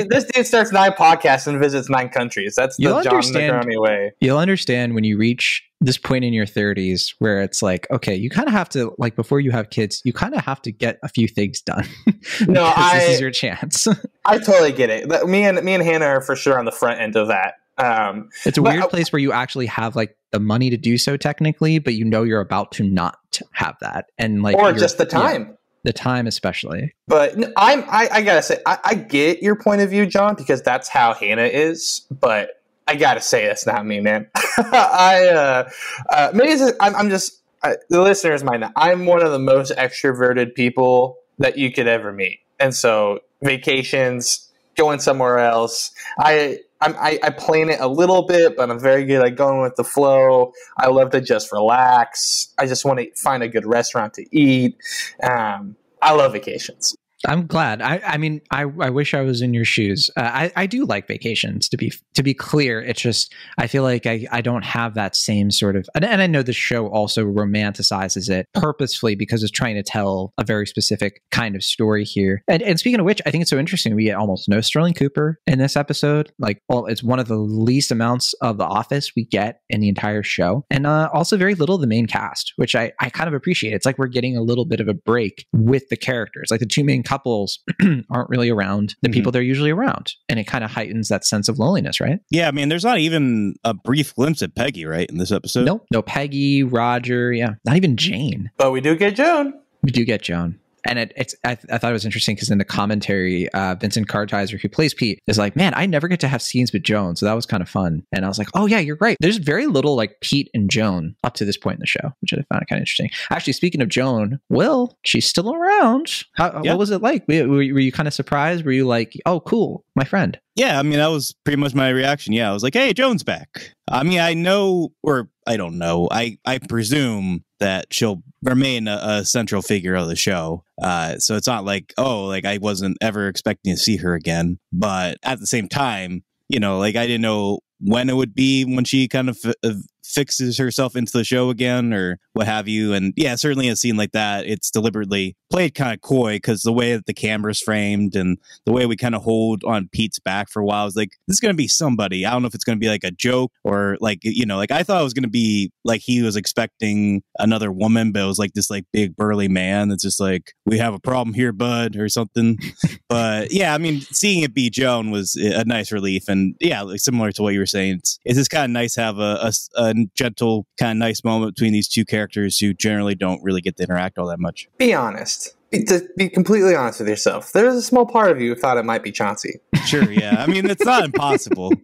this 0.10 0.24
dude 0.26 0.48
starts 0.48 0.72
nine 0.72 0.94
podcasts 0.94 1.46
and 1.48 1.60
visits 1.60 1.90
nine 1.90 2.10
countries. 2.10 2.56
That's 2.56 2.78
the 2.78 2.84
You'll 2.84 3.04
Jon 3.04 3.16
understand- 3.16 3.66
way. 3.68 4.14
You'll 4.22 4.38
understand 4.40 4.96
when 4.96 5.04
you 5.04 5.18
reach 5.18 5.64
this 5.86 5.98
point 5.98 6.26
in 6.26 6.34
your 6.34 6.46
30s 6.46 7.14
where 7.20 7.42
it's 7.42 7.62
like, 7.62 7.88
okay, 7.92 8.16
you 8.16 8.30
kind 8.30 8.48
of 8.48 8.54
have 8.54 8.70
to 8.70 8.94
like 8.98 9.16
before 9.16 9.40
you 9.40 9.52
have 9.52 9.70
kids, 9.70 10.02
you 10.04 10.14
kind 10.14 10.34
of 10.34 10.44
have 10.44 10.62
to 10.64 10.72
get 10.72 10.98
a 11.04 11.08
few 11.10 11.28
things 11.28 11.62
done. 11.62 11.88
No, 12.48 12.68
Because 12.70 12.94
this 12.94 13.10
is 13.16 13.22
your 13.22 13.32
chance. 13.32 13.88
I 14.26 14.40
totally 14.40 14.72
get 14.72 14.90
it. 14.90 15.28
Me 15.28 15.44
and 15.44 15.64
me 15.64 15.76
and 15.76 15.84
Hannah 15.84 16.06
are 16.06 16.22
for 16.22 16.36
sure 16.36 16.58
on 16.58 16.66
the 16.66 16.72
front 16.72 17.00
end 17.00 17.16
of 17.16 17.28
that. 17.28 17.54
Um, 17.78 18.30
it's 18.46 18.58
a 18.58 18.62
weird 18.62 18.84
I- 18.84 18.88
place 18.88 19.12
where 19.14 19.20
you 19.20 19.32
actually 19.32 19.68
have 19.68 19.96
like 19.96 20.18
the 20.32 20.40
money 20.40 20.70
to 20.72 20.78
do 20.78 20.98
so 20.98 21.18
technically, 21.18 21.78
but 21.80 21.94
you 21.94 22.04
know 22.04 22.24
you're 22.24 22.42
about 22.42 22.72
to 22.74 22.84
not 22.84 23.18
have 23.52 23.76
that, 23.82 24.06
and 24.18 24.42
like 24.42 24.56
or 24.56 24.74
just 24.74 24.98
the 24.98 25.04
yeah, 25.04 25.10
time. 25.10 25.58
the 25.84 25.94
time 25.94 26.26
especially. 26.26 26.94
But 27.08 27.36
i'm 27.58 27.84
i, 27.88 28.10
I 28.12 28.22
gotta 28.22 28.42
say 28.42 28.60
I, 28.66 28.80
I 28.84 28.96
get 28.96 29.44
your 29.44 29.56
point 29.56 29.82
of 29.82 29.90
view, 29.90 30.06
Jon, 30.06 30.36
because 30.36 30.62
that's 30.62 30.88
how 30.88 31.14
Hannah 31.14 31.44
is. 31.44 32.06
But 32.10 32.62
I 32.88 32.96
gotta 32.96 33.22
say 33.22 33.48
that's 33.48 33.66
not 33.66 33.86
me, 33.86 34.00
man. 34.00 34.30
I 34.58 35.28
uh, 35.28 35.70
uh, 36.10 36.32
maybe 36.34 36.50
it's 36.50 36.62
just, 36.62 36.76
I'm, 36.80 36.96
I'm 36.96 37.10
just 37.10 37.42
I, 37.64 37.78
the 37.90 38.02
listeners 38.02 38.44
might 38.44 38.60
not. 38.60 38.74
I'm 38.76 39.06
one 39.06 39.24
of 39.24 39.32
the 39.32 39.40
most 39.40 39.72
extroverted 39.76 40.54
people 40.54 41.18
that 41.40 41.58
you 41.58 41.72
could 41.72 41.88
ever 41.88 42.12
meet, 42.12 42.40
and 42.60 42.76
so 42.76 43.20
vacations, 43.42 44.52
going 44.78 45.00
somewhere 45.00 45.40
else, 45.40 45.92
I. 46.18 46.60
I'm, 46.82 46.94
I, 46.98 47.18
I 47.24 47.30
plan 47.30 47.70
it 47.70 47.80
a 47.80 47.88
little 47.88 48.24
bit, 48.24 48.58
but 48.58 48.70
I'm 48.70 48.82
very 48.82 49.06
good 49.06 49.26
at 49.26 49.38
going 49.38 49.62
with 49.62 49.78
the 49.78 49.84
flow. 49.86 50.52
I 50.78 50.90
love 50.90 51.12
to 51.12 51.22
just 51.22 51.54
relax. 51.54 52.54
I 52.58 52.68
just 52.68 52.84
want 52.84 53.00
to 53.00 53.10
find 53.16 53.42
a 53.42 53.48
good 53.48 53.66
restaurant 53.66 54.14
to 54.16 54.26
eat. 54.38 54.76
Um, 55.24 55.78
I 56.02 56.12
love 56.12 56.34
vacations. 56.34 56.94
I'm 57.26 57.48
glad. 57.48 57.82
I, 57.82 58.02
I 58.06 58.18
mean, 58.18 58.42
I, 58.52 58.62
I 58.62 58.90
wish 58.90 59.14
I 59.14 59.22
was 59.22 59.42
in 59.42 59.54
your 59.54 59.66
shoes. 59.66 60.10
Uh, 60.16 60.22
I, 60.22 60.52
I 60.56 60.66
do 60.66 60.86
like 60.86 61.08
vacations. 61.08 61.70
To 61.70 61.78
be 61.78 61.92
to 62.14 62.24
be 62.24 62.34
clear, 62.34 62.82
it's 62.82 63.02
just 63.02 63.34
I 63.58 63.68
feel 63.68 63.84
like 63.84 64.06
I, 64.06 64.26
I 64.32 64.42
don't 64.42 64.64
have 64.64 64.94
that 64.96 65.16
same 65.16 65.52
sort 65.52 65.76
of. 65.76 65.88
And, 65.96 66.06
and 66.06 66.22
I 66.22 66.28
know 66.28 66.44
the 66.44 66.54
show 66.54 66.88
also 66.88 67.26
romanticizes 67.26 68.30
it 68.30 68.48
purposefully 68.54 69.16
because 69.16 69.44
it's 69.44 69.52
trying 69.52 69.76
to 69.76 69.84
tell 69.84 70.34
a 70.38 70.44
very 70.44 70.68
specific 70.68 71.22
kind 71.32 71.56
of 71.56 71.64
story 71.64 72.04
here. 72.04 72.44
And, 72.48 72.62
and 72.62 72.80
speaking 72.80 73.00
of 73.00 73.06
which, 73.06 73.22
I 73.26 73.32
think 73.32 73.42
it's 73.42 73.52
so 73.52 73.58
interesting. 73.58 73.96
We 73.96 74.06
get 74.06 74.16
almost 74.16 74.50
no 74.50 74.62
Sterling 74.62 74.94
Cooper 74.94 75.40
in 75.48 75.60
this 75.60 75.76
episode. 75.76 76.32
Like, 76.40 76.62
well, 76.70 76.86
it's 76.86 77.04
one 77.04 77.20
of 77.20 77.28
the 77.28 77.38
least 77.38 77.92
amounts 77.92 78.34
of 78.42 78.58
The 78.58 78.66
Office 78.66 79.12
we 79.16 79.26
get 79.26 79.62
in 79.70 79.82
the 79.82 79.90
entire 79.90 80.24
show, 80.24 80.66
and 80.70 80.86
uh, 80.88 81.10
also 81.14 81.38
very 81.38 81.56
little 81.56 81.76
of 81.76 81.82
the 81.82 81.88
main 81.88 82.08
cast, 82.08 82.54
which 82.56 82.76
I 82.76 82.94
I 83.00 83.10
kind 83.10 83.28
of 83.28 83.34
appreciate. 83.34 83.74
It's 83.74 83.86
like 83.86 83.98
we're 83.98 84.08
getting 84.08 84.38
a 84.38 84.42
little 84.42 84.66
bit 84.66 84.80
of 84.80 84.88
a 84.88 84.94
break 84.94 85.46
with 85.54 85.90
the 85.90 85.98
characters. 85.98 86.48
Like 86.52 86.60
the 86.60 86.66
two 86.66 86.84
main 86.84 87.04
couples 87.16 87.60
aren't 88.12 88.30
really 88.30 88.50
around 88.50 88.96
the 89.02 89.10
Mhm. 89.10 89.14
people 89.14 89.32
they're 89.32 89.42
usually 89.42 89.72
around, 89.72 90.12
and 90.28 90.38
it 90.40 90.46
kind 90.48 90.64
of 90.64 90.72
heightens 90.72 91.08
that 91.08 91.26
sense 91.26 91.48
of 91.48 91.58
loneliness, 91.60 92.02
right? 92.02 92.20
Yeah, 92.30 92.48
I 92.48 92.52
mean, 92.52 92.68
there's 92.70 92.84
not 92.84 93.00
even 93.00 93.56
a 93.64 93.74
brief 93.74 94.14
glimpse 94.16 94.42
at 94.42 94.54
Peggy, 94.56 94.86
right, 94.86 95.10
in 95.10 95.18
this 95.18 95.32
episode. 95.32 95.66
no, 95.66 95.82
no 95.92 96.02
Peggy, 96.02 96.64
Roger, 96.64 97.32
yeah, 97.32 97.52
not 97.66 97.78
even 97.78 97.96
Jane. 97.96 98.50
But 98.58 98.72
we 98.72 98.82
do 98.82 98.96
get 98.96 99.16
Joan. 99.16 99.54
we 99.84 99.92
do 99.92 100.04
get 100.04 100.22
Joan. 100.24 100.60
And 100.88 101.00
it, 101.00 101.14
it's 101.16 101.36
I, 101.44 101.52
I 101.72 101.78
thought 101.78 101.90
it 101.90 101.94
was 101.94 102.06
interesting 102.06 102.36
because 102.36 102.50
in 102.52 102.58
the 102.58 102.66
commentary, 102.66 103.50
uh, 103.50 103.76
Vincent 103.76 104.08
Kartheiser, 104.08 104.60
who 104.60 104.70
plays 104.70 104.94
Pete, 104.94 105.20
is 105.28 105.38
like, 105.38 105.56
"Man, 105.56 105.74
I 105.76 105.86
never 105.86 106.08
get 106.08 106.20
to 106.22 106.28
have 106.28 106.42
scenes 106.42 106.72
with 106.72 106.84
Joan, 106.84 107.16
so 107.16 107.26
that 107.26 107.34
was 107.34 107.46
kind 107.46 107.62
of 107.64 107.70
fun." 107.70 108.04
And 108.14 108.26
I 108.26 108.28
was 108.28 108.38
like, 108.38 108.48
"Oh 108.54 108.66
yeah, 108.66 108.80
you're 108.80 108.98
right." 109.02 109.18
There's 109.20 109.38
very 109.38 109.66
little 109.68 109.96
like 109.96 110.18
Pete 110.22 110.50
and 110.54 110.70
Joan 110.70 111.16
up 111.24 111.34
to 111.36 111.46
this 111.46 111.58
point 111.58 111.76
in 111.76 111.80
the 111.80 111.88
show, 111.88 112.12
which 112.22 112.34
I 112.34 112.38
found 112.38 112.68
kind 112.70 112.78
of 112.78 112.82
interesting. 112.82 113.10
Actually, 113.32 113.54
speaking 113.54 113.82
of 113.82 113.90
Joan, 113.90 114.40
Will, 114.50 114.98
she's 115.04 115.26
still 115.26 115.54
around. 115.54 116.24
How, 116.34 116.62
Yeah. 116.64 116.72
What 116.72 116.80
was 116.80 116.92
it 116.92 117.02
like? 117.02 117.26
Were, 117.28 117.48
were 117.48 117.56
were 117.56 117.80
you 117.80 117.92
kind 117.92 118.08
of 118.08 118.14
surprised? 118.14 118.66
Were 118.66 118.72
you 118.72 118.86
like, 118.86 119.14
"Oh, 119.26 119.40
cool, 119.40 119.84
my 119.96 120.04
friend"? 120.04 120.40
Yeah, 120.56 120.80
I 120.80 120.84
mean 120.84 121.00
that 121.00 121.08
was 121.08 121.36
pretty 121.44 121.58
much 121.58 121.74
my 121.74 121.90
reaction. 121.90 122.34
Yeah, 122.34 122.50
I 122.50 122.54
was 122.54 122.64
like, 122.64 122.74
"Hey, 122.74 122.94
Joan's 122.94 123.24
back." 123.24 123.74
I 123.90 124.04
mean, 124.04 124.20
I 124.20 124.34
know, 124.34 124.90
or 125.04 125.30
I 125.48 125.58
don't 125.58 125.78
know. 125.78 126.08
I 126.12 126.38
I 126.46 126.60
presume 126.60 127.44
that 127.66 127.88
she'll 127.92 128.22
remain 128.44 128.88
a, 128.88 129.00
a 129.02 129.26
central 129.26 129.64
figure 129.64 129.96
of 129.96 130.08
the 130.08 130.16
show. 130.16 130.64
Uh, 130.80 131.18
so 131.18 131.36
it's 131.36 131.48
not 131.48 131.66
like, 131.66 131.96
oh, 131.98 132.26
like 132.26 132.46
I 132.46 132.60
wasn't 132.60 132.96
ever 133.02 133.28
expecting 133.28 133.74
to 133.74 133.82
see 133.82 133.98
her 133.98 134.14
again. 134.14 134.60
But 134.72 135.18
at 135.24 135.40
the 135.40 135.48
same 135.48 135.68
time, 135.68 136.24
you 136.48 136.60
know, 136.60 136.78
like 136.78 136.96
I 136.96 137.08
didn't 137.08 137.24
know 137.24 137.62
when 137.80 138.08
it 138.08 138.16
would 138.16 138.36
be 138.36 138.66
when 138.66 138.86
she 138.86 139.08
kind 139.08 139.30
of 139.30 139.40
uh, 139.64 139.74
fixes 140.06 140.58
herself 140.58 140.96
into 140.96 141.12
the 141.12 141.24
show 141.24 141.50
again 141.50 141.94
or 141.94 142.20
what 142.34 142.48
have 142.48 142.68
you. 142.68 142.94
And 142.94 143.14
yeah, 143.16 143.36
certainly 143.36 143.68
a 143.70 143.76
scene 143.76 143.98
like 143.98 144.12
that, 144.12 144.46
it's 144.46 144.70
deliberately 144.70 145.36
played 145.50 145.74
kind 145.74 145.94
of 145.94 146.02
coy 146.02 146.36
because 146.36 146.62
the 146.62 146.74
way 146.74 146.94
that 146.94 147.06
the 147.06 147.14
camera's 147.14 147.60
framed 147.60 148.16
and 148.16 148.38
the 148.66 148.72
way 148.72 148.86
we 148.86 148.96
kind 148.96 149.16
of 149.16 149.24
hold 149.24 149.64
on 149.64 149.90
Pete's 149.92 150.20
back 150.20 150.50
for 150.50 150.62
a 150.62 150.66
while 150.66 150.86
is 150.86 150.96
like, 150.96 151.12
this 151.28 151.36
is 151.36 151.40
going 151.40 151.54
to 151.54 151.58
be 151.58 151.68
somebody. 151.68 152.26
I 152.26 152.32
don't 152.32 152.42
know 152.42 152.48
if 152.48 152.56
it's 152.56 152.64
going 152.64 152.78
to 152.78 152.84
be 152.84 152.90
like 152.90 153.04
a 153.04 153.12
joke 153.12 153.52
or 153.64 153.98
like, 154.00 154.20
you 154.24 154.46
know, 154.46 154.58
like 154.58 154.72
I 154.72 154.84
thought 154.84 155.02
it 155.02 155.04
was 155.04 155.14
going 155.14 155.24
to 155.24 155.30
be 155.30 155.72
like 155.84 156.02
he 156.02 156.22
was 156.22 156.36
expecting 156.36 157.24
another 157.40 157.72
woman, 157.72 158.12
but 158.12 158.24
it 158.24 158.28
was 158.28 158.40
like 158.40 158.54
this 158.54 158.70
like 158.70 158.86
big 158.92 159.16
burly 159.16 159.48
man 159.48 159.90
that's 159.90 160.04
just 160.04 160.20
like, 160.20 160.54
we 160.66 160.78
have 160.78 160.94
a 160.94 161.00
problem 161.00 161.34
here, 161.34 161.52
bud, 161.52 161.96
or 161.96 162.10
something. 162.10 162.58
but 163.10 163.52
yeah, 163.52 163.74
I 163.74 163.78
mean, 163.78 164.02
seeing 164.02 164.44
it 164.44 164.54
be 164.54 164.70
Joan 164.70 165.12
was 165.12 165.36
a 165.36 165.64
nice 165.66 165.92
relief. 165.92 166.28
And 166.28 166.56
yeah, 166.60 166.82
like 166.82 167.00
similar 167.00 167.32
to 167.32 167.42
what 167.42 167.54
you 167.54 167.60
were 167.60 167.66
saying, 167.66 167.96
it's, 167.98 168.20
it's 168.26 168.38
just 168.38 168.50
kind 168.50 168.66
of 168.66 168.72
nice 168.72 168.96
to 168.96 169.02
have 169.02 169.20
a, 169.20 169.52
a, 169.52 169.52
a 169.76 169.94
gentle, 170.16 170.66
kind 170.78 170.92
of 170.92 170.98
nice 170.98 171.24
moment 171.24 171.56
between 171.56 171.74
these 171.74 171.88
two 171.88 172.06
characters 172.06 172.60
who 172.60 172.74
generally 172.74 173.16
don't 173.16 173.42
really 173.44 173.62
get 173.62 173.78
to 173.78 173.84
interact 173.84 174.18
all 174.18 174.28
that 174.28 174.40
much. 174.40 174.68
Be 174.78 174.94
honest. 174.94 175.56
Be, 175.72 175.84
to 175.86 176.08
be 176.16 176.30
completely 176.30 176.76
honest 176.76 177.00
with 177.00 177.10
yourself. 177.10 177.52
There's 177.52 177.76
a 177.76 177.82
small 177.82 178.06
part 178.06 178.32
of 178.32 178.40
you 178.40 178.54
who 178.54 178.60
thought 178.60 178.78
it 178.78 178.86
might 178.86 179.04
be 179.04 179.12
Chauncey. 179.12 179.60
Sure, 179.86 180.10
yeah. 180.12 180.36
I 180.40 180.48
mean, 180.48 180.70
it's 180.70 180.86
not 180.86 181.04
impossible. 181.04 181.72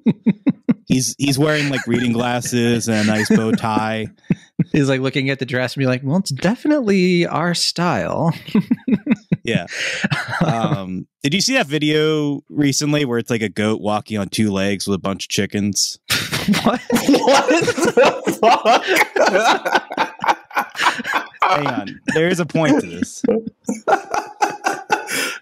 He's 0.88 1.16
he's 1.18 1.40
wearing 1.40 1.70
like 1.70 1.88
reading 1.88 2.12
glasses 2.12 2.90
and 2.90 3.08
a 3.08 3.10
nice 3.10 3.30
bow 3.30 3.54
tie. 3.54 4.08
He's 4.74 4.90
like 4.90 5.00
looking 5.00 5.30
at 5.30 5.40
the 5.40 5.46
dress 5.46 5.74
and 5.74 5.80
be 5.80 5.86
like, 5.86 6.02
"Well, 6.04 6.18
it's 6.18 6.32
definitely 6.32 7.26
our 7.26 7.54
style." 7.54 8.34
Yeah. 9.44 9.66
Um, 10.44 11.06
did 11.22 11.36
you 11.36 11.42
see 11.42 11.54
that 11.54 11.68
video 11.68 12.42
recently 12.50 13.06
where 13.06 13.20
it's 13.20 13.30
like 13.30 13.44
a 13.44 13.50
goat 13.50 13.80
walking 13.80 14.18
on 14.18 14.28
two 14.30 14.52
legs 14.52 14.88
with 14.88 14.96
a 14.96 15.00
bunch 15.00 15.26
of 15.26 15.30
chickens? 15.30 16.00
what? 16.64 16.82
what 16.92 17.50
the 17.50 18.40
fuck? 18.42 18.84
Hang 21.44 21.68
on, 21.68 22.00
there 22.16 22.28
is 22.28 22.40
a 22.40 22.46
point 22.48 22.82
to 22.82 22.88
this. 22.88 23.22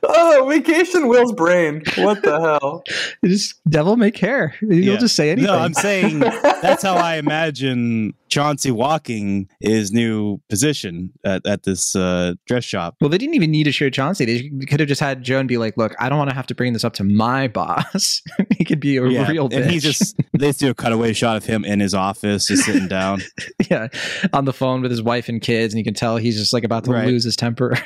oh, 0.04 0.48
vacation 0.50 1.08
Will's 1.08 1.32
brain. 1.34 1.82
What 1.98 2.22
the 2.24 2.40
hell? 2.40 2.84
just 3.24 3.56
devil 3.70 3.96
may 3.96 4.12
care. 4.12 4.56
You'll 4.62 4.74
Yeah. 4.96 4.98
just 4.98 5.16
say 5.16 5.30
anything. 5.32 5.48
No, 5.52 5.58
I'm 5.58 5.74
saying 5.74 6.20
that's 6.20 6.84
how 6.84 6.96
I 6.96 7.16
imagine 7.18 8.14
Chauncey 8.30 8.72
walking 8.72 9.50
his 9.60 9.92
new 9.92 10.40
position 10.50 11.12
at, 11.26 11.46
at 11.46 11.64
this 11.64 11.96
uh, 11.96 12.34
dress 12.46 12.64
shop. 12.64 12.96
Well, 13.02 13.10
they 13.10 13.18
didn't 13.18 13.36
even 13.36 13.52
need 13.52 13.64
to 13.66 13.72
show 13.72 13.90
Chauncey. 13.90 14.26
They 14.26 14.66
could 14.66 14.80
have 14.80 14.88
just 14.90 15.02
had 15.02 15.24
Joan 15.24 15.48
be 15.48 15.58
like, 15.58 15.76
"Look, 15.78 15.94
I 16.00 16.08
don't 16.10 16.18
want 16.18 16.30
to 16.30 16.36
have 16.36 16.48
to 16.48 16.56
bring 16.56 16.74
this 16.74 16.84
up 16.84 16.94
to 16.94 17.04
my 17.04 17.48
boss. 17.60 18.22
he 18.58 18.64
could 18.64 18.80
be 18.80 18.98
a 18.98 19.04
real 19.04 19.50
bitch." 19.50 19.56
and 19.62 19.70
he 19.72 19.80
just 19.80 20.16
they 20.38 20.48
just 20.48 20.60
do 20.60 20.70
a 20.70 20.74
cutaway 20.76 21.14
shot 21.14 21.36
of 21.38 21.46
him 21.46 21.66
in 21.66 21.80
his 21.80 21.94
office, 21.94 22.48
just 22.48 22.64
sitting 22.66 22.88
down. 22.88 23.22
yeah, 23.70 23.88
on 24.34 24.46
the 24.46 24.54
phone 24.54 24.82
with 24.82 24.92
his 24.92 25.02
wife 25.02 25.28
and 25.30 25.42
kids, 25.42 25.74
and 25.74 25.80
you 25.80 25.84
can 25.84 25.94
tell 25.94 26.18
he's 26.18 26.38
just 26.38 26.54
like 26.54 26.64
about 26.64 26.84
to 26.86 26.92
Right. 26.92 27.08
lose 27.08 27.24
his 27.24 27.36
temper. 27.36 27.78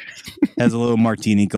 Has 0.57 0.73
a 0.73 0.77
little 0.77 0.97
martini. 0.97 1.50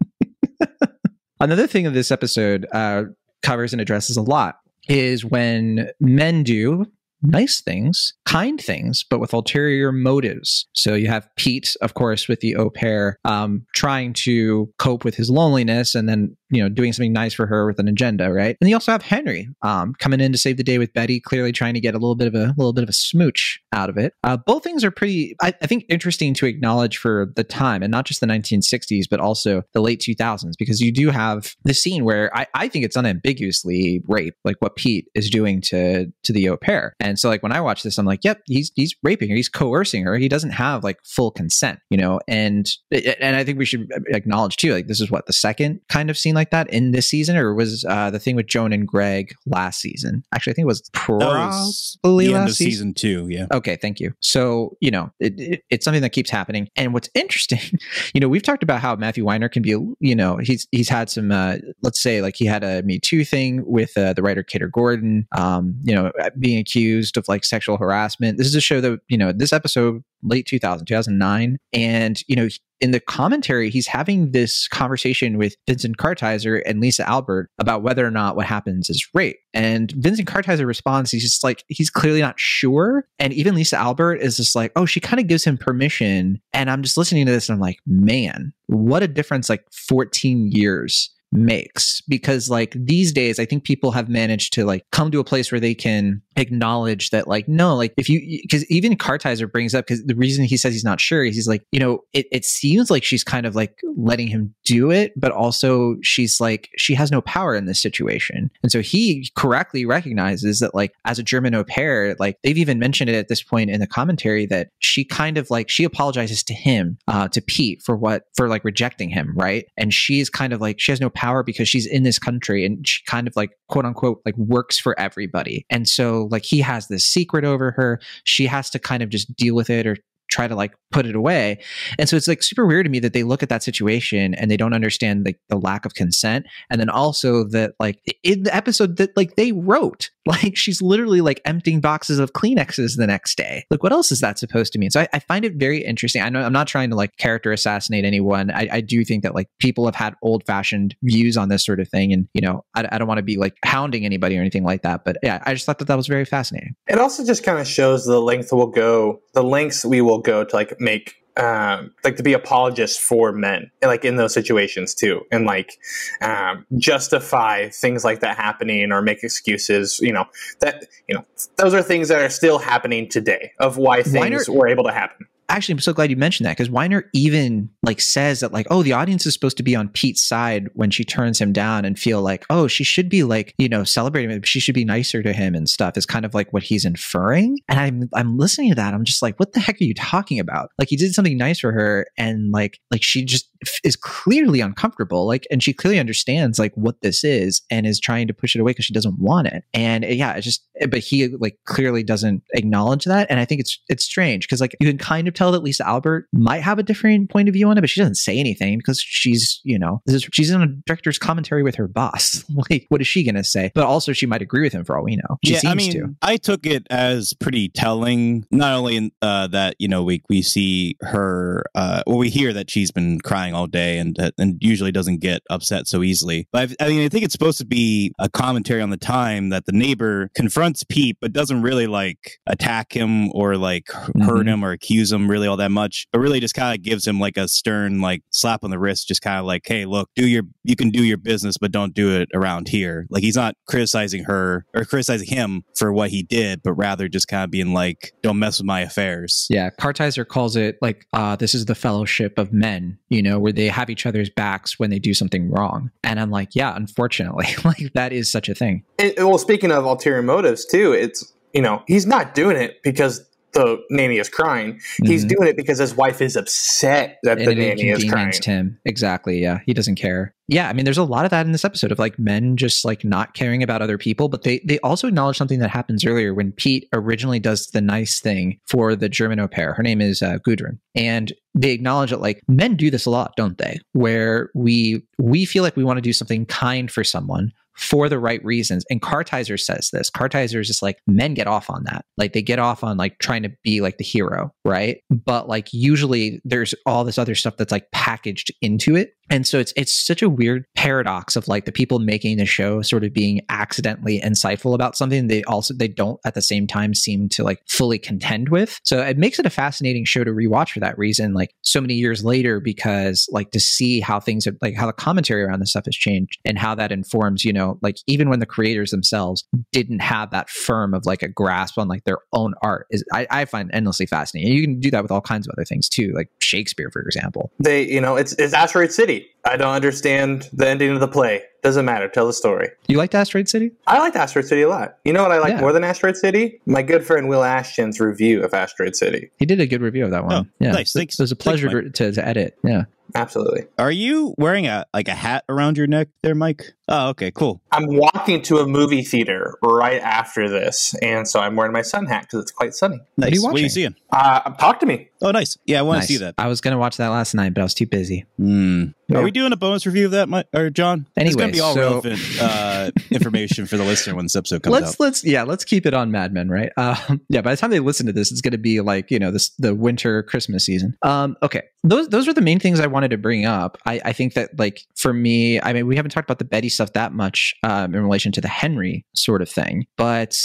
Another 1.40 1.68
thing 1.68 1.84
that 1.84 1.92
this 1.92 2.12
episode 2.12 2.66
uh, 2.72 3.04
covers 3.44 3.74
and 3.74 3.82
addresses 3.82 4.16
a 4.16 4.22
lot 4.22 4.56
is 4.88 5.26
when 5.26 5.90
men 6.00 6.44
do 6.44 6.86
nice 7.26 7.62
things, 7.62 8.14
kind 8.26 8.60
things, 8.60 9.04
but 9.10 9.20
with 9.20 9.34
ulterior 9.34 9.92
motives. 9.92 10.68
So 10.74 10.94
you 10.94 11.08
have 11.08 11.28
Pete, 11.36 11.76
of 11.82 11.94
course, 11.94 12.28
with 12.28 12.40
the 12.40 12.56
au 12.56 12.70
pair, 12.70 13.18
um, 13.26 13.66
trying 13.74 14.14
to 14.14 14.72
cope 14.78 15.04
with 15.04 15.16
his 15.16 15.30
loneliness 15.30 15.96
and 15.96 16.08
then, 16.08 16.38
you 16.56 16.64
know, 16.64 16.70
doing 16.70 16.94
something 16.94 17.14
nice 17.14 17.34
for 17.34 17.46
her 17.46 17.68
with 17.68 17.80
an 17.80 17.88
agenda, 17.88 18.32
right? 18.32 18.56
And 18.62 18.70
you 18.70 18.76
also 18.76 18.92
have 18.92 19.02
Henry 19.02 19.50
um, 19.62 19.94
coming 20.00 20.22
in 20.22 20.32
to 20.32 20.38
save 20.38 20.58
the 20.58 20.64
day 20.64 20.78
with 20.78 20.94
Betty, 20.94 21.20
clearly 21.20 21.52
trying 21.52 21.74
to 21.74 21.82
get 21.82 21.96
a 21.96 21.98
little 21.98 22.16
bit 22.16 22.28
of 22.28 22.36
a 22.36 22.54
little 22.58 22.74
bit 22.74 22.84
of 22.84 22.90
a 22.90 22.94
smooch 22.94 23.60
out 23.74 23.90
of 23.90 23.98
it. 23.98 24.14
Uh, 24.24 24.38
both 24.38 24.64
things 24.64 24.84
are 24.84 24.92
pretty, 24.92 25.36
I, 25.42 25.54
I 25.62 25.68
think, 25.68 25.86
interesting 25.90 26.34
to 26.36 26.46
acknowledge 26.46 26.98
for 26.98 27.32
the 27.36 27.44
time, 27.44 27.84
and 27.84 27.92
not 27.92 28.06
just 28.06 28.22
the 28.22 28.28
1960s, 28.28 29.06
but 29.10 29.20
also 29.20 29.64
the 29.74 29.82
late 29.82 30.00
2000s, 30.00 30.54
because 30.58 30.80
you 30.80 30.92
do 30.92 31.10
have 31.10 31.56
the 31.64 31.74
scene 31.74 32.06
where 32.06 32.36
I, 32.36 32.48
I 32.54 32.68
think 32.70 32.86
it's 32.86 32.96
unambiguously 32.96 34.02
rape, 34.08 34.36
like 34.46 34.58
what 34.60 34.76
Pete 34.76 35.08
is 35.14 35.30
doing 35.30 35.62
to 35.62 36.08
to 36.24 36.34
the 36.34 36.50
au 36.50 36.58
pair. 36.58 36.94
And 37.00 37.20
so, 37.20 37.30
like 37.30 37.44
when 37.44 37.52
I 37.52 37.62
watch 37.62 37.84
this, 37.84 37.98
I'm 37.98 38.06
like, 38.06 38.24
yep, 38.24 38.42
he's 38.46 38.72
he's 38.76 38.96
raping 39.04 39.30
her, 39.30 39.36
he's 39.36 39.50
coercing 39.50 40.04
her. 40.04 40.18
He 40.18 40.30
doesn't 40.30 40.52
have 40.52 40.84
like 40.84 41.00
full 41.04 41.32
consent, 41.32 41.80
you 41.90 41.98
know. 41.98 42.20
And 42.28 42.70
and 42.92 43.36
I 43.36 43.44
think 43.44 43.58
we 43.58 43.66
should 43.66 43.90
acknowledge 44.08 44.58
too, 44.58 44.74
like 44.74 44.88
this 44.88 45.02
is 45.02 45.12
what 45.12 45.26
the 45.26 45.34
second 45.34 45.82
kind 45.90 46.10
of 46.10 46.18
scene 46.18 46.36
like 46.36 46.45
that 46.52 46.70
in 46.70 46.92
this 46.92 47.08
season, 47.08 47.38
or 47.38 47.54
was 47.54 47.86
uh, 47.86 48.10
the 48.10 48.20
thing 48.20 48.36
with 48.36 48.48
Joan 48.48 48.74
and 48.74 48.88
Greg 48.88 49.34
last 49.46 49.80
season? 49.80 50.24
Actually, 50.34 50.52
I 50.52 50.56
think 50.56 50.64
it 50.64 50.68
was 50.68 50.90
probably 50.94 51.26
was 51.26 52.34
last 52.34 52.50
of 52.50 52.56
season 52.56 52.94
two. 52.94 53.28
Yeah. 53.30 53.48
Okay, 53.52 53.76
thank 53.76 54.00
you. 54.00 54.14
So, 54.22 54.78
you 54.82 54.92
know, 54.92 55.12
it, 55.20 55.40
it, 55.40 55.64
it's 55.70 55.86
something 55.86 56.02
that 56.02 56.12
keeps 56.12 56.30
happening. 56.30 56.70
And 56.76 56.94
what's 56.94 57.10
interesting, 57.16 57.80
you 58.14 58.22
know, 58.22 58.28
we've 58.28 58.44
talked 58.44 58.64
about 58.64 58.82
how 58.82 58.96
Matthew 58.96 59.26
Weiner 59.26 59.50
can 59.50 59.62
be, 59.62 59.70
you 60.00 60.16
know, 60.16 60.38
he's 60.38 60.68
he's 60.72 60.90
had 60.90 61.10
some, 61.10 61.32
uh, 61.32 61.58
let's 61.82 62.02
say, 62.02 62.22
like 62.22 62.36
he 62.36 62.46
had 62.46 62.64
a 62.64 62.82
Me 62.84 63.00
Too 63.00 63.26
thing 63.26 63.64
with 63.66 63.98
uh, 63.98 64.14
the 64.14 64.22
writer 64.22 64.44
Kater 64.44 64.68
Gordon, 64.68 65.28
um, 65.38 65.76
you 65.84 65.94
know, 65.94 66.12
being 66.40 66.60
accused 66.60 67.18
of 67.18 67.28
like 67.28 67.44
sexual 67.44 67.78
harassment. 67.78 68.38
This 68.38 68.48
is 68.48 68.56
a 68.56 68.62
show 68.62 68.82
that, 68.82 69.00
you 69.08 69.18
know, 69.18 69.32
this 69.32 69.54
episode, 69.54 70.04
late 70.24 70.46
2000, 70.46 70.86
2009. 70.86 71.58
And, 71.74 72.22
you 72.28 72.36
know, 72.36 72.48
in 72.82 72.92
the 72.92 73.00
commentary, 73.00 73.70
he's 73.70 73.88
having 73.88 74.32
this 74.32 74.68
conversation 74.68 75.38
with 75.38 75.56
Vincent 75.68 75.98
Kartheiser 75.98 76.62
and 76.66 76.80
Lisa 76.82 77.08
Albert 77.08 77.50
about 77.58 77.84
whether 77.84 78.06
or 78.06 78.12
not 78.12 78.36
what 78.36 78.46
happens 78.46 78.90
is 78.90 79.08
rape. 79.14 79.38
And 79.54 79.92
Vincent 79.92 80.28
Kartheiser 80.28 80.66
responds, 80.66 81.12
he's 81.12 81.24
just 81.24 81.44
like, 81.44 81.64
he's 81.68 81.90
clearly 81.90 82.22
not 82.22 82.40
sure. 82.40 83.08
And 83.20 83.34
even 83.34 83.56
Lisa 83.56 83.78
Albert 83.78 84.16
is 84.16 84.38
just 84.38 84.56
like, 84.56 84.72
oh, 84.76 84.86
she 84.86 85.00
kind 85.00 85.20
of 85.20 85.28
gives 85.28 85.44
him 85.44 85.58
permission. 85.58 86.42
And 86.54 86.70
I'm 86.70 86.84
just 86.84 86.98
listening 86.98 87.26
to 87.26 87.32
this 87.32 87.48
and 87.50 87.56
I'm 87.56 87.62
like, 87.62 87.80
man, 87.88 88.54
what 88.68 89.04
a 89.04 89.08
difference 89.08 89.50
like 89.50 89.66
14 89.72 90.52
years 90.52 91.15
makes 91.36 92.02
because 92.08 92.50
like 92.50 92.74
these 92.76 93.12
days 93.12 93.40
i 93.40 93.46
think 93.46 93.64
people 93.64 93.92
have 93.92 94.10
managed 94.10 94.54
to 94.54 94.66
like 94.66 94.84
come 94.92 95.12
to 95.12 95.20
a 95.20 95.24
place 95.24 95.52
where 95.52 95.60
they 95.60 95.76
can 95.76 96.22
acknowledge 96.36 97.10
that 97.12 97.28
like 97.28 97.48
no 97.48 97.76
like 97.76 97.94
if 97.98 98.10
you 98.10 98.40
because 98.42 98.70
even 98.70 98.96
Kartheiser 98.96 99.50
brings 99.50 99.74
up 99.74 99.86
because 99.86 100.04
the 100.04 100.16
reason 100.16 100.44
he 100.44 100.58
says 100.58 100.74
he's 100.74 100.84
not 100.84 101.00
sure 101.00 101.24
is 101.24 101.36
he's 101.36 101.48
like 101.48 101.64
you 101.72 101.80
know 101.80 102.00
it, 102.14 102.28
it 102.32 102.46
seems 102.46 102.92
like 102.92 103.04
she's 103.04 103.24
kind 103.24 103.46
of 103.46 103.56
like 103.56 103.80
letting 103.98 104.28
him 104.28 104.54
do 104.66 104.92
it 104.92 105.14
but 105.16 105.32
also 105.32 105.96
she's 106.02 106.42
like 106.42 106.70
she 106.78 106.94
has 106.94 107.12
no 107.12 107.22
power 107.22 107.56
in 107.56 107.66
this 107.66 107.80
situation. 107.80 108.50
And 108.64 108.72
so 108.72 108.82
he 108.82 109.30
correctly 109.36 109.86
recognizes 109.86 110.60
that 110.60 110.76
like 110.76 110.94
as 111.06 111.20
a 111.20 111.24
german 111.24 111.56
au 111.56 111.64
pair 111.64 112.16
like 112.20 112.38
they've 112.44 112.58
even 112.58 112.80
mentioned 112.80 113.10
it 113.10 113.16
at 113.16 113.28
this 113.28 113.44
point 113.44 113.70
in 113.70 113.80
the 113.80 113.88
commentary 113.88 114.46
that 114.48 114.70
she 114.80 115.04
kind 115.06 115.38
of 115.38 115.50
like 115.50 115.70
she 115.70 115.84
apologizes 115.84 116.44
to 116.44 116.54
him 116.54 116.98
uh 117.08 117.28
to 117.30 117.42
pete 117.42 117.82
for 117.82 117.96
what 117.96 118.24
for 118.36 118.48
like 118.48 118.64
rejecting 118.64 119.10
him 119.10 119.34
right? 119.36 119.66
And 119.78 119.94
she's 119.94 120.30
kind 120.30 120.54
of 120.54 120.62
like 120.62 120.80
she 120.80 120.92
has 120.92 121.02
no 121.02 121.10
power 121.10 121.25
because 121.44 121.70
she's 121.70 121.86
in 121.86 122.04
this 122.04 122.20
country 122.20 122.66
and 122.66 122.88
she 122.88 123.04
kind 123.06 123.28
of 123.28 123.36
like 123.36 123.52
quote 123.68 123.86
unquote 123.86 124.22
like 124.26 124.38
works 124.38 124.78
for 124.78 124.98
everybody. 125.00 125.66
And 125.70 125.88
so 125.88 126.28
like 126.32 126.44
he 126.44 126.60
has 126.62 126.88
this 126.88 127.06
secret 127.06 127.46
over 127.46 127.72
her. 127.72 128.00
She 128.24 128.46
has 128.48 128.70
to 128.72 128.80
kind 128.80 129.04
of 129.04 129.10
just 129.10 129.36
deal 129.36 129.56
with 129.56 129.70
it 129.70 129.86
or 129.86 129.98
try 130.28 130.48
to 130.48 130.56
like 130.56 130.74
put 130.92 131.06
it 131.06 131.16
away. 131.16 131.60
And 132.00 132.10
so 132.10 132.16
it's 132.16 132.28
like 132.28 132.42
super 132.42 132.66
weird 132.66 132.86
to 132.86 132.90
me 132.90 133.00
that 133.00 133.14
they 133.14 133.24
look 133.24 133.44
at 133.44 133.50
that 133.50 133.64
situation 133.64 134.34
and 134.36 134.50
they 134.50 134.58
don't 134.58 134.74
understand 134.74 135.26
like 135.26 135.40
the 135.50 135.58
lack 135.58 135.86
of 135.86 135.94
consent. 135.94 136.46
And 136.70 136.80
then 136.80 136.90
also 136.90 137.44
that 137.50 137.74
like 137.80 138.00
in 138.24 138.44
the 138.44 138.56
episode 138.56 138.98
that 138.98 139.16
like 139.16 139.36
they 139.36 139.52
wrote 139.52 140.10
like 140.44 140.56
she's 140.58 140.82
literally 140.82 141.22
like 141.22 141.42
emptying 141.46 141.82
boxes 141.82 142.20
of 142.20 142.34
kleenexes 142.34 142.98
the 142.98 143.08
next 143.08 143.38
day. 143.38 143.66
Like 143.70 143.84
what 143.84 143.92
else 143.92 144.12
is 144.12 144.22
that 144.22 144.40
supposed 144.40 144.74
to 144.74 144.80
mean? 144.80 144.92
So 144.92 145.02
i, 145.02 145.08
I 145.14 145.20
find 145.20 145.46
it 145.46 145.56
very 145.56 145.84
interesting. 145.84 146.22
I 146.22 146.30
know 146.30 146.42
i'm 146.42 146.54
not 146.54 146.68
trying 146.68 146.90
to 146.90 146.96
like 146.96 147.18
character 147.18 147.52
assassinate 147.52 148.06
anyone. 148.06 148.52
I, 148.52 148.68
I 148.72 148.82
do 148.82 149.04
think 149.04 149.24
that 149.24 149.36
like 149.36 149.50
people 149.60 149.86
have 149.86 149.96
had 149.96 150.16
old 150.22 150.46
fashioned 150.46 150.96
views 151.04 151.38
on 151.38 151.50
this 151.50 151.66
sort 151.66 151.80
of 151.80 151.88
thing 151.88 152.14
and 152.14 152.28
you 152.34 152.42
know 152.42 152.64
i, 152.76 152.88
I 152.92 152.98
don't 152.98 153.08
want 153.08 153.20
to 153.20 153.24
be 153.24 153.38
like 153.38 153.56
hounding 153.64 154.06
anybody 154.06 154.38
or 154.38 154.42
anything 154.42 154.64
like 154.64 154.82
that 154.84 155.04
but 155.06 155.18
yeah 155.24 155.42
i 155.46 155.54
just 155.54 155.66
thought 155.66 155.80
that 155.80 155.86
that 155.86 155.98
was 155.98 156.08
very 156.08 156.26
fascinating. 156.26 156.76
It 156.88 157.00
also 157.00 157.26
just 157.26 157.44
kind 157.44 157.60
of 157.60 157.68
shows 157.68 158.06
the 158.06 158.22
length 158.22 158.50
we'll 158.52 158.68
go, 158.68 159.22
the 159.34 159.44
lengths 159.44 159.86
we 159.86 160.02
will 160.02 160.20
go 160.20 160.44
to 160.44 160.56
like 160.56 160.80
make 160.80 161.16
um, 161.38 161.94
like 162.04 162.16
to 162.16 162.24
be 162.24 162.34
apologists 162.34 162.98
for 162.98 163.32
men, 163.32 163.70
like 163.82 164.06
in 164.06 164.16
those 164.16 164.34
situations 164.34 164.94
too, 164.94 165.22
and 165.32 165.46
like 165.46 165.78
um, 166.22 166.66
justify 166.78 167.70
things 167.70 168.06
like 168.06 168.22
that 168.22 168.38
happening 168.38 168.92
or 168.92 169.02
make 169.02 169.24
excuses. 169.24 170.00
You 170.00 170.14
know 170.14 170.26
that 170.62 170.86
you 171.08 171.16
know 171.16 171.26
those 171.58 171.74
are 171.74 171.82
things 171.82 172.08
that 172.08 172.22
are 172.22 172.30
still 172.30 172.60
happening 172.60 173.10
today 173.10 173.52
of 173.60 173.78
why 173.78 174.04
things 174.04 174.48
Weiner- 174.48 174.60
were 174.60 174.68
able 174.68 174.86
to 174.86 174.94
happen. 174.94 175.28
Actually 175.50 175.74
i'm 175.74 175.80
so 175.80 175.94
glad 175.94 176.10
you 176.10 176.16
mentioned 176.16 176.46
that 176.46 176.58
because 176.58 176.70
weiner 176.70 177.10
even 177.14 177.70
like 177.84 178.02
says 178.02 178.42
that 178.42 178.52
like 178.52 178.68
oh 178.70 178.84
the 178.84 178.94
audience 178.94 179.26
is 179.26 179.34
supposed 179.34 179.58
to 179.58 179.64
be 179.64 179.76
on 179.76 179.90
pete's 179.90 180.24
side 180.24 180.68
when 180.74 180.92
she 180.92 181.04
turns 181.04 181.40
him 181.40 181.54
down 181.54 181.86
and 181.86 181.98
feel 181.98 182.22
like 182.22 182.46
oh 182.50 182.68
she 182.68 182.84
should 182.84 183.10
be 183.10 183.24
like 183.24 183.54
you 183.58 183.70
know 183.70 183.84
celebrating 183.84 184.30
him. 184.30 184.44
She 184.44 184.60
should 184.60 184.76
be 184.76 184.86
nicer 184.86 185.24
to 185.24 185.34
him 185.34 185.56
and 185.56 185.70
stuff 185.70 185.98
is 185.98 186.06
kind 186.06 186.26
of 186.26 186.34
like 186.34 186.52
what 186.54 186.64
he's 186.64 186.86
inferring. 186.86 187.58
And 187.70 187.80
i'm 187.80 188.10
i'm 188.14 188.38
listening 188.38 188.70
to 188.70 188.76
that. 188.76 188.94
I'm 188.94 189.06
just 189.06 189.22
like 189.22 189.40
what 189.40 189.54
the 189.54 189.60
heck 189.60 189.80
are 189.82 189.86
you 189.86 189.94
talking 189.94 190.40
about? 190.40 190.70
Like 190.78 190.90
he 190.90 190.98
did 190.98 191.14
something 191.14 191.38
nice 191.38 191.60
for 191.60 191.72
her 191.72 192.08
and 192.18 192.52
like 192.52 192.80
like 192.92 193.04
she 193.04 193.24
just 193.24 193.50
is 193.84 193.96
clearly 193.96 194.62
uncomfortable 194.62 195.26
like 195.26 195.48
and 195.52 195.64
she 195.64 195.74
clearly 195.74 196.00
understands 196.00 196.60
like 196.60 196.74
what 196.76 197.02
this 197.02 197.24
is 197.24 197.62
and 197.70 197.86
is 197.86 198.00
trying 198.00 198.28
to 198.28 198.34
push 198.34 198.56
it 198.56 198.60
away 198.60 198.72
because 198.72 198.86
she 198.86 198.94
doesn't 198.94 199.20
want 199.20 199.48
it. 199.48 199.64
And 199.74 200.04
uh, 200.04 200.10
yeah 200.10 200.34
it's 200.34 200.46
just 200.46 200.66
but 200.90 201.00
he 201.00 201.28
like 201.28 201.58
clearly 201.66 202.04
doesn't 202.04 202.44
acknowledge 202.54 203.06
that 203.06 203.28
and 203.30 203.40
i 203.40 203.46
think 203.46 203.62
it's 203.62 203.80
it's 203.88 204.04
strange 204.04 204.46
because 204.46 204.60
like 204.62 204.76
you 204.80 204.88
can 204.88 204.98
kind 204.98 205.28
of 205.28 205.34
tell 205.34 205.52
that 205.52 205.64
lisa 205.64 205.88
albert 205.88 206.28
might 206.34 206.62
have 206.62 206.80
a 206.80 206.84
different 206.84 207.30
point 207.30 207.48
of 207.48 207.54
view 207.54 207.68
on 207.68 207.78
it 207.78 207.82
but 207.82 207.90
she 207.90 208.00
doesn't 208.00 208.16
say 208.16 208.38
anything 208.38 208.78
because 208.78 209.00
she's 209.00 209.62
you 209.64 209.80
know 209.80 210.02
this 210.06 210.16
is, 210.16 210.30
she's 210.34 210.50
in 210.52 210.62
a 210.62 210.68
director's 210.86 211.18
commentary 211.18 211.64
with 211.64 211.76
her 211.76 211.88
boss. 211.88 212.44
Like 212.70 212.86
what 212.90 213.02
is 213.02 213.08
she 213.08 213.24
gonna 213.24 213.44
say? 213.44 213.72
But 213.76 213.84
also 213.84 214.14
she 214.14 214.26
might 214.26 214.42
agree 214.42 214.62
with 214.62 214.72
him 214.72 214.86
for 214.86 214.98
all 214.98 215.04
we 215.04 215.18
know. 215.18 215.38
She 215.44 215.54
yeah, 215.54 215.60
seems 215.60 215.72
I 215.72 215.76
mean, 215.76 215.92
to. 215.92 216.16
I 216.22 216.38
took 216.38 216.66
it 216.66 216.88
as 216.90 217.34
pretty 217.34 217.70
telling. 217.70 218.46
Not 218.50 218.74
only 218.76 218.96
in, 218.96 219.12
uh, 219.22 219.48
that 219.48 219.76
you 219.78 219.88
know 219.88 220.04
we 220.04 220.24
we 220.30 220.42
see 220.42 220.96
her, 221.02 221.64
uh, 221.76 222.02
well, 222.08 222.18
we 222.18 222.30
hear 222.30 222.54
that 222.54 222.70
she's 222.70 222.92
been 222.92 223.20
crying 223.20 223.54
all 223.56 223.68
day 223.68 223.98
and 223.98 224.20
uh, 224.20 224.32
and 224.38 224.58
usually 224.62 224.92
doesn't 224.92 225.20
get 225.20 225.42
upset 225.50 225.88
so 225.88 226.04
easily. 226.04 226.48
But 226.52 226.62
I've, 226.62 226.76
I 226.80 226.88
mean, 226.90 227.06
I 227.06 227.10
think 227.10 227.24
it's 227.24 227.34
supposed 227.34 227.58
to 227.60 227.66
be 227.66 228.14
a 228.20 228.30
commentary 228.30 228.82
on 228.82 228.90
the 228.90 228.98
time 228.98 229.50
that 229.50 229.66
the 229.66 229.72
neighbor 229.72 230.30
confronts 230.36 230.84
Pete, 230.84 231.18
but 231.22 231.34
doesn't 231.34 231.62
really 231.62 231.88
like 231.88 232.40
attack 232.48 232.96
him 232.96 233.32
or 233.32 233.58
like 233.58 233.90
h- 233.90 234.24
hurt 234.24 234.48
him 234.48 234.64
or 234.64 234.72
accuse 234.72 235.12
him 235.12 235.30
really 235.30 235.48
all 235.48 235.58
that 235.58 235.72
much. 235.72 236.08
But 236.12 236.20
really, 236.20 236.40
just 236.40 236.56
kind 236.56 236.78
of 236.78 236.84
gives 236.84 237.08
him 237.08 237.20
like 237.20 237.38
a 237.38 237.48
stern 237.48 238.02
like 238.02 238.22
slap 238.32 238.64
on 238.64 238.70
the 238.70 238.80
wrist, 238.80 239.08
just 239.08 239.22
kind 239.22 239.40
of 239.40 239.46
like, 239.46 239.64
hey, 239.66 239.86
look, 239.86 240.10
do 240.16 240.28
your 240.28 240.44
you 240.64 240.76
can 240.76 240.90
do 240.90 241.04
your 241.04 241.18
business, 241.18 241.58
but 241.58 241.72
don't 241.72 241.94
do 241.94 242.20
it 242.20 242.30
around 242.34 242.68
here. 242.68 243.08
Like 243.10 243.24
he's 243.24 243.36
not 243.36 243.56
criticizing 243.68 244.24
her 244.26 244.66
or 244.74 244.86
criticizing 244.86 245.28
him 245.28 245.64
for 245.76 245.94
what 245.94 246.10
he 246.10 246.24
did, 246.24 246.62
but 246.64 246.74
rather 246.74 247.08
just 247.08 247.28
kind 247.28 247.44
of 247.44 247.52
being 247.52 247.74
like, 247.74 248.14
don't 248.22 248.40
mess 248.40 248.60
with 248.60 248.66
my 248.66 248.82
affairs. 248.82 249.48
Yeah, 249.50 249.70
Kartheiser 249.80 250.28
calls 250.28 250.56
it 250.56 250.78
like 250.82 251.06
uh, 251.14 251.36
this 251.36 251.56
is 251.56 251.66
the 251.66 251.76
fellowship 251.76 252.38
of 252.38 252.52
men, 252.52 252.98
you 253.10 253.22
know, 253.22 253.40
where 253.46 253.54
they 253.54 253.68
have 253.68 253.92
each 253.92 254.08
other's 254.08 254.28
backs 254.28 254.80
when 254.80 254.90
they 254.90 254.98
do 254.98 255.14
something 255.14 255.52
wrong. 255.52 255.92
And 256.04 256.20
I'm 256.20 256.32
like, 256.32 256.56
yeah, 256.56 256.76
unfortunately, 256.76 257.46
like 257.64 257.94
that 257.94 258.12
is 258.12 258.32
such 258.32 258.50
a 258.50 258.56
thing. 258.56 258.84
And, 258.98 259.14
well, 259.20 259.38
speaking 259.38 259.72
of 259.72 259.86
ulterior 259.86 260.24
motives 260.24 260.66
too, 260.66 260.94
it's 260.94 261.32
you 261.54 261.62
know 261.62 261.84
he's 261.88 262.08
not 262.08 262.34
doing 262.34 262.58
it 262.58 262.82
because 262.84 263.24
the 263.54 263.78
nanny 263.90 264.18
is 264.18 264.28
crying. 264.30 264.82
He's 265.04 265.24
Mhm. 265.26 265.30
doing 265.30 265.48
it 265.48 265.56
because 265.58 265.78
his 265.78 265.96
wife 265.96 266.22
is 266.22 266.36
upset 266.36 267.20
that 267.24 267.38
and 267.38 267.48
the 267.48 267.56
nanny 267.56 267.90
is 267.90 268.04
crying. 268.10 268.34
him. 268.44 268.80
Exactly. 268.84 269.42
Yeah, 269.42 269.60
he 269.66 269.74
doesn't 269.74 269.96
care. 269.96 270.34
Yeah, 270.48 270.70
I 270.70 270.74
mean, 270.74 270.86
there's 270.86 270.98
a 270.98 271.04
lot 271.04 271.26
of 271.26 271.32
that 271.32 271.46
in 271.46 271.52
this 271.52 271.66
episode 271.66 271.92
of 271.92 271.98
like 271.98 272.20
men 272.20 272.56
just 272.56 272.86
like 272.86 273.04
not 273.04 273.34
caring 273.34 273.64
about 273.64 273.82
other 273.82 273.98
people, 273.98 274.30
but 274.30 274.44
they 274.44 274.60
they 274.64 274.80
also 274.80 275.08
acknowledge 275.08 275.38
something 275.38 275.60
that 275.60 275.72
happens 275.72 276.06
earlier 276.06 276.34
when 276.34 276.52
Pete 276.52 276.88
originally 276.94 277.40
does 277.40 277.68
the 277.68 277.82
nice 277.82 278.20
thing 278.20 278.60
for 278.68 278.96
the 278.96 279.10
German 279.10 279.40
au 279.40 279.48
pair. 279.48 279.74
Her 279.74 279.82
name 279.84 280.02
is 280.02 280.22
uh, 280.22 280.38
Gudrun, 280.46 280.80
and 280.94 281.34
they 281.56 281.72
acknowledge 281.72 282.12
that 282.12 282.22
like 282.22 282.42
men 282.48 282.76
do 282.76 282.92
this 282.92 283.08
a 283.08 283.10
lot, 283.10 283.34
don't 283.36 283.58
they? 283.58 283.80
Where 283.94 284.52
we 284.54 285.04
we 285.18 285.46
feel 285.46 285.64
like 285.64 285.76
we 285.76 285.84
want 285.84 285.98
to 285.98 286.02
do 286.02 286.14
something 286.14 286.46
kind 286.46 286.92
for 286.92 287.04
someone 287.04 287.52
for 287.76 288.08
the 288.08 288.20
right 288.20 288.44
reasons. 288.44 288.86
And 288.90 289.02
Kartheiser 289.02 289.60
says 289.60 289.90
this. 289.92 290.10
Kartheiser 290.10 290.62
is 290.62 290.68
just 290.68 290.82
like 290.82 291.00
men 291.08 291.34
get 291.34 291.48
off 291.48 291.70
on 291.70 291.84
that. 291.84 292.06
Like 292.18 292.34
they 292.34 292.42
get 292.42 292.60
off 292.60 292.84
on 292.84 292.98
like 292.98 293.20
trying 293.20 293.44
to 293.44 293.52
be 293.64 293.82
like 293.82 293.98
the 293.98 294.04
hero, 294.04 294.52
right? 294.64 295.00
But 295.10 295.48
like 295.48 295.68
usually 295.74 296.42
there's 296.46 296.74
all 296.86 297.04
this 297.04 297.18
other 297.18 297.36
stuff 297.36 297.58
that's 297.58 297.72
like 297.72 297.92
packaged 297.92 298.52
into 298.62 298.96
it. 298.96 299.12
And 299.30 299.48
so 299.48 299.60
it's 299.60 299.74
it's 299.76 300.06
such 300.06 300.22
a 300.22 300.30
weird 300.30 300.66
paradox 300.76 301.36
of 301.36 301.48
like 301.48 301.66
the 301.66 301.72
people 301.72 302.00
making 302.00 302.38
the 302.38 302.46
show 302.46 302.82
sort 302.82 303.04
of 303.04 303.14
being 303.14 303.42
accidentally 303.50 304.22
insightful 304.22 304.76
about 304.76 304.96
something 304.96 305.28
they 305.28 305.44
also 305.46 305.74
they 305.74 305.88
don't 305.88 306.20
at 306.26 306.36
the 306.36 306.42
same 306.42 306.68
time 306.68 306.94
seem 306.94 307.30
to 307.30 307.44
like 307.44 307.60
fully 307.68 307.98
contend 307.98 308.50
with. 308.50 308.80
So 308.84 309.02
it 309.02 309.18
makes 309.18 309.40
it 309.40 309.46
a 309.46 309.50
fascinating 309.50 310.06
show 310.06 310.24
to 310.24 310.32
rewatch 310.32 310.72
for 310.72 310.80
that 310.82 310.98
reason, 310.98 311.34
like 311.34 311.52
so 311.64 311.82
many 311.82 311.96
years 311.96 312.24
later, 312.24 312.60
because 312.60 313.28
like 313.32 313.52
to 313.52 313.60
see 313.60 314.00
how 314.00 314.20
things 314.20 314.46
are 314.46 314.56
like 314.62 314.76
how 314.76 314.86
the 314.86 314.94
commentary 314.94 315.44
around 315.44 315.60
this 315.60 315.72
stuff 315.72 315.86
has 315.86 315.96
changed 315.96 316.40
and 316.46 316.58
how 316.58 316.76
that 316.76 316.92
informs, 316.92 317.44
you 317.44 317.54
know, 317.54 317.80
like 317.82 317.98
even 318.08 318.30
when 318.30 318.40
the 318.40 318.46
creators 318.46 318.92
themselves 318.92 319.44
didn't 319.72 320.02
have 320.02 320.32
that 320.32 320.50
firm 320.50 320.94
of 320.94 321.06
like 321.06 321.24
a 321.24 321.28
grasp 321.28 321.78
on 321.78 321.88
like 321.88 322.04
their 322.04 322.20
own 322.34 322.54
art 322.62 322.88
is 322.92 323.04
I, 323.12 323.26
I 323.32 323.46
find 323.46 323.72
endlessly 323.74 324.06
fascinating. 324.06 324.52
And 324.52 324.60
you 324.60 324.66
can 324.66 324.80
do 324.80 324.92
that 324.92 325.02
with 325.02 325.12
all 325.12 325.22
kinds 325.22 325.48
of 325.48 325.54
other 325.54 325.66
things 325.66 325.90
too, 325.90 326.12
like 326.16 326.30
Shakespeare, 326.40 326.90
for 326.92 327.02
example. 327.02 327.52
They, 327.60 327.88
you 327.90 328.02
know, 328.02 328.16
it's 328.16 328.34
it's 328.34 328.54
Asteroid 328.54 328.92
City 328.92 329.15
wait, 329.16 329.35
I 329.46 329.58
don't 329.58 329.74
understand 329.74 330.50
the 330.54 330.68
ending 330.68 330.92
of 330.92 331.00
the 331.00 331.08
play. 331.08 331.44
Doesn't 331.62 331.86
matter. 331.86 332.08
Tell 332.08 332.28
the 332.28 332.34
story. 332.34 332.70
You 332.88 332.98
liked 332.98 333.16
Asteroid 333.16 333.48
City? 333.50 333.72
I 333.88 334.00
liked 334.00 334.16
Asteroid 334.16 334.46
City 334.46 334.62
a 334.64 334.70
lot. 334.70 334.98
You 335.06 335.14
know 335.14 335.22
what 335.24 335.32
I 335.32 335.40
like 335.40 335.54
Yeah. 335.54 335.62
more 335.62 335.72
than 335.74 335.84
Asteroid 335.84 336.18
City? 336.18 336.60
My 336.66 336.82
good 336.82 337.06
friend 337.06 337.28
Will 337.30 337.44
Ashton's 337.44 338.00
review 338.00 338.44
of 338.44 338.54
Asteroid 338.54 338.96
City. 338.96 339.30
He 339.38 339.46
did 339.46 339.60
a 339.60 339.68
good 339.68 339.82
review 339.82 340.06
of 340.06 340.12
that 340.12 340.26
one. 340.26 340.34
Oh, 340.34 340.46
yeah, 340.60 340.72
nice. 340.72 340.96
It- 340.96 341.00
Thanks. 341.00 341.20
It 341.20 341.24
was 341.24 341.32
a 341.32 341.36
pleasure 341.36 341.70
Mike. 341.84 341.94
to, 341.94 342.12
to 342.12 342.28
edit. 342.28 342.58
Yeah. 342.64 342.84
Absolutely. 343.14 343.66
Are 343.80 343.92
you 343.92 344.34
wearing 344.38 344.68
a 344.68 344.86
like 344.94 345.08
a 345.08 345.14
hat 345.14 345.46
around 345.48 345.78
your 345.78 345.88
neck 345.88 346.10
there, 346.22 346.36
Mike? 346.36 346.74
Oh, 346.90 347.10
okay, 347.10 347.32
cool. 347.32 347.62
I'm 347.72 347.86
walking 347.88 348.42
to 348.44 348.58
a 348.58 348.68
movie 348.68 349.04
theater 349.04 349.58
right 349.64 350.02
after 350.02 350.50
this, 350.50 350.94
and 351.02 351.26
so 351.28 351.40
I'm 351.40 351.56
wearing 351.56 351.72
my 351.72 351.82
sun 351.82 352.08
hat 352.08 352.24
because 352.24 352.42
it's 352.42 352.52
quite 352.52 352.74
sunny. 352.74 353.00
Nice. 353.16 353.32
are 353.32 353.36
you 353.36 353.44
what 353.44 353.56
are 353.56 353.60
you 353.60 353.70
seeing? 353.70 353.96
Uh, 354.12 354.52
talk 354.56 354.82
to 354.82 354.86
me. 354.86 355.10
Oh, 355.22 355.32
nice. 355.32 355.58
Yeah, 355.66 355.80
I 355.80 355.82
want 355.84 356.02
to 356.02 356.08
see 356.08 356.18
that. 356.18 356.36
I 356.38 356.48
was 356.48 356.60
gonna 356.60 356.78
watch 356.78 356.98
that 356.98 357.08
last 357.08 357.34
night, 357.36 357.54
but 357.54 357.62
I 357.62 357.64
was 357.64 357.74
too 357.74 357.86
busy. 357.88 358.26
Hmm. 358.38 358.88
Yeah. 359.08 359.20
Are 359.20 359.24
we 359.24 359.32
doing 359.36 359.54
a 359.54 359.56
bonus 359.58 359.86
review 359.86 360.06
of 360.06 360.12
that, 360.12 360.28
Mike, 360.28 360.48
or 360.54 360.70
Jon? 360.72 361.06
it's 361.16 361.36
going 361.36 361.50
Anyway, 361.50 361.52
to 361.52 361.54
be 361.54 361.60
all 361.60 361.74
so- 361.76 361.80
relevant 361.80 362.20
uh, 362.42 362.92
information 363.12 363.66
for 363.68 363.78
the 363.78 363.84
listener 363.84 364.16
when 364.16 364.26
this 364.26 364.36
episode 364.36 364.64
comes 364.64 364.74
let's 364.74 364.92
out. 364.94 365.00
let's 365.00 365.24
yeah 365.24 365.44
let's 365.44 365.64
keep 365.64 365.86
it 365.86 365.94
on 365.94 366.12
Mad 366.12 366.34
Men, 366.34 366.50
right? 366.50 366.72
Um, 366.78 367.22
yeah. 367.30 367.42
By 367.42 367.52
the 367.52 367.58
time 367.58 367.70
they 367.72 367.80
listen 367.80 368.06
to 368.08 368.12
this, 368.14 368.32
it's 368.32 368.42
going 368.42 368.52
to 368.54 368.58
be 368.58 368.82
like 368.82 369.12
you 369.12 369.20
know 369.20 369.32
this 369.32 369.50
the 369.58 369.76
winter 369.76 370.24
Christmas 370.24 370.66
season. 370.66 370.96
Um, 371.04 371.36
okay, 371.44 371.62
those 371.84 372.10
those 372.10 372.28
are 372.28 372.34
the 372.34 372.42
main 372.42 372.60
things 372.60 372.80
I 372.80 372.88
wanted 372.88 373.12
to 373.12 373.18
bring 373.18 373.46
up. 373.46 373.78
I, 373.86 374.02
I 374.06 374.14
think 374.14 374.34
that 374.34 374.58
like 374.58 374.82
for 374.96 375.14
me, 375.14 375.60
I 375.62 375.74
mean 375.74 375.86
we 375.88 375.96
haven't 375.96 376.12
talked 376.12 376.28
about 376.28 376.40
the 376.40 376.46
Betty 376.46 376.70
stuff 376.70 376.94
that 376.94 377.14
much 377.14 377.54
um, 377.64 377.94
in 377.96 378.02
relation 378.04 378.32
to 378.34 378.42
the 378.42 378.48
Henry 378.48 379.06
sort 379.16 379.42
of 379.42 379.50
thing. 379.50 379.86
But 379.98 380.36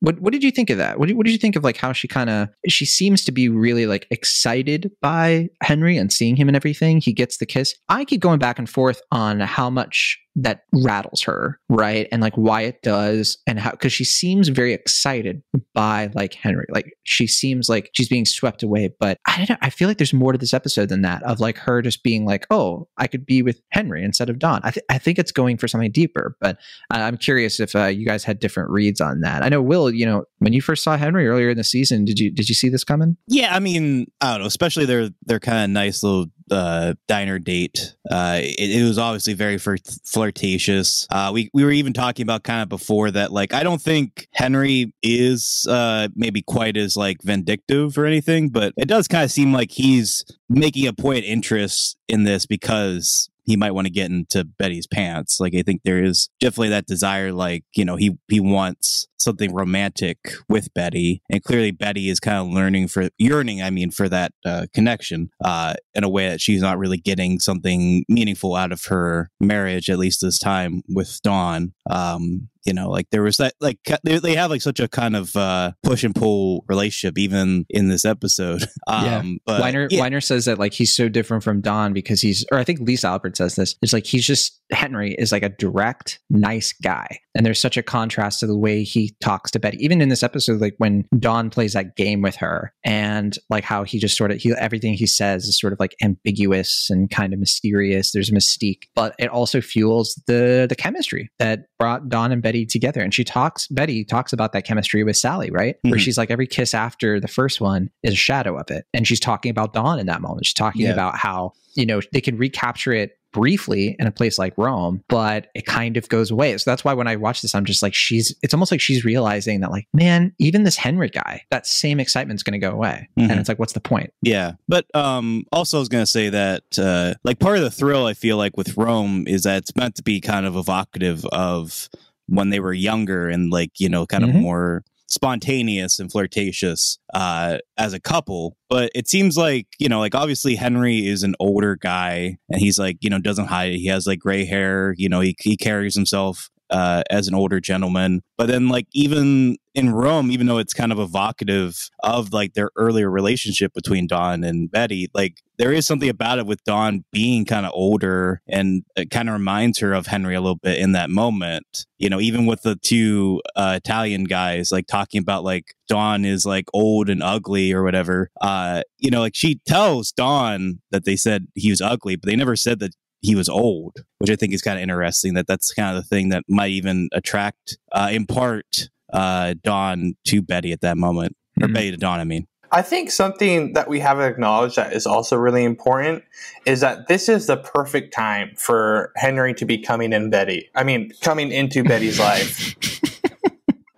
what 0.00 0.20
what 0.20 0.32
did 0.32 0.42
you 0.42 0.50
think 0.50 0.70
of 0.70 0.78
that? 0.78 0.98
What 0.98 1.08
did, 1.08 1.16
what 1.16 1.26
did 1.26 1.32
you 1.32 1.38
think 1.38 1.56
of 1.56 1.64
like 1.64 1.76
how 1.76 1.92
she 1.92 2.08
kind 2.08 2.30
of 2.30 2.48
she 2.68 2.84
seems 2.84 3.24
to 3.24 3.32
be 3.32 3.48
really 3.48 3.86
like 3.86 4.06
excited 4.10 4.90
by 5.02 5.48
Henry 5.62 5.96
and 5.96 6.12
seeing 6.12 6.36
him 6.36 6.48
and 6.48 6.56
everything. 6.56 7.00
He 7.00 7.12
gets 7.12 7.38
the 7.38 7.46
kiss. 7.46 7.74
I 7.88 8.04
keep 8.04 8.20
going 8.20 8.37
back 8.38 8.58
and 8.58 8.68
forth 8.68 9.00
on 9.10 9.40
how 9.40 9.70
much 9.70 10.18
that 10.42 10.62
rattles 10.72 11.22
her, 11.22 11.58
right? 11.68 12.06
And 12.12 12.22
like 12.22 12.34
why 12.34 12.62
it 12.62 12.80
does 12.82 13.38
and 13.46 13.58
how 13.58 13.72
because 13.72 13.92
she 13.92 14.04
seems 14.04 14.48
very 14.48 14.72
excited 14.72 15.42
by 15.74 16.10
like 16.14 16.34
Henry. 16.34 16.66
Like 16.70 16.96
she 17.02 17.26
seems 17.26 17.68
like 17.68 17.90
she's 17.92 18.08
being 18.08 18.24
swept 18.24 18.62
away. 18.62 18.90
But 19.00 19.18
I 19.26 19.36
don't 19.38 19.50
know. 19.50 19.56
I 19.62 19.70
feel 19.70 19.88
like 19.88 19.98
there's 19.98 20.12
more 20.12 20.32
to 20.32 20.38
this 20.38 20.54
episode 20.54 20.88
than 20.88 21.02
that 21.02 21.22
of 21.24 21.40
like 21.40 21.58
her 21.58 21.82
just 21.82 22.02
being 22.02 22.24
like, 22.24 22.46
oh, 22.50 22.88
I 22.96 23.08
could 23.08 23.26
be 23.26 23.42
with 23.42 23.60
Henry 23.70 24.04
instead 24.04 24.30
of 24.30 24.38
Don. 24.38 24.60
I, 24.62 24.70
th- 24.70 24.86
I 24.88 24.98
think 24.98 25.18
it's 25.18 25.32
going 25.32 25.58
for 25.58 25.66
something 25.66 25.90
deeper, 25.90 26.36
but 26.40 26.58
uh, 26.92 26.98
I'm 26.98 27.16
curious 27.16 27.58
if 27.58 27.74
uh, 27.74 27.86
you 27.86 28.06
guys 28.06 28.22
had 28.22 28.38
different 28.38 28.70
reads 28.70 29.00
on 29.00 29.20
that. 29.22 29.42
I 29.42 29.48
know 29.48 29.60
Will, 29.60 29.90
you 29.90 30.06
know, 30.06 30.24
when 30.38 30.52
you 30.52 30.62
first 30.62 30.84
saw 30.84 30.96
Henry 30.96 31.26
earlier 31.26 31.50
in 31.50 31.56
the 31.56 31.64
season, 31.64 32.04
did 32.04 32.20
you 32.20 32.30
did 32.30 32.48
you 32.48 32.54
see 32.54 32.68
this 32.68 32.84
coming? 32.84 33.16
Yeah, 33.26 33.54
I 33.54 33.58
mean, 33.58 34.06
I 34.20 34.32
don't 34.32 34.42
know. 34.42 34.46
Especially 34.46 34.84
their 34.84 35.10
their 35.22 35.40
kind 35.40 35.64
of 35.64 35.70
nice 35.70 36.02
little 36.02 36.26
uh, 36.50 36.94
diner 37.06 37.38
date. 37.38 37.96
Uh, 38.10 38.40
it, 38.42 38.80
it 38.80 38.84
was 38.84 38.98
obviously 38.98 39.34
very 39.34 39.56
flir- 39.56 39.78
flirtatious. 40.28 41.06
Uh, 41.10 41.30
we 41.32 41.50
we 41.52 41.64
were 41.64 41.70
even 41.70 41.92
talking 41.92 42.22
about 42.22 42.42
kind 42.42 42.62
of 42.62 42.68
before 42.68 43.10
that. 43.10 43.32
Like, 43.32 43.54
I 43.54 43.62
don't 43.62 43.80
think 43.80 44.28
Henry 44.32 44.92
is 45.02 45.66
uh, 45.68 46.08
maybe 46.14 46.42
quite 46.42 46.76
as 46.76 46.96
like 46.96 47.22
vindictive 47.22 47.98
or 47.98 48.06
anything, 48.06 48.48
but 48.48 48.72
it 48.76 48.88
does 48.88 49.08
kind 49.08 49.24
of 49.24 49.30
seem 49.30 49.52
like 49.52 49.70
he's 49.70 50.24
making 50.48 50.86
a 50.86 50.92
point 50.92 51.24
interest 51.24 51.96
in 52.08 52.24
this 52.24 52.46
because 52.46 53.28
he 53.48 53.56
might 53.56 53.72
want 53.72 53.86
to 53.86 53.92
get 53.92 54.10
into 54.10 54.44
Betty's 54.44 54.86
pants. 54.86 55.40
Like 55.40 55.54
I 55.54 55.62
think 55.62 55.80
there 55.82 56.04
is 56.04 56.28
definitely 56.38 56.68
that 56.68 56.86
desire, 56.86 57.32
like, 57.32 57.64
you 57.74 57.84
know, 57.84 57.96
he 57.96 58.18
he 58.28 58.40
wants 58.40 59.08
something 59.18 59.52
romantic 59.52 60.18
with 60.48 60.72
Betty. 60.74 61.22
And 61.30 61.42
clearly 61.42 61.70
Betty 61.70 62.08
is 62.08 62.20
kind 62.20 62.38
of 62.38 62.52
learning 62.54 62.88
for 62.88 63.08
yearning, 63.18 63.62
I 63.62 63.70
mean, 63.70 63.90
for 63.90 64.08
that 64.08 64.32
uh, 64.44 64.66
connection, 64.72 65.30
uh, 65.44 65.74
in 65.94 66.04
a 66.04 66.08
way 66.08 66.28
that 66.28 66.40
she's 66.40 66.62
not 66.62 66.78
really 66.78 66.98
getting 66.98 67.40
something 67.40 68.04
meaningful 68.08 68.54
out 68.54 68.70
of 68.70 68.84
her 68.84 69.30
marriage, 69.40 69.90
at 69.90 69.98
least 69.98 70.20
this 70.20 70.38
time 70.38 70.82
with 70.88 71.20
Don. 71.22 71.72
Um, 71.90 72.48
you 72.68 72.74
know, 72.74 72.90
like 72.90 73.08
there 73.10 73.22
was 73.22 73.38
that, 73.38 73.54
like 73.60 73.78
they, 74.04 74.18
they 74.18 74.34
have 74.34 74.50
like 74.50 74.60
such 74.60 74.78
a 74.78 74.88
kind 74.88 75.16
of 75.16 75.34
uh, 75.34 75.72
push 75.82 76.04
and 76.04 76.14
pull 76.14 76.64
relationship 76.68 77.18
even 77.18 77.64
in 77.70 77.88
this 77.88 78.04
episode. 78.04 78.64
Um, 78.86 79.04
yeah. 79.04 79.34
but 79.44 79.60
Weiner, 79.60 79.88
yeah, 79.90 80.00
Weiner 80.00 80.20
says 80.20 80.46
that 80.46 80.58
like 80.58 80.72
he's 80.72 80.96
so 80.96 81.10
different 81.10 81.44
from 81.44 81.60
Don 81.60 81.92
because 81.92 82.22
he's, 82.22 82.46
or 82.50 82.58
I 82.58 82.64
think 82.64 82.80
Lisa 82.80 83.08
Albert 83.08 83.36
says 83.36 83.54
this. 83.54 83.74
It's 83.82 83.92
like 83.92 84.06
he's 84.06 84.26
just 84.26 84.62
Henry 84.70 85.14
is 85.14 85.30
like 85.30 85.42
a 85.42 85.50
direct, 85.50 86.20
nice 86.30 86.72
guy, 86.72 87.20
and 87.34 87.44
there's 87.44 87.60
such 87.60 87.76
a 87.76 87.82
contrast 87.82 88.40
to 88.40 88.46
the 88.46 88.56
way 88.56 88.82
he 88.84 89.14
talks 89.20 89.50
to 89.50 89.58
Betty. 89.58 89.76
Even 89.84 90.00
in 90.00 90.08
this 90.08 90.22
episode, 90.22 90.60
like 90.60 90.74
when 90.78 91.04
Don 91.18 91.50
plays 91.50 91.74
that 91.74 91.96
game 91.96 92.22
with 92.22 92.36
her, 92.36 92.72
and 92.82 93.36
like 93.50 93.64
how 93.64 93.84
he 93.84 93.98
just 93.98 94.16
sort 94.16 94.30
of 94.30 94.38
he 94.38 94.54
everything 94.58 94.94
he 94.94 95.06
says 95.06 95.44
is 95.44 95.60
sort 95.60 95.74
of 95.74 95.80
like 95.80 95.94
ambiguous 96.02 96.88
and 96.88 97.10
kind 97.10 97.34
of 97.34 97.40
mysterious. 97.40 98.12
There's 98.12 98.30
a 98.30 98.34
mystique, 98.34 98.84
but 98.94 99.14
it 99.18 99.28
also 99.28 99.60
fuels 99.60 100.14
the 100.26 100.66
the 100.66 100.76
chemistry 100.76 101.30
that 101.38 101.66
brought 101.78 102.08
Don 102.08 102.32
and 102.32 102.42
Betty 102.42 102.66
together. 102.66 103.00
And 103.00 103.14
she 103.14 103.24
talks, 103.24 103.66
Betty 103.68 104.04
talks 104.04 104.32
about 104.32 104.52
that 104.52 104.64
chemistry 104.64 105.04
with 105.04 105.16
Sally, 105.16 105.50
right? 105.50 105.76
Where 105.82 105.94
Mhm. 105.94 106.00
she's 106.00 106.18
like 106.18 106.30
every 106.30 106.46
kiss 106.46 106.74
after 106.74 107.20
the 107.20 107.28
first 107.28 107.60
one 107.60 107.90
is 108.02 108.14
a 108.14 108.16
shadow 108.16 108.58
of 108.58 108.70
it, 108.70 108.84
and 108.92 109.06
she's 109.06 109.20
talking 109.20 109.50
about 109.50 109.72
Don 109.72 109.98
in 109.98 110.06
that 110.06 110.20
moment. 110.20 110.46
She's 110.46 110.54
talking 110.54 110.82
Yeah. 110.82 110.92
about 110.92 111.16
how 111.16 111.52
you 111.74 111.86
know 111.86 112.00
they 112.12 112.20
can 112.20 112.36
recapture 112.36 112.92
it 112.92 113.12
briefly 113.32 113.96
in 113.98 114.06
a 114.06 114.10
place 114.10 114.38
like 114.38 114.54
Rome, 114.56 115.02
but 115.08 115.48
it 115.54 115.66
kind 115.66 115.96
of 115.96 116.08
goes 116.08 116.30
away. 116.30 116.56
So 116.58 116.70
that's 116.70 116.84
why 116.84 116.94
when 116.94 117.06
I 117.06 117.16
watch 117.16 117.42
this, 117.42 117.54
I'm 117.54 117.64
just 117.64 117.82
like, 117.82 117.94
she's, 117.94 118.34
it's 118.42 118.54
almost 118.54 118.70
like 118.72 118.80
she's 118.80 119.04
realizing 119.04 119.60
that, 119.60 119.70
like, 119.70 119.86
man, 119.92 120.32
even 120.38 120.64
this 120.64 120.76
Henry 120.76 121.08
guy, 121.08 121.42
that 121.50 121.66
same 121.66 122.00
excitement's 122.00 122.42
going 122.42 122.58
to 122.60 122.66
go 122.66 122.72
away. 122.72 123.08
Mhm. 123.18 123.30
And 123.30 123.40
it's 123.40 123.48
like, 123.48 123.58
what's 123.58 123.72
the 123.74 123.80
point? 123.80 124.12
Yeah, 124.22 124.52
but 124.68 124.86
um, 124.94 125.44
also 125.52 125.76
I 125.78 125.80
was 125.80 125.88
gonna 125.88 126.06
say 126.06 126.28
that 126.30 126.62
uh, 126.78 127.14
like 127.24 127.38
part 127.38 127.56
of 127.58 127.62
the 127.62 127.70
thrill 127.70 128.06
I 128.06 128.14
feel 128.14 128.36
like 128.36 128.56
with 128.56 128.76
Rome 128.76 129.24
is 129.26 129.42
that 129.42 129.58
it's 129.58 129.76
meant 129.76 129.94
to 129.96 130.02
be 130.02 130.20
kind 130.20 130.46
of 130.46 130.56
evocative 130.56 131.24
of 131.26 131.88
when 132.26 132.50
they 132.50 132.60
were 132.60 132.72
younger 132.72 133.28
and 133.28 133.50
like 133.50 133.70
you 133.78 133.88
know 133.88 134.06
kind 134.06 134.24
of 134.24 134.30
Mhm. 134.30 134.40
more 134.40 134.84
spontaneous 135.08 135.98
and 135.98 136.10
flirtatious 136.12 136.98
uh, 137.14 137.58
as 137.76 137.92
a 137.92 138.00
couple. 138.00 138.56
But 138.68 138.92
it 138.94 139.08
seems 139.08 139.36
like 139.36 139.66
you 139.78 139.88
know 139.88 139.98
like 139.98 140.14
obviously 140.14 140.54
Henry 140.54 141.06
is 141.06 141.22
an 141.22 141.34
older 141.40 141.76
guy 141.76 142.36
and 142.48 142.60
he's 142.60 142.78
like 142.78 142.98
you 143.00 143.10
know 143.10 143.18
doesn't 143.18 143.46
hide 143.46 143.72
it. 143.72 143.78
He 143.78 143.86
has 143.86 144.06
like 144.06 144.20
gray 144.20 144.44
hair. 144.44 144.94
You 144.96 145.08
know 145.08 145.20
he 145.20 145.34
he 145.40 145.56
carries 145.56 145.94
himself 145.94 146.50
uh, 146.70 147.02
as 147.10 147.28
an 147.28 147.34
older 147.34 147.60
gentleman. 147.60 148.22
But 148.36 148.46
then, 148.46 148.68
like, 148.68 148.86
even 148.92 149.56
in 149.74 149.90
Rome, 149.90 150.30
even 150.30 150.46
though 150.46 150.58
it's 150.58 150.74
kind 150.74 150.92
of 150.92 150.98
evocative 150.98 151.88
of 152.02 152.32
like 152.32 152.54
their 152.54 152.70
earlier 152.76 153.10
relationship 153.10 153.72
between 153.74 154.06
Don 154.06 154.44
and 154.44 154.70
Betty, 154.70 155.08
like, 155.14 155.42
there 155.58 155.72
is 155.72 155.86
something 155.86 156.08
about 156.08 156.38
it 156.38 156.46
with 156.46 156.62
Don 156.64 157.04
being 157.12 157.44
kind 157.44 157.66
of 157.66 157.72
older 157.74 158.40
and 158.46 158.84
it 158.96 159.10
kind 159.10 159.28
of 159.28 159.32
reminds 159.32 159.80
her 159.80 159.92
of 159.92 160.06
Henry 160.06 160.36
a 160.36 160.40
little 160.40 160.56
bit 160.56 160.78
in 160.78 160.92
that 160.92 161.10
moment. 161.10 161.86
You 161.98 162.08
know, 162.08 162.20
even 162.20 162.46
with 162.46 162.62
the 162.62 162.76
two 162.76 163.40
uh, 163.56 163.74
Italian 163.76 164.24
guys, 164.24 164.70
like, 164.70 164.86
talking 164.86 165.20
about 165.20 165.42
like 165.42 165.74
Don 165.88 166.24
is 166.24 166.46
like 166.46 166.66
old 166.72 167.08
and 167.08 167.22
ugly 167.22 167.72
or 167.72 167.82
whatever. 167.82 168.30
Uh, 168.40 168.82
you 168.98 169.10
know, 169.10 169.20
like, 169.20 169.34
she 169.34 169.60
tells 169.66 170.12
Don 170.12 170.80
that 170.90 171.04
they 171.04 171.16
said 171.16 171.46
he 171.54 171.70
was 171.70 171.80
ugly, 171.80 172.14
but 172.16 172.28
they 172.28 172.36
never 172.36 172.56
said 172.56 172.78
that 172.80 172.94
he 173.20 173.34
was 173.34 173.48
old, 173.48 174.04
which 174.18 174.30
I 174.30 174.36
think 174.36 174.52
is 174.52 174.62
kind 174.62 174.78
of 174.78 174.82
interesting. 174.82 175.34
That 175.34 175.46
that's 175.46 175.72
kind 175.74 175.96
of 175.96 176.02
the 176.02 176.08
thing 176.08 176.28
that 176.30 176.44
might 176.48 176.70
even 176.70 177.08
attract, 177.12 177.76
uh, 177.92 178.08
in 178.12 178.26
part, 178.26 178.88
uh, 179.12 179.54
Don 179.62 180.14
to 180.26 180.42
Betty 180.42 180.72
at 180.72 180.80
that 180.82 180.96
moment, 180.96 181.36
or 181.60 181.68
Mhm. 181.68 181.74
Betty 181.74 181.90
to 181.90 181.96
Don. 181.96 182.20
I 182.20 182.24
mean, 182.24 182.46
I 182.70 182.82
think 182.82 183.10
something 183.10 183.72
that 183.72 183.88
we 183.88 183.98
haven't 184.00 184.30
acknowledged 184.30 184.76
that 184.76 184.92
is 184.92 185.06
also 185.06 185.36
really 185.36 185.64
important 185.64 186.22
is 186.66 186.80
that 186.80 187.08
this 187.08 187.28
is 187.28 187.46
the 187.46 187.56
perfect 187.56 188.12
time 188.12 188.50
for 188.56 189.10
Henry 189.16 189.54
to 189.54 189.64
be 189.64 189.78
coming 189.78 190.12
in 190.12 190.28
Betty. 190.28 190.68
I 190.74 190.84
mean, 190.84 191.10
coming 191.22 191.50
into 191.50 191.82
Betty's 191.82 192.18
life. 192.28 192.76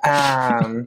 Um, 0.07 0.87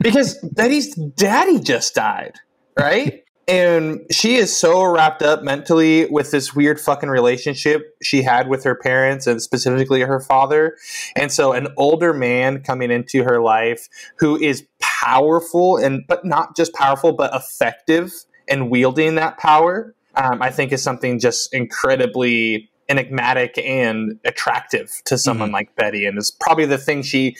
because 0.00 0.38
Betty's 0.52 0.94
daddy 0.94 1.60
just 1.60 1.94
died, 1.94 2.34
right? 2.78 3.22
And 3.48 4.00
she 4.10 4.34
is 4.34 4.56
so 4.56 4.82
wrapped 4.84 5.22
up 5.22 5.42
mentally 5.42 6.06
with 6.06 6.32
this 6.32 6.52
weird 6.52 6.80
fucking 6.80 7.08
relationship 7.08 7.96
she 8.02 8.22
had 8.22 8.48
with 8.48 8.64
her 8.64 8.74
parents 8.74 9.26
and 9.28 9.40
specifically 9.40 10.00
her 10.00 10.18
father. 10.18 10.76
And 11.14 11.30
so 11.30 11.52
an 11.52 11.68
older 11.76 12.12
man 12.12 12.62
coming 12.62 12.90
into 12.90 13.22
her 13.22 13.40
life 13.40 13.88
who 14.18 14.36
is 14.36 14.66
powerful 14.80 15.76
and 15.76 16.04
but 16.08 16.24
not 16.24 16.56
just 16.56 16.74
powerful 16.74 17.12
but 17.12 17.32
effective 17.34 18.12
and 18.48 18.68
wielding 18.68 19.14
that 19.14 19.38
power, 19.38 19.94
um, 20.16 20.42
I 20.42 20.50
think 20.50 20.72
is 20.72 20.82
something 20.82 21.20
just 21.20 21.54
incredibly 21.54 22.68
enigmatic 22.88 23.58
and 23.58 24.18
attractive 24.24 24.90
to 25.06 25.18
someone 25.18 25.50
like 25.52 25.74
Betty, 25.76 26.06
and 26.06 26.16
is 26.18 26.30
probably 26.40 26.66
the 26.66 26.78
thing 26.78 27.02
she. 27.02 27.36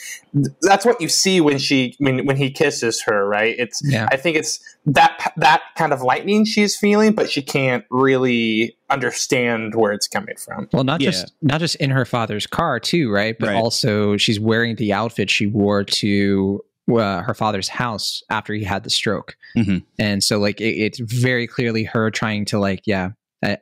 That's 0.61 0.85
what 0.85 0.99
you 1.01 1.07
see 1.09 1.41
when 1.41 1.57
she 1.57 1.95
when 1.99 2.25
when 2.25 2.37
he 2.37 2.51
kisses 2.51 3.01
her, 3.05 3.27
right? 3.27 3.55
It's 3.57 3.81
Yeah. 3.83 4.07
I 4.11 4.17
think 4.17 4.37
it's 4.37 4.59
that 4.85 5.33
that 5.37 5.61
kind 5.77 5.93
of 5.93 6.01
lightning 6.01 6.45
she's 6.45 6.75
feeling, 6.77 7.13
but 7.13 7.29
she 7.31 7.41
can't 7.41 7.83
really 7.89 8.75
understand 8.89 9.75
where 9.75 9.91
it's 9.91 10.07
coming 10.07 10.35
from. 10.37 10.67
Well, 10.73 10.83
not 10.83 11.01
Yeah. 11.01 11.11
just 11.11 11.33
not 11.41 11.59
just 11.59 11.75
in 11.77 11.89
her 11.91 12.05
father's 12.05 12.47
car 12.47 12.79
too, 12.79 13.11
right? 13.11 13.35
But 13.39 13.49
Right. 13.49 13.55
also 13.55 14.17
she's 14.17 14.39
wearing 14.39 14.75
the 14.75 14.93
outfit 14.93 15.29
she 15.29 15.47
wore 15.47 15.83
to 15.83 16.61
uh, 16.89 17.21
her 17.21 17.33
father's 17.33 17.67
house 17.67 18.23
after 18.29 18.53
he 18.53 18.63
had 18.63 18.85
the 18.85 18.89
stroke, 18.89 19.35
Mhm. 19.57 19.83
and 19.99 20.23
so 20.23 20.39
like 20.39 20.61
it, 20.61 20.75
it's 20.77 20.99
very 20.99 21.45
clearly 21.45 21.83
her 21.83 22.09
trying 22.09 22.45
to 22.45 22.59
like 22.59 22.79
yeah 22.85 23.09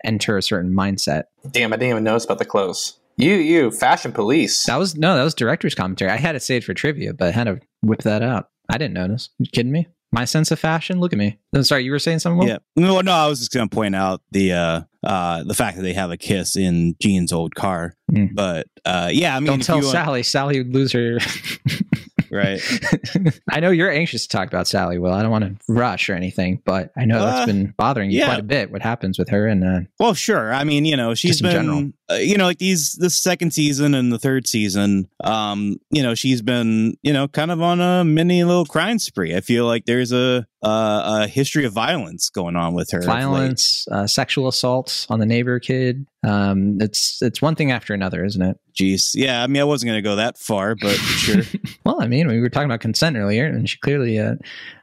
enter 0.04 0.38
a 0.38 0.42
certain 0.42 0.72
mindset. 0.72 1.24
Damn, 1.52 1.74
I 1.74 1.78
didn't 1.78 1.92
even 1.92 2.04
notice 2.04 2.26
about 2.26 2.40
the 2.40 2.46
clothes. 2.46 3.00
You, 3.18 3.36
you, 3.36 3.72
fashion 3.72 4.12
police. 4.12 4.66
That 4.66 4.78
was 4.78 4.96
no, 4.96 5.16
that 5.16 5.24
was 5.24 5.34
director's 5.34 5.76
commentary. 5.76 6.12
I 6.12 6.18
had 6.18 6.34
to 6.34 6.40
say 6.40 6.58
it 6.58 6.64
for 6.64 6.74
trivia, 6.74 7.14
but 7.14 7.30
I 7.30 7.32
had 7.32 7.46
to 7.46 7.60
whip 7.82 8.02
that 8.04 8.22
out. 8.22 8.50
I 8.70 8.78
didn't 8.78 8.94
notice. 8.94 9.30
You 9.40 9.46
kidding 9.52 9.72
me? 9.72 9.88
My 10.12 10.26
sense 10.26 10.52
of 10.52 10.60
fashion. 10.60 11.00
Look 11.00 11.14
at 11.14 11.20
me. 11.20 11.40
No, 11.54 11.62
sorry, 11.62 11.84
you 11.84 11.92
were 11.92 12.00
saying 12.00 12.20
something. 12.20 12.48
Yeah. 12.48 12.58
No, 12.76 13.02
no, 13.02 13.12
I 13.12 13.28
was 13.28 13.40
just 13.40 13.52
gonna 13.52 13.68
point 13.70 13.96
out 13.96 14.22
the 14.32 14.54
uh, 14.54 14.82
uh, 15.04 15.44
the 15.44 15.54
fact 15.54 15.78
that 15.78 15.84
they 15.84 15.94
have 15.94 16.12
a 16.12 16.18
kiss 16.18 16.56
in 16.56 16.96
Gene's 17.02 17.32
old 17.34 17.56
car. 17.56 17.96
Mm. 18.12 18.30
But 18.34 18.68
uh, 18.86 19.10
yeah, 19.12 19.36
I 19.36 19.40
mean, 19.40 19.48
Don't 19.48 19.64
tell 19.64 19.78
you 19.78 19.84
want- 19.84 19.94
Sally. 19.94 20.24
Sally 20.24 20.58
would 20.60 20.74
lose 20.74 20.92
her. 20.92 21.20
right? 22.32 22.62
I 23.50 23.60
know 23.60 23.72
you're 23.72 23.92
anxious 23.92 24.24
to 24.24 24.30
talk 24.30 24.48
about 24.48 24.68
Sally. 24.68 24.98
Well, 24.98 25.14
I 25.14 25.22
don't 25.22 25.32
want 25.32 25.46
to 25.46 25.56
rush 25.72 26.10
or 26.10 26.14
anything, 26.14 26.62
but 26.66 26.92
I 26.98 27.06
know 27.06 27.20
that's 27.20 27.46
been 27.46 27.74
bothering 27.78 28.12
you 28.12 28.20
yeah. 28.20 28.26
quite 28.28 28.40
a 28.40 28.44
bit. 28.44 28.72
What 28.72 28.82
happens 28.82 29.18
with 29.18 29.30
her 29.30 29.48
and 29.48 29.64
uh, 29.64 29.80
Well, 30.00 30.14
sure. 30.14 30.54
I 30.54 30.64
mean, 30.64 30.86
you 30.86 30.98
know, 30.98 31.14
she's 31.14 31.40
Just 31.40 31.44
in 31.44 31.52
general. 31.52 31.78
been, 31.80 31.94
uh, 32.10 32.16
you 32.16 32.38
know, 32.38 32.46
like 32.46 32.60
these, 32.60 32.94
this 32.94 33.22
second 33.22 33.52
season 33.52 33.96
and 33.96 34.12
the 34.12 34.20
third 34.20 34.48
season, 34.48 35.10
um, 35.24 35.78
you 35.90 36.04
know, 36.04 36.14
she's 36.14 36.42
been, 36.42 36.96
you 37.02 37.12
know, 37.12 37.28
kind 37.28 37.52
of 37.52 37.62
on 37.62 37.82
a 37.82 38.04
mini 38.04 38.44
little 38.44 38.66
crime 38.66 39.00
spree. 39.00 39.36
I 39.36 39.42
feel 39.42 39.66
like 39.66 39.86
there's 39.86 40.12
a, 40.12 40.46
uh, 40.62 41.22
a 41.24 41.28
history 41.28 41.66
of 41.66 41.74
violence 41.74 42.30
going 42.30 42.56
on 42.56 42.74
with 42.74 42.92
her. 42.92 43.02
Violence, 43.02 43.88
uh, 43.92 44.06
sexual 44.06 44.48
assaults 44.48 45.08
on 45.10 45.20
the 45.20 45.26
neighbor 45.26 45.60
kid. 45.60 46.06
Um, 46.24 46.78
it's 46.82 47.22
it's 47.22 47.40
one 47.42 47.56
thing 47.56 47.72
after 47.72 47.94
another, 47.94 48.26
isn't 48.26 48.42
it? 48.42 48.58
Jeez. 48.74 49.12
Yeah. 49.14 49.44
I 49.44 49.48
mean, 49.48 49.62
I 49.62 49.66
wasn't 49.66 49.90
going 49.90 49.98
to 49.98 50.08
go 50.08 50.16
that 50.16 50.38
far, 50.38 50.76
but 50.76 50.96
sure. 50.96 51.44
Well, 51.86 52.02
I 52.02 52.08
mean, 52.08 52.28
we 52.28 52.40
were 52.40 52.50
talking 52.50 52.66
about 52.66 52.80
consent 52.80 53.16
earlier, 53.16 53.46
and 53.46 53.70
she 53.70 53.78
clearly. 53.78 54.20
Uh, 54.20 54.36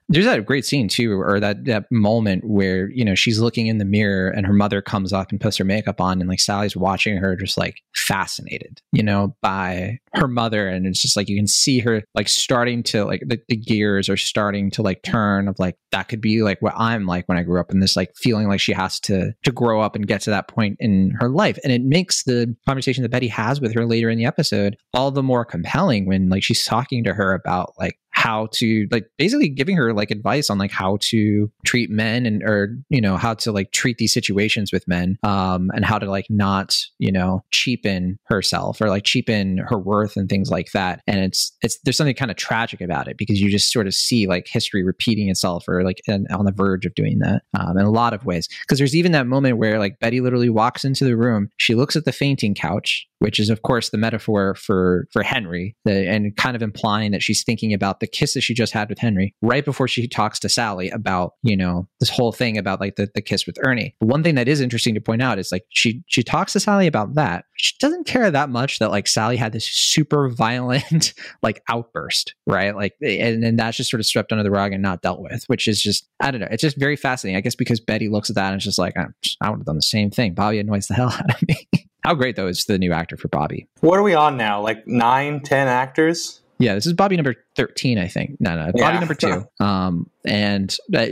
there's 0.09 0.25
that 0.25 0.45
great 0.45 0.65
scene 0.65 0.89
too, 0.89 1.21
or 1.21 1.41
that 1.41 1.65
that 1.65 1.87
moment 1.91 2.45
where 2.45 2.91
you 2.91 3.05
know 3.05 3.15
she's 3.15 3.41
looking 3.41 3.67
in 3.67 3.79
the 3.79 3.85
mirror 3.85 4.29
and 4.29 4.47
her 4.47 4.53
mother 4.53 4.83
comes 4.83 5.13
up 5.13 5.31
and 5.31 5.41
puts 5.41 5.57
her 5.57 5.65
makeup 5.65 6.01
on, 6.01 6.21
and 6.21 6.29
like 6.29 6.41
Sally's 6.41 6.77
watching 6.77 7.17
her, 7.17 7.37
just 7.37 7.57
like 7.57 7.83
fascinated, 7.95 8.81
you 8.93 9.03
know, 9.03 9.37
by 9.43 9.99
her 10.15 10.29
mother, 10.29 10.69
and 10.69 10.87
it's 10.87 11.01
just 11.01 11.17
like 11.17 11.29
you 11.29 11.37
can 11.37 11.47
see 11.47 11.79
her 11.79 12.03
like 12.15 12.29
starting 12.29 12.83
to 12.83 13.05
like 13.05 13.23
the, 13.27 13.41
the 13.49 13.57
gears 13.57 14.09
are 14.09 14.17
starting 14.17 14.71
to 14.71 14.83
like 14.83 15.03
turn 15.03 15.49
of 15.49 15.59
like 15.59 15.77
that 15.93 16.09
could 16.09 16.21
be 16.21 16.43
like 16.43 16.61
what 16.61 16.75
I'm 16.77 17.07
like 17.07 17.29
when 17.29 17.39
I 17.39 17.43
grew 17.43 17.61
up, 17.61 17.71
and 17.71 17.83
this 17.83 17.97
like 17.97 18.13
feeling 18.17 18.49
like 18.49 18.61
she 18.61 18.73
has 18.73 19.01
to 19.01 19.33
to 19.43 19.53
grow 19.53 19.81
up 19.81 19.97
and 19.97 20.07
get 20.07 20.21
to 20.23 20.31
that 20.31 20.49
point 20.49 20.77
in 20.81 21.13
her 21.21 21.29
life, 21.29 21.59
and 21.65 21.73
it 21.73 21.83
makes 21.83 22.25
the 22.25 22.55
conversation 22.67 23.03
that 23.03 23.11
Betty 23.11 23.29
has 23.29 23.61
with 23.61 23.75
her 23.75 23.87
later 23.87 24.11
in 24.11 24.19
the 24.19 24.27
episode 24.27 24.77
all 24.95 25.11
the 25.11 25.23
more 25.23 25.45
compelling 25.45 26.07
when 26.07 26.29
like 26.29 26.43
she's 26.43 26.65
talking 26.65 27.05
to 27.05 27.15
her 27.15 27.33
about 27.33 27.73
like 27.79 27.99
how 28.13 28.49
to 28.53 28.87
like 28.91 29.07
basically 29.19 29.49
giving 29.49 29.77
her 29.77 29.93
like 29.93 30.11
advice 30.11 30.51
on 30.51 30.59
like 30.59 30.71
how 30.71 30.99
to 31.01 31.51
treat 31.65 31.91
men 31.91 32.27
and 32.27 32.43
or 32.43 32.77
you 32.89 33.01
know 33.01 33.17
how 33.17 33.35
to 33.35 33.51
like 33.53 33.73
treat 33.73 33.99
these 33.99 34.13
situations 34.13 34.73
with 34.73 34.87
men 34.87 35.19
um 35.23 35.71
and 35.75 35.85
how 35.85 35.99
to 35.99 36.09
like 36.11 36.27
not 36.29 36.77
you 36.99 37.11
know 37.11 37.43
cheapen 37.51 38.19
herself 38.25 38.81
or 38.81 38.89
like 38.89 39.05
cheapen 39.05 39.59
her 39.59 39.79
worth 39.79 40.17
and 40.17 40.29
things 40.29 40.51
like 40.51 40.73
that. 40.73 41.01
And 41.07 41.21
it's 41.21 41.53
it's 41.63 41.79
there's 41.85 41.97
something 41.97 42.15
kind 42.15 42.31
of 42.31 42.37
tragic 42.37 42.81
about 42.81 43.09
it 43.09 43.17
because 43.17 43.41
you 43.41 43.51
just 43.51 43.73
sort 43.73 43.87
of 43.87 43.95
see 43.95 44.27
like 44.27 44.47
history 44.49 44.83
repeating 44.83 45.29
itself 45.29 45.69
or 45.69 45.83
like 45.85 46.01
and 46.09 46.27
on 46.29 46.45
the 46.45 46.53
verge 46.53 46.87
of 46.87 46.95
doing 46.95 47.19
that 47.21 47.43
um, 47.59 47.77
in 47.79 47.85
a 47.85 47.91
lot 47.91 48.15
of 48.15 48.25
ways. 48.25 48.49
Because 48.63 48.79
there's 48.79 48.97
even 48.97 49.13
that 49.13 49.27
moment 49.27 49.59
where 49.59 49.79
like 49.79 49.99
Betty 50.01 50.21
literally 50.21 50.51
walks 50.51 50.85
into 50.85 51.05
the 51.05 51.17
room. 51.17 51.49
She 51.59 51.75
looks 51.75 51.97
at 51.97 52.05
the 52.05 52.13
fainting 52.13 52.55
couch 52.55 53.07
which 53.23 53.39
is 53.39 53.51
of 53.51 53.63
course 53.63 53.91
the 53.91 53.97
metaphor 53.97 54.57
for 54.57 55.07
for 55.13 55.23
Henry 55.23 55.77
the, 55.85 56.09
and 56.09 56.37
kind 56.37 56.57
of 56.57 56.63
implying 56.63 57.13
that 57.13 57.23
she's 57.23 57.45
thinking 57.45 57.73
about 57.73 58.01
the 58.03 58.07
kiss 58.09 58.35
that 58.35 58.41
she 58.41 58.53
just 58.53 58.73
had 58.73 58.89
with 58.89 58.99
Henry 58.99 59.33
right 59.41 59.65
before 59.65 59.87
she 59.87 60.09
talks 60.09 60.41
to 60.41 60.49
Sally 60.49 60.91
about, 60.91 61.35
you 61.45 61.57
know, 61.57 61.89
this 62.01 62.11
whole 62.11 62.33
thing 62.33 62.59
about 62.59 62.81
like 62.81 62.97
the, 62.97 63.09
the 63.15 63.23
kiss 63.23 63.47
with 63.47 63.57
Ernie. 63.63 63.95
But 64.01 64.09
One 64.09 64.25
thing 64.25 64.35
that 64.35 64.49
is 64.49 64.61
interesting 64.61 64.95
to 64.95 65.01
point 65.01 65.23
out 65.23 65.39
is 65.39 65.53
like 65.53 65.65
she 65.71 66.03
she 66.09 66.25
talks 66.25 66.53
to 66.55 66.61
Sally 66.61 66.89
about 66.89 67.15
that. 67.15 67.45
She 67.55 67.75
doesn't 67.79 68.05
care 68.05 68.29
that 68.31 68.51
much 68.51 68.81
that 68.81 68.91
like 68.91 69.07
Sally 69.07 69.37
had 69.37 69.53
this 69.53 69.65
super 69.65 70.29
violent 70.29 71.15
like 71.43 71.63
outburst, 71.69 72.35
right? 72.45 72.75
Like 72.75 72.95
and 73.01 73.41
then 73.43 73.55
that's 73.55 73.77
just 73.77 73.91
sort 73.91 74.01
of 74.01 74.07
swept 74.07 74.33
under 74.33 74.43
the 74.43 74.51
rug 74.51 74.73
and 74.73 74.83
not 74.83 75.01
dealt 75.01 75.21
with, 75.21 75.45
which 75.47 75.69
is 75.69 75.81
just 75.81 76.09
I 76.21 76.33
don't 76.33 76.41
know. 76.41 76.49
It's 76.51 76.63
just 76.63 76.77
very 76.77 76.97
fascinating. 76.97 77.37
I 77.39 77.41
guess 77.41 77.55
because 77.55 77.79
Betty 77.79 78.09
looks 78.09 78.31
at 78.31 78.37
that 78.37 78.49
and 78.49 78.57
it's 78.57 78.65
just 78.65 78.79
like, 78.79 78.97
I 78.97 79.49
would 79.49 79.61
have 79.61 79.65
done 79.65 79.77
the 79.77 79.83
same 79.83 80.11
thing. 80.11 80.35
Bobby 80.35 80.59
annoys 80.59 80.89
the 80.89 80.95
hell 81.03 81.11
out 81.11 81.41
of 81.41 81.49
me. 81.49 81.69
How 82.03 82.15
great 82.15 82.35
though 82.35 82.49
is 82.49 82.65
the 82.65 82.79
new 82.79 82.93
actor 82.93 83.17
for 83.17 83.29
Bobby? 83.29 83.69
What 83.81 83.97
are 83.97 84.03
we 84.03 84.15
on 84.15 84.37
now? 84.37 84.61
Like 84.61 84.89
nine, 84.89 85.41
ten 85.41 85.69
actors? 85.69 86.42
Yeah, 86.63 86.75
this 86.75 86.87
is 86.87 86.93
Bobby 86.93 87.17
number 87.17 87.35
thirteen, 87.57 87.99
I 87.99 88.09
think. 88.09 88.37
No, 88.41 88.57
no, 88.57 88.67
Bobby 88.67 88.79
Yeah. 88.79 88.99
number 88.99 89.15
two. 89.15 89.47
Um, 89.61 90.09
and 90.25 90.77
uh, 90.95 91.07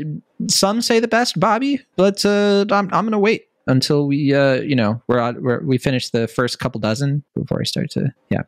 some 0.48 0.80
say 0.80 1.00
the 1.00 1.08
best 1.08 1.38
Bobby, 1.40 1.80
but 1.96 2.24
uh, 2.24 2.64
I'm 2.70 2.88
I'm 2.92 3.04
gonna 3.04 3.18
wait 3.18 3.46
until 3.66 4.06
we 4.06 4.34
uh 4.34 4.54
you 4.54 4.74
know 4.74 5.00
we're, 5.06 5.20
on, 5.20 5.42
we're 5.42 5.60
we 5.62 5.78
finish 5.78 6.10
the 6.10 6.26
first 6.26 6.58
couple 6.58 6.80
dozen 6.80 7.22
before 7.34 7.60
I 7.60 7.64
start 7.64 7.90
to 7.90 8.12
yeah. 8.30 8.42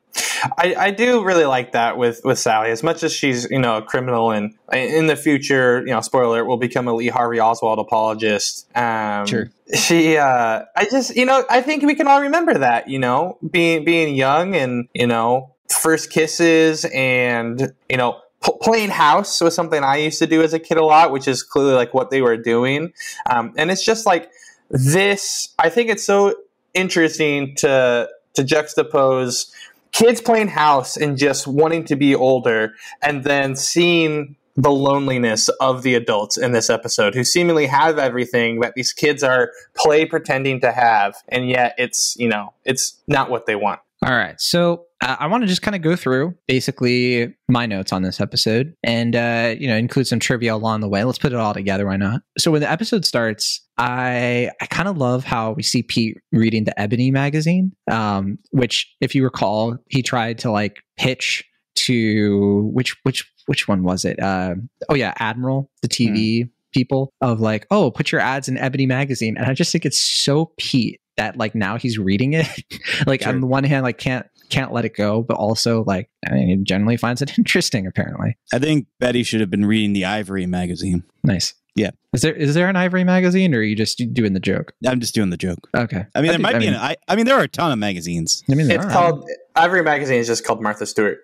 I, 0.58 0.74
I 0.76 0.90
do 0.90 1.22
really 1.24 1.44
like 1.44 1.70
that 1.72 1.96
with, 1.96 2.20
with 2.24 2.36
Sally. 2.36 2.70
As 2.70 2.82
much 2.82 3.04
as 3.04 3.12
she's 3.12 3.48
you 3.50 3.60
know 3.60 3.76
a 3.76 3.82
criminal 3.82 4.32
and 4.32 4.54
in 4.72 5.06
the 5.06 5.14
future, 5.14 5.80
you 5.80 5.92
know, 5.92 6.00
spoiler 6.00 6.24
alert, 6.24 6.46
will 6.46 6.56
become 6.56 6.88
a 6.88 6.92
Lee 6.94 7.08
Harvey 7.08 7.38
Oswald 7.38 7.78
apologist. 7.78 8.66
Um, 8.76 9.26
Sure. 9.26 9.50
She, 9.72 10.16
uh, 10.16 10.64
I 10.76 10.84
just 10.90 11.14
you 11.14 11.24
know, 11.26 11.44
I 11.48 11.60
think 11.62 11.84
we 11.84 11.94
can 11.94 12.08
all 12.08 12.22
remember 12.22 12.54
that. 12.58 12.88
You 12.88 12.98
know, 12.98 13.38
being 13.48 13.84
being 13.84 14.14
young 14.16 14.56
and 14.56 14.88
you 14.94 15.06
know, 15.06 15.51
first 15.68 16.10
kisses 16.10 16.84
and 16.94 17.72
you 17.88 17.96
know. 17.96 18.20
p- 18.44 18.52
Playing 18.60 18.90
house 18.90 19.40
was 19.40 19.54
something 19.54 19.82
I 19.84 19.96
used 19.96 20.18
to 20.18 20.26
do 20.26 20.42
as 20.42 20.52
a 20.52 20.58
kid 20.58 20.76
a 20.76 20.84
lot, 20.84 21.12
which 21.12 21.28
is 21.28 21.42
clearly 21.42 21.74
like 21.74 21.94
what 21.94 22.10
they 22.10 22.22
were 22.22 22.36
doing. 22.36 22.92
Um, 23.30 23.52
and 23.56 23.70
it's 23.70 23.84
just 23.84 24.04
like 24.06 24.30
this. 24.70 25.48
I 25.58 25.68
think 25.68 25.90
it's 25.90 26.04
so 26.04 26.34
interesting 26.74 27.54
to 27.56 28.08
to 28.34 28.42
juxtapose 28.42 29.52
kids 29.92 30.20
playing 30.20 30.48
house 30.48 30.96
and 30.96 31.18
just 31.18 31.46
wanting 31.46 31.84
to 31.84 31.96
be 31.96 32.14
older 32.14 32.72
and 33.02 33.24
then 33.24 33.54
seeing 33.54 34.36
the 34.56 34.70
loneliness 34.70 35.48
of 35.60 35.82
the 35.82 35.94
adults 35.94 36.38
in 36.38 36.52
this 36.52 36.70
episode 36.70 37.14
who 37.14 37.24
seemingly 37.24 37.66
have 37.66 37.98
everything 37.98 38.60
that 38.60 38.72
these 38.74 38.92
kids 38.92 39.22
are 39.22 39.50
play 39.76 40.04
pretending 40.06 40.60
to 40.60 40.72
have 40.72 41.14
and 41.28 41.48
yet 41.48 41.74
it's 41.78 42.16
you 42.18 42.28
know 42.28 42.52
it's 42.64 43.00
not 43.06 43.28
what 43.30 43.44
they 43.46 43.54
want 43.54 43.80
All 44.04 44.16
right. 44.16 44.40
So 44.40 44.86
uh, 45.02 45.16
I 45.18 45.26
want 45.26 45.42
to 45.42 45.48
just 45.48 45.62
kind 45.62 45.74
of 45.74 45.82
go 45.82 45.96
through 45.96 46.34
basically 46.46 47.34
my 47.48 47.66
notes 47.66 47.92
on 47.92 48.02
this 48.02 48.20
episode 48.20 48.74
and, 48.84 49.16
uh, 49.16 49.54
you 49.58 49.66
know, 49.66 49.76
include 49.76 50.06
some 50.06 50.20
trivia 50.20 50.54
along 50.54 50.80
the 50.80 50.88
way. 50.88 51.02
Let's 51.02 51.18
put 51.18 51.32
it 51.32 51.38
all 51.38 51.52
together. 51.52 51.86
Why 51.86 51.96
not? 51.96 52.22
So 52.38 52.52
when 52.52 52.60
the 52.60 52.70
episode 52.70 53.04
starts, 53.04 53.60
I, 53.76 54.50
I 54.60 54.66
kind 54.66 54.88
of 54.88 54.96
love 54.96 55.24
how 55.24 55.52
we 55.52 55.64
see 55.64 55.82
Pete 55.82 56.18
reading 56.30 56.64
the 56.64 56.80
Ebony 56.80 57.10
magazine, 57.10 57.72
um, 57.90 58.38
which, 58.52 58.94
if 59.00 59.14
you 59.14 59.24
recall, 59.24 59.76
he 59.88 60.02
tried 60.02 60.38
to 60.38 60.52
like 60.52 60.82
pitch 60.96 61.42
to 61.74 62.70
which, 62.72 62.96
which, 63.02 63.28
which 63.46 63.66
one 63.66 63.82
was 63.82 64.04
it? 64.04 64.20
Uh, 64.20 64.54
oh, 64.88 64.94
yeah, 64.94 65.14
Admiral, 65.18 65.68
the 65.82 65.88
TV 65.88 66.48
people 66.72 67.12
of 67.20 67.40
like, 67.40 67.66
oh, 67.72 67.90
put 67.90 68.12
your 68.12 68.20
ads 68.20 68.48
in 68.48 68.56
Ebony 68.56 68.86
magazine. 68.86 69.36
And 69.36 69.46
I 69.46 69.54
just 69.54 69.72
think 69.72 69.84
it's 69.84 69.98
so 69.98 70.52
Pete 70.58 71.00
that 71.16 71.36
like 71.36 71.54
now 71.54 71.76
he's 71.76 71.98
reading 71.98 72.32
it. 72.32 72.46
like 73.06 73.26
on 73.26 73.40
the 73.40 73.46
one 73.46 73.64
hand, 73.64 73.82
like 73.82 73.98
can't 73.98 74.26
can't 74.52 74.72
let 74.72 74.84
it 74.84 74.94
go, 74.94 75.22
but 75.22 75.36
also 75.36 75.82
like 75.84 76.10
I 76.28 76.34
mean, 76.34 76.48
he 76.48 76.56
generally 76.56 76.96
finds 76.96 77.22
it 77.22 77.36
interesting. 77.38 77.86
Apparently, 77.86 78.36
I 78.52 78.58
think 78.58 78.86
Betty 79.00 79.22
should 79.22 79.40
have 79.40 79.50
been 79.50 79.64
reading 79.64 79.92
the 79.92 80.04
Ivory 80.04 80.46
magazine. 80.46 81.04
nice. 81.24 81.54
Yeah. 81.74 81.92
Is 82.12 82.20
there 82.20 82.34
is 82.34 82.54
there 82.54 82.68
an 82.68 82.76
Ivory 82.76 83.02
magazine, 83.02 83.54
or 83.54 83.58
are 83.60 83.62
you 83.62 83.74
just 83.74 83.96
doing 84.12 84.34
the 84.34 84.40
joke? 84.40 84.74
I'm 84.86 85.00
just 85.00 85.14
doing 85.14 85.30
the 85.30 85.38
joke. 85.38 85.70
Okay. 85.74 86.04
I 86.14 86.20
mean, 86.20 86.26
there 86.28 86.32
think- 86.32 86.42
might 86.42 86.52
be 86.58 86.66
mean, 86.66 86.74
an. 86.74 86.80
I, 86.80 86.96
I 87.08 87.16
mean, 87.16 87.24
there 87.24 87.34
are 87.36 87.44
a 87.44 87.48
ton 87.48 87.72
of 87.72 87.78
magazines. 87.78 88.44
I 88.50 88.54
mean, 88.54 88.68
there 88.68 88.76
it's 88.76 88.84
are. 88.84 88.92
called 88.92 89.26
Ivory 89.56 89.82
magazine 89.82 90.18
is 90.18 90.26
just 90.26 90.44
called 90.44 90.60
martha 90.62 90.84
stewart 90.84 91.20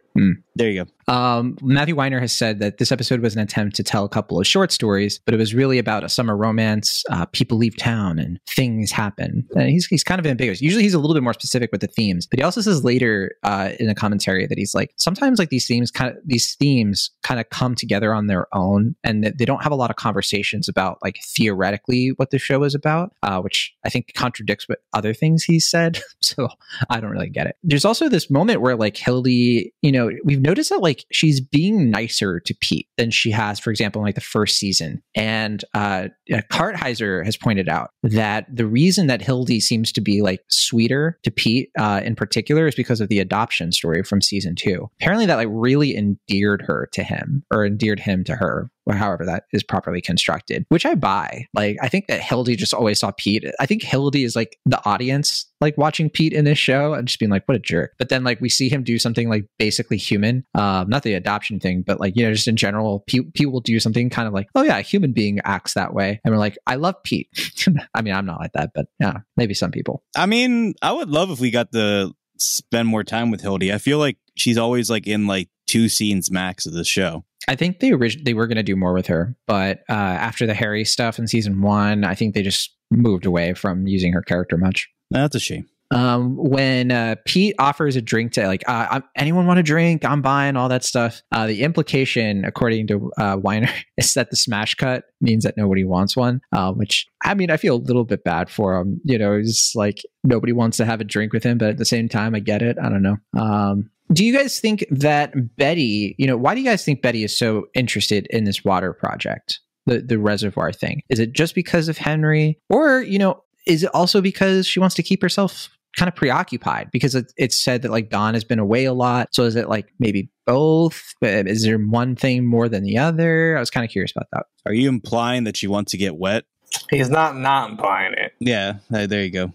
There 0.59 0.71
you 0.71 0.85
go. 0.85 1.13
Um, 1.13 1.57
Matthew 1.63 1.95
Weiner 1.95 2.21
has 2.21 2.33
said 2.33 2.59
that 2.59 2.79
this 2.79 2.91
episode 2.91 3.21
was 3.21 3.35
an 3.35 3.41
attempt 3.41 3.77
to 3.77 3.85
tell 3.85 4.05
a 4.05 4.09
couple 4.09 4.41
of 4.41 4.47
short 4.47 4.73
stories, 4.73 5.21
but 5.25 5.33
it 5.33 5.37
was 5.37 5.55
really 5.55 5.79
about 5.79 6.03
a 6.03 6.09
summer 6.09 6.37
romance. 6.37 7.05
Uh, 7.09 7.27
people 7.27 7.57
leave 7.57 7.77
town 7.77 8.19
and 8.19 8.41
things 8.49 8.91
happen. 8.91 9.47
And 9.55 9.71
he's 9.71 9.87
he's 9.87 10.03
kind 10.03 10.19
of 10.19 10.27
ambiguous. 10.27 10.61
Usually, 10.61 10.83
he's 10.83 10.95
a 10.95 10.99
little 10.99 11.15
bit 11.15 11.23
more 11.23 11.33
specific 11.33 11.71
with 11.71 11.81
the 11.81 11.87
themes, 11.87 12.27
but 12.27 12.41
he 12.41 12.43
also 12.43 12.61
says 12.61 12.85
later 12.85 13.37
uh, 13.45 13.71
in 13.79 13.89
a 13.89 13.95
commentary 13.95 14.47
that 14.49 14.59
he's 14.59 14.75
like 14.75 14.93
sometimes 14.97 15.39
like 15.39 15.51
these 15.51 15.67
themes 15.67 15.93
kind 15.93 16.11
of 16.11 16.21
these 16.27 16.57
themes 16.57 17.11
kind 17.23 17.39
of 17.39 17.49
come 17.51 17.77
together 17.77 18.13
on 18.13 18.27
their 18.27 18.53
own, 18.53 18.97
and 19.05 19.23
that 19.23 19.39
they 19.39 19.45
don't 19.45 19.63
have 19.63 19.73
a 19.73 19.77
lot 19.77 19.91
of 19.91 19.97
conversations 19.97 20.69
about 20.69 20.99
like 21.03 21.21
theoretically 21.25 22.09
what 22.17 22.31
the 22.31 22.39
show 22.39 22.65
is 22.65 22.75
about, 22.75 23.13
uh, 23.23 23.41
which 23.41 23.73
I 23.87 23.91
think 23.91 24.13
contradicts 24.15 24.69
what 24.69 24.81
other 24.93 25.15
things 25.15 25.45
he's 25.45 25.71
said. 25.71 26.01
so 26.21 26.49
I 26.91 26.99
don't 27.01 27.11
really 27.11 27.31
get 27.31 27.47
it. 27.47 27.57
There's 27.63 27.85
also 27.85 28.09
this 28.09 28.29
moment 28.29 28.61
where 28.61 28.77
like 28.77 28.97
Hildy, 28.97 29.73
you 29.83 29.93
know, 29.93 30.08
we've 30.25 30.41
noticed 30.41 30.71
that 30.71 30.81
like 30.81 31.05
she's 31.13 31.41
being 31.41 31.91
nicer 31.91 32.41
to 32.41 32.55
Pete 32.61 32.89
than 32.97 33.11
she 33.11 33.31
has, 33.31 33.59
for 33.59 33.71
example, 33.71 34.01
in 34.01 34.07
like 34.07 34.15
the 34.15 34.21
first 34.21 34.59
season. 34.59 35.03
And 35.15 35.65
uh, 35.75 36.09
uh, 36.33 36.41
Kartheiser 36.51 37.25
has 37.25 37.37
pointed 37.37 37.69
out 37.69 37.91
that 38.03 38.47
the 38.55 38.67
reason 38.67 39.07
that 39.07 39.23
Hildy 39.23 39.61
seems 39.61 39.93
to 39.93 40.01
be 40.01 40.23
like 40.23 40.41
sweeter 40.49 41.19
to 41.23 41.31
Pete 41.31 41.71
uh, 41.79 42.01
in 42.05 42.15
particular 42.15 42.67
is 42.67 42.75
because 42.75 43.01
of 43.01 43.09
the 43.09 43.19
adoption 43.19 43.73
story 43.73 44.03
from 44.03 44.21
season 44.21 44.55
two. 44.55 44.89
Apparently, 45.01 45.27
that 45.27 45.37
like 45.37 45.49
really 45.51 45.97
endeared 45.97 46.63
her 46.63 46.89
to 46.93 47.03
him 47.03 47.45
or 47.53 47.65
endeared 47.65 48.01
him 48.01 48.25
to 48.25 48.37
her 48.37 48.71
or 48.89 48.95
however 48.95 49.25
that 49.27 49.45
is 49.53 49.63
properly 49.63 50.01
constructed, 50.01 50.65
which 50.71 50.87
I 50.87 50.95
buy. 50.95 51.47
Like, 51.55 51.77
I 51.83 51.89
think 51.89 52.07
that 52.09 52.21
Hildy 52.21 52.57
just 52.57 52.75
always 52.75 53.01
saw 53.01 53.13
Pete. 53.17 53.45
I 53.61 53.67
think 53.67 53.83
Hildy 53.83 54.25
is 54.25 54.35
like 54.35 54.59
the 54.65 54.85
audience, 54.85 55.47
like 55.61 55.77
watching 55.77 56.09
Pete 56.09 56.33
in 56.33 56.45
this 56.45 56.59
show 56.59 56.95
and 56.95 57.07
just 57.07 57.21
being 57.21 57.31
like, 57.31 57.47
what 57.47 57.57
a 57.57 57.61
jerk. 57.61 57.93
But 57.99 58.09
then, 58.09 58.25
like, 58.25 58.41
we 58.41 58.49
see 58.49 58.69
him 58.69 58.83
do 58.83 58.99
something 58.99 59.29
like 59.29 59.47
basically 59.59 59.99
human, 59.99 60.45
um, 60.55 60.89
not 60.89 61.03
the 61.03 61.15
adoption 61.15 61.61
thing, 61.61 61.83
but 61.83 62.01
like, 62.01 62.17
you 62.17 62.25
know, 62.25 62.33
just 62.33 62.49
in 62.49 62.57
general, 62.57 63.05
Pete, 63.07 63.35
Pete 63.35 63.53
will 63.53 63.61
do 63.61 63.79
something 63.79 64.09
kind 64.11 64.27
of 64.27 64.35
like, 64.35 64.49
oh, 64.55 64.63
yeah, 64.63 64.79
a 64.79 64.83
human 64.83 65.13
being 65.13 65.41
acts 65.45 65.75
that 65.75 65.93
way. 65.93 66.21
And 66.25 66.33
we're 66.33 66.39
like, 66.39 66.57
I 66.67 66.77
love 66.77 66.97
Pete. 67.05 67.29
I 67.95 68.03
mean, 68.03 68.15
I'm 68.15 68.27
not 68.27 68.41
like 68.41 68.53
that, 68.53 68.71
but 68.75 68.87
yeah, 68.99 69.19
maybe 69.37 69.55
some 69.55 69.71
people. 69.71 70.03
I 70.17 70.27
mean, 70.27 70.75
I 70.81 70.93
would 70.93 71.11
love 71.11 71.31
if 71.31 71.41
we 71.41 71.51
got 71.51 71.73
to 71.73 72.15
spend 72.39 72.89
more 72.89 73.05
time 73.05 73.31
with 73.31 73.41
Hildy. 73.41 73.73
I 73.73 73.79
feel 73.79 73.99
like 73.99 74.17
she's 74.37 74.59
always 74.59 74.89
like 74.89 75.07
in 75.07 75.27
like 75.27 75.49
two 75.67 75.89
scenes 75.89 76.31
max 76.31 76.67
of 76.67 76.73
the 76.73 76.85
show. 76.85 77.25
I 77.47 77.55
think 77.55 77.81
they 77.81 77.93
orig- 77.93 78.25
they 78.25 78.35
were 78.35 78.47
going 78.47 78.57
to 78.57 78.63
do 78.63 78.77
more 78.77 78.93
with 78.93 79.07
her, 79.07 79.37
but 79.47 79.81
uh, 79.89 79.93
after 79.93 80.47
the 80.47 80.55
Harry 80.55 80.85
stuff 80.85 81.19
in 81.19 81.27
season 81.29 81.61
one, 81.63 82.05
I 82.05 82.15
think 82.15 82.35
they 82.35 82.43
just 82.43 82.75
moved 82.91 83.27
away 83.27 83.55
from 83.55 83.87
using 83.87 84.13
her 84.13 84.23
character 84.23 84.57
much. 84.57 84.89
That's 85.11 85.35
a 85.37 85.41
shame. 85.41 85.67
Um, 85.91 86.37
when 86.37 86.91
uh, 86.93 87.15
Pete 87.25 87.55
offers 87.59 87.97
a 87.97 88.03
drink 88.03 88.33
to 88.33 88.47
like 88.47 88.63
uh, 88.69 88.89
I'm- 88.91 89.05
anyone 89.17 89.47
want 89.47 89.59
a 89.59 89.63
drink, 89.63 90.05
I'm 90.05 90.21
buying 90.21 90.55
all 90.55 90.69
that 90.69 90.85
stuff. 90.85 91.23
Uh, 91.33 91.47
the 91.47 91.63
implication, 91.63 92.45
according 92.45 92.89
to 92.89 93.11
uh, 93.19 93.37
Weiner, 93.43 93.71
is 93.97 94.13
that 94.13 94.29
the 94.29 94.37
smash 94.37 94.75
cut 94.75 95.05
means 95.23 95.45
that 95.45 95.57
nobody 95.57 95.85
wants 95.85 96.15
one. 96.15 96.43
Uh, 96.55 96.73
which 96.73 97.07
I 97.25 97.33
mean, 97.33 97.51
I 97.51 97.57
feel 97.57 97.77
a 97.77 97.79
little 97.79 98.05
bit 98.05 98.23
bad 98.23 98.51
for 98.51 98.77
him. 98.79 99.01
You 99.05 99.17
know, 99.17 99.35
it's 99.37 99.75
like 99.75 100.03
nobody 100.25 100.53
wants 100.53 100.77
to 100.77 100.85
have 100.85 101.01
a 101.01 101.05
drink 101.05 101.33
with 101.33 101.45
him, 101.45 101.57
but 101.57 101.71
at 101.71 101.79
the 101.79 101.87
same 101.87 102.09
time, 102.11 102.35
I 102.35 102.41
get 102.41 102.61
it. 102.61 102.77
I 102.83 102.91
don't 102.91 103.03
know. 103.03 103.17
Um, 103.39 103.89
do 104.13 104.25
you 104.25 104.33
guys 104.37 104.59
think 104.61 104.85
that 104.91 105.33
Betty, 105.57 106.15
you 106.19 106.27
know, 106.27 106.37
why 106.37 106.55
do 106.55 106.61
you 106.61 106.67
guys 106.67 106.85
think 106.85 107.03
Betty 107.03 107.25
is 107.25 107.37
so 107.37 107.67
interested 107.75 108.27
in 108.31 108.45
this 108.45 108.65
water 108.65 108.93
project, 108.93 109.61
the 109.87 110.01
the 110.01 110.19
reservoir 110.19 110.73
thing? 110.73 111.03
Is 111.11 111.19
it 111.19 111.33
just 111.33 111.55
because 111.55 111.89
of 111.89 111.99
Henry, 111.99 112.59
or 112.71 113.03
you 113.03 113.19
know, 113.19 113.43
is 113.67 113.83
it 113.83 113.91
also 113.95 114.21
because 114.21 114.67
she 114.67 114.81
wants 114.81 114.95
to 114.97 115.03
keep 115.03 115.21
herself 115.23 115.69
kind 115.97 116.09
of 116.09 116.15
preoccupied? 116.15 116.91
Because 116.93 117.15
it, 117.15 117.33
it's 117.37 117.59
said 117.61 117.83
that 117.83 117.91
like 117.91 118.09
Don 118.11 118.35
has 118.35 118.45
been 118.45 118.59
away 118.59 118.85
a 118.87 118.93
lot, 118.95 119.29
so 119.35 119.45
is 119.45 119.57
it 119.57 119.69
like 119.69 119.89
maybe 119.99 120.31
both? 120.47 121.15
Is 121.23 121.63
there 121.65 121.79
one 121.79 122.17
thing 122.17 122.47
more 122.47 122.69
than 122.69 122.83
the 122.85 122.97
other? 122.99 123.57
I 123.57 123.61
was 123.61 123.71
kind 123.71 123.85
of 123.85 123.91
curious 123.91 124.13
about 124.13 124.29
that. 124.33 124.45
Are 124.65 124.73
you 124.73 124.89
implying 124.89 125.45
that 125.45 125.57
she 125.57 125.67
wants 125.67 125.91
to 125.93 125.99
get 125.99 126.17
wet? 126.17 126.45
he's 126.91 127.09
not 127.09 127.35
not 127.35 127.71
implying 127.71 128.13
it 128.13 128.33
Yeah, 128.41 128.75
uh, 128.93 129.07
there 129.07 129.23
you 129.25 129.31
go. 129.31 129.55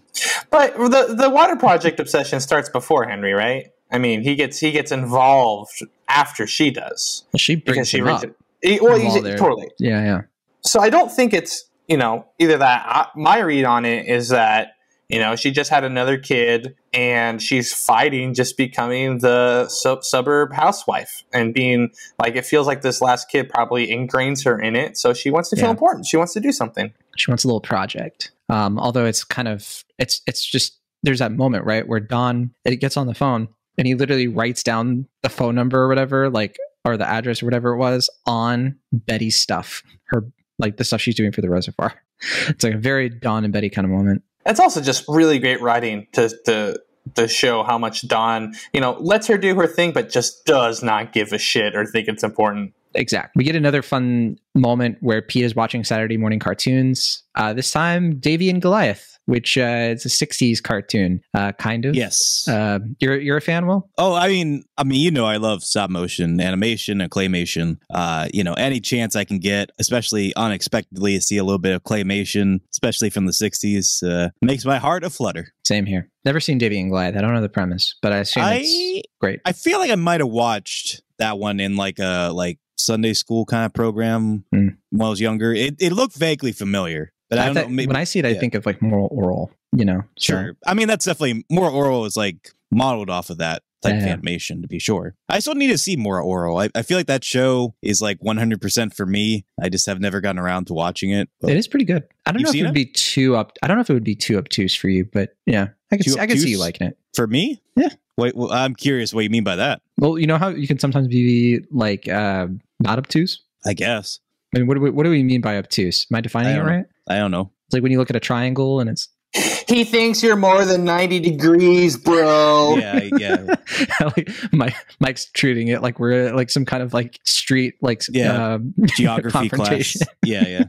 but 0.50 0.76
the 0.76 1.14
the 1.16 1.30
water 1.30 1.54
project 1.54 2.00
obsession 2.00 2.40
starts 2.40 2.68
before 2.68 3.04
henry 3.04 3.32
right 3.32 3.68
i 3.94 3.98
mean 3.98 4.22
he 4.22 4.34
gets 4.34 4.58
he 4.58 4.70
gets 4.72 4.90
involved 4.92 5.78
after 6.08 6.46
she 6.46 6.70
does 6.70 7.24
Well, 7.32 7.38
she 7.38 7.54
brings 7.56 7.88
she 7.88 7.98
him 7.98 8.08
up. 8.08 8.24
it 8.24 8.34
he- 8.62 8.80
well, 8.80 8.98
he's, 8.98 9.14
totally 9.38 9.68
Yeah, 9.78 10.02
yeah. 10.04 10.20
so 10.62 10.80
I 10.80 10.88
don't 10.90 11.10
think 11.12 11.32
it's 11.34 11.64
you 11.86 11.98
know 11.98 12.24
either 12.38 12.56
that. 12.58 12.82
I, 12.86 13.08
my 13.14 13.38
read 13.40 13.64
on 13.66 13.84
it 13.84 14.06
is 14.06 14.28
that 14.30 14.68
you 15.10 15.18
know 15.18 15.36
she 15.36 15.50
just 15.50 15.68
had 15.70 15.84
another 15.84 16.16
kid 16.16 16.74
and 16.94 17.42
she's 17.42 17.74
fighting 17.74 18.32
just 18.32 18.56
becoming 18.56 19.18
the 19.18 19.68
sub- 19.68 20.02
suburb 20.02 20.54
housewife 20.54 21.24
and 21.30 21.52
being 21.52 21.90
like 22.18 22.36
it 22.36 22.46
feels 22.46 22.66
like 22.66 22.80
this 22.80 23.02
last 23.02 23.28
kid 23.30 23.50
probably 23.50 23.88
ingrains 23.88 24.44
her 24.46 24.58
in 24.58 24.74
it. 24.76 24.96
So 24.96 25.12
she 25.12 25.30
wants 25.30 25.50
to 25.50 25.56
feel 25.56 25.68
important. 25.70 26.06
She 26.06 26.16
wants 26.16 26.32
to 26.32 26.40
do 26.40 26.50
something. 26.52 26.90
She 27.18 27.30
wants 27.30 27.44
a 27.44 27.48
little 27.48 27.60
project. 27.60 28.30
Um, 28.48 28.78
although 28.78 29.04
it's 29.04 29.24
kind 29.24 29.46
of 29.48 29.84
it's 29.98 30.22
it's 30.26 30.42
just 30.42 30.78
there's 31.02 31.18
that 31.18 31.32
moment 31.32 31.66
right 31.66 31.86
where 31.86 32.00
Don 32.00 32.54
it 32.64 32.76
gets 32.76 32.96
on 32.96 33.06
the 33.08 33.14
phone 33.14 33.48
and 33.78 33.86
he 33.86 33.94
literally 33.94 34.28
writes 34.28 34.62
down 34.62 35.06
the 35.22 35.28
phone 35.28 35.54
number 35.54 35.82
or 35.82 35.88
whatever 35.88 36.30
like 36.30 36.56
or 36.84 36.96
the 36.96 37.08
address 37.08 37.42
or 37.42 37.46
whatever 37.46 37.70
it 37.70 37.78
was 37.78 38.10
on 38.26 38.76
Betty's 38.92 39.36
stuff. 39.36 39.82
Her 40.06 40.24
like 40.58 40.76
the 40.76 40.84
stuff 40.84 41.00
she's 41.00 41.14
doing 41.14 41.32
for 41.32 41.40
the 41.40 41.50
reservoir. 41.50 41.94
It's 42.48 42.64
like 42.64 42.74
a 42.74 42.78
very 42.78 43.10
Don 43.10 43.44
and 43.44 43.52
Betty 43.52 43.68
kind 43.68 43.84
of 43.84 43.90
moment. 43.90 44.22
It's 44.46 44.60
also 44.60 44.80
just 44.80 45.04
really 45.08 45.38
great 45.38 45.60
writing 45.60 46.06
to 46.12 46.30
to 46.46 46.80
to 47.16 47.28
show 47.28 47.62
how 47.64 47.76
much 47.76 48.06
Don, 48.08 48.54
you 48.72 48.80
know, 48.80 48.92
lets 48.92 49.26
her 49.26 49.36
do 49.36 49.54
her 49.56 49.66
thing, 49.66 49.92
but 49.92 50.10
just 50.10 50.46
does 50.46 50.82
not 50.82 51.12
give 51.12 51.32
a 51.32 51.38
shit 51.38 51.74
or 51.74 51.84
think 51.84 52.08
it's 52.08 52.22
important. 52.22 52.72
Exact. 52.94 53.34
We 53.36 53.44
get 53.44 53.56
another 53.56 53.82
fun 53.82 54.36
moment 54.54 54.98
where 55.00 55.20
Pete 55.20 55.44
is 55.44 55.54
watching 55.54 55.84
Saturday 55.84 56.16
morning 56.16 56.38
cartoons. 56.38 57.22
Uh, 57.34 57.52
this 57.52 57.70
time, 57.70 58.18
Davey 58.18 58.48
and 58.48 58.62
Goliath, 58.62 59.18
which 59.26 59.58
uh, 59.58 59.90
it's 59.90 60.04
a 60.04 60.08
'60s 60.08 60.62
cartoon, 60.62 61.20
uh, 61.34 61.52
kind 61.52 61.84
of. 61.84 61.94
Yes. 61.94 62.46
Uh, 62.48 62.78
you're 63.00 63.18
you're 63.20 63.36
a 63.36 63.40
fan, 63.40 63.66
Will? 63.66 63.88
Oh, 63.98 64.14
I 64.14 64.28
mean, 64.28 64.64
I 64.78 64.84
mean, 64.84 65.00
you 65.00 65.10
know, 65.10 65.24
I 65.24 65.38
love 65.38 65.62
stop 65.62 65.90
motion 65.90 66.40
animation 66.40 67.00
and 67.00 67.10
claymation. 67.10 67.78
Uh, 67.92 68.28
you 68.32 68.44
know, 68.44 68.54
any 68.54 68.80
chance 68.80 69.16
I 69.16 69.24
can 69.24 69.38
get, 69.38 69.70
especially 69.78 70.34
unexpectedly, 70.36 71.16
to 71.16 71.20
see 71.20 71.36
a 71.36 71.44
little 71.44 71.58
bit 71.58 71.74
of 71.74 71.82
claymation, 71.82 72.60
especially 72.70 73.10
from 73.10 73.26
the 73.26 73.32
'60s, 73.32 74.02
uh, 74.08 74.30
makes 74.42 74.64
my 74.64 74.78
heart 74.78 75.04
a 75.04 75.10
flutter. 75.10 75.52
Same 75.66 75.86
here. 75.86 76.08
Never 76.24 76.40
seen 76.40 76.58
Davey 76.58 76.80
and 76.80 76.90
Goliath. 76.90 77.16
I 77.16 77.20
don't 77.20 77.34
know 77.34 77.40
the 77.40 77.48
premise, 77.48 77.96
but 78.00 78.12
I 78.12 78.18
assume 78.18 78.44
I 78.44 78.60
it's 78.62 79.08
great. 79.20 79.40
I 79.44 79.52
feel 79.52 79.78
like 79.78 79.90
I 79.90 79.96
might 79.96 80.20
have 80.20 80.28
watched 80.28 81.02
that 81.18 81.38
one 81.38 81.60
in 81.60 81.76
like 81.76 81.98
a 81.98 82.30
like 82.32 82.58
Sunday 82.76 83.14
school 83.14 83.44
kind 83.44 83.64
of 83.66 83.72
program 83.72 84.44
Hmm. 84.52 84.68
when 84.90 85.06
I 85.06 85.10
was 85.10 85.20
younger. 85.20 85.52
It 85.52 85.76
it 85.80 85.92
looked 85.92 86.16
vaguely 86.16 86.52
familiar, 86.52 87.12
but 87.30 87.38
I, 87.38 87.42
I 87.42 87.46
don't 87.46 87.54
thought- 87.54 87.68
know. 87.70 87.74
Maybe, 87.74 87.86
when 87.88 87.96
I 87.96 88.04
see 88.04 88.18
it, 88.18 88.24
I 88.26 88.34
think 88.34 88.54
of 88.54 88.66
like 88.66 88.80
Moral 88.82 89.08
Orel. 89.10 89.50
You 89.76 89.84
know, 89.84 90.02
so- 90.18 90.32
Sure. 90.34 90.56
I 90.66 90.74
mean, 90.74 90.86
that's 90.88 91.04
definitely 91.04 91.44
Moral 91.50 91.74
Orel 91.74 92.06
is 92.06 92.16
like 92.16 92.50
modeled 92.70 93.10
off 93.10 93.30
of 93.30 93.38
that 93.38 93.62
type 93.82 93.96
of 93.96 94.02
Yeah. 94.02 94.12
animation 94.14 94.62
to 94.62 94.68
be 94.68 94.78
sure. 94.78 95.14
I 95.28 95.40
still 95.40 95.54
need 95.54 95.66
to 95.68 95.78
see 95.78 95.96
Moral 95.96 96.28
Orel. 96.28 96.62
I, 96.64 96.70
I 96.78 96.82
feel 96.82 96.96
like 96.96 97.06
that 97.08 97.22
show 97.24 97.74
is 97.82 98.00
like 98.00 98.18
100% 98.20 98.94
for 98.94 99.04
me. 99.04 99.44
I 99.60 99.68
just 99.68 99.84
have 99.86 100.00
never 100.00 100.20
gotten 100.20 100.38
around 100.38 100.66
to 100.68 100.74
watching 100.74 101.10
it. 101.10 101.28
It 101.42 101.56
is 101.56 101.68
pretty 101.68 101.84
good. 101.84 102.04
I 102.24 102.32
don't 102.32 102.42
know 102.42 102.48
if 102.50 102.54
it 102.54 102.62
would 102.62 102.70
it? 102.70 102.74
be 102.74 102.86
too 102.86 103.36
up. 103.36 103.52
I 103.62 103.66
don't 103.66 103.76
know 103.76 103.82
if 103.82 103.90
it 103.90 103.94
would 103.94 104.04
be 104.04 104.14
too 104.14 104.38
obtuse 104.38 104.74
for 104.74 104.88
you, 104.88 105.04
but 105.04 105.36
yeah, 105.44 105.68
I 105.92 105.96
could. 105.98 106.06
Too 106.06 106.16
I 106.18 106.26
could 106.26 106.40
see 106.40 106.50
you 106.50 106.58
liking 106.58 106.86
it. 106.88 106.98
for 107.14 107.26
me? 107.26 107.60
Yeah. 107.76 107.90
Wait, 108.16 108.36
well, 108.36 108.52
I'm 108.52 108.74
curious 108.74 109.12
what 109.12 109.24
you 109.24 109.30
mean 109.30 109.44
by 109.44 109.56
that. 109.56 109.82
Well, 109.98 110.18
you 110.18 110.26
know 110.26 110.38
how 110.38 110.48
you 110.48 110.66
can 110.68 110.78
sometimes 110.78 111.08
be 111.08 111.60
like 111.70 112.08
uh, 112.08 112.46
not 112.80 112.98
obtuse. 112.98 113.42
I 113.66 113.74
guess. 113.74 114.20
I 114.54 114.58
mean, 114.58 114.68
what 114.68 114.74
do 114.74 114.80
we, 114.80 114.90
what 114.90 115.02
do 115.04 115.10
we 115.10 115.22
mean 115.24 115.40
by 115.40 115.56
obtuse? 115.56 116.06
Am 116.12 116.16
I 116.16 116.20
defining 116.20 116.50
I 116.50 116.52
it 116.52 116.56
don't 116.58 116.66
know. 116.66 116.72
right? 116.72 116.86
I 117.08 117.16
don't 117.16 117.30
know. 117.32 117.50
It's 117.66 117.74
like 117.74 117.82
when 117.82 117.90
you 117.92 117.98
look 117.98 118.10
at 118.10 118.16
a 118.16 118.20
triangle 118.20 118.78
and 118.80 118.88
it's 118.90 119.08
He 119.68 119.82
thinks 119.84 120.22
you're 120.22 120.36
more 120.36 120.64
than 120.64 120.84
90 120.84 121.18
degrees, 121.20 121.96
bro. 121.96 122.76
Yeah, 122.76 123.08
yeah. 123.18 123.54
like 124.00 124.30
Mike, 124.52 124.76
Mike's 125.00 125.24
treating 125.32 125.68
it 125.68 125.82
like 125.82 125.98
we're 125.98 126.32
like 126.34 126.50
some 126.50 126.64
kind 126.64 126.82
of 126.84 126.94
like 126.94 127.18
street 127.24 127.74
like 127.80 128.02
Yeah. 128.10 128.54
um, 128.54 128.74
Geography 128.84 129.48
class. 129.48 129.96
Yeah, 130.24 130.46
yeah. 130.46 130.64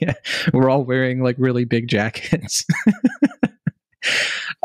yeah, 0.00 0.14
we're 0.52 0.70
all 0.70 0.84
wearing 0.84 1.20
like 1.22 1.36
really 1.38 1.64
big 1.64 1.86
jackets. 1.88 2.64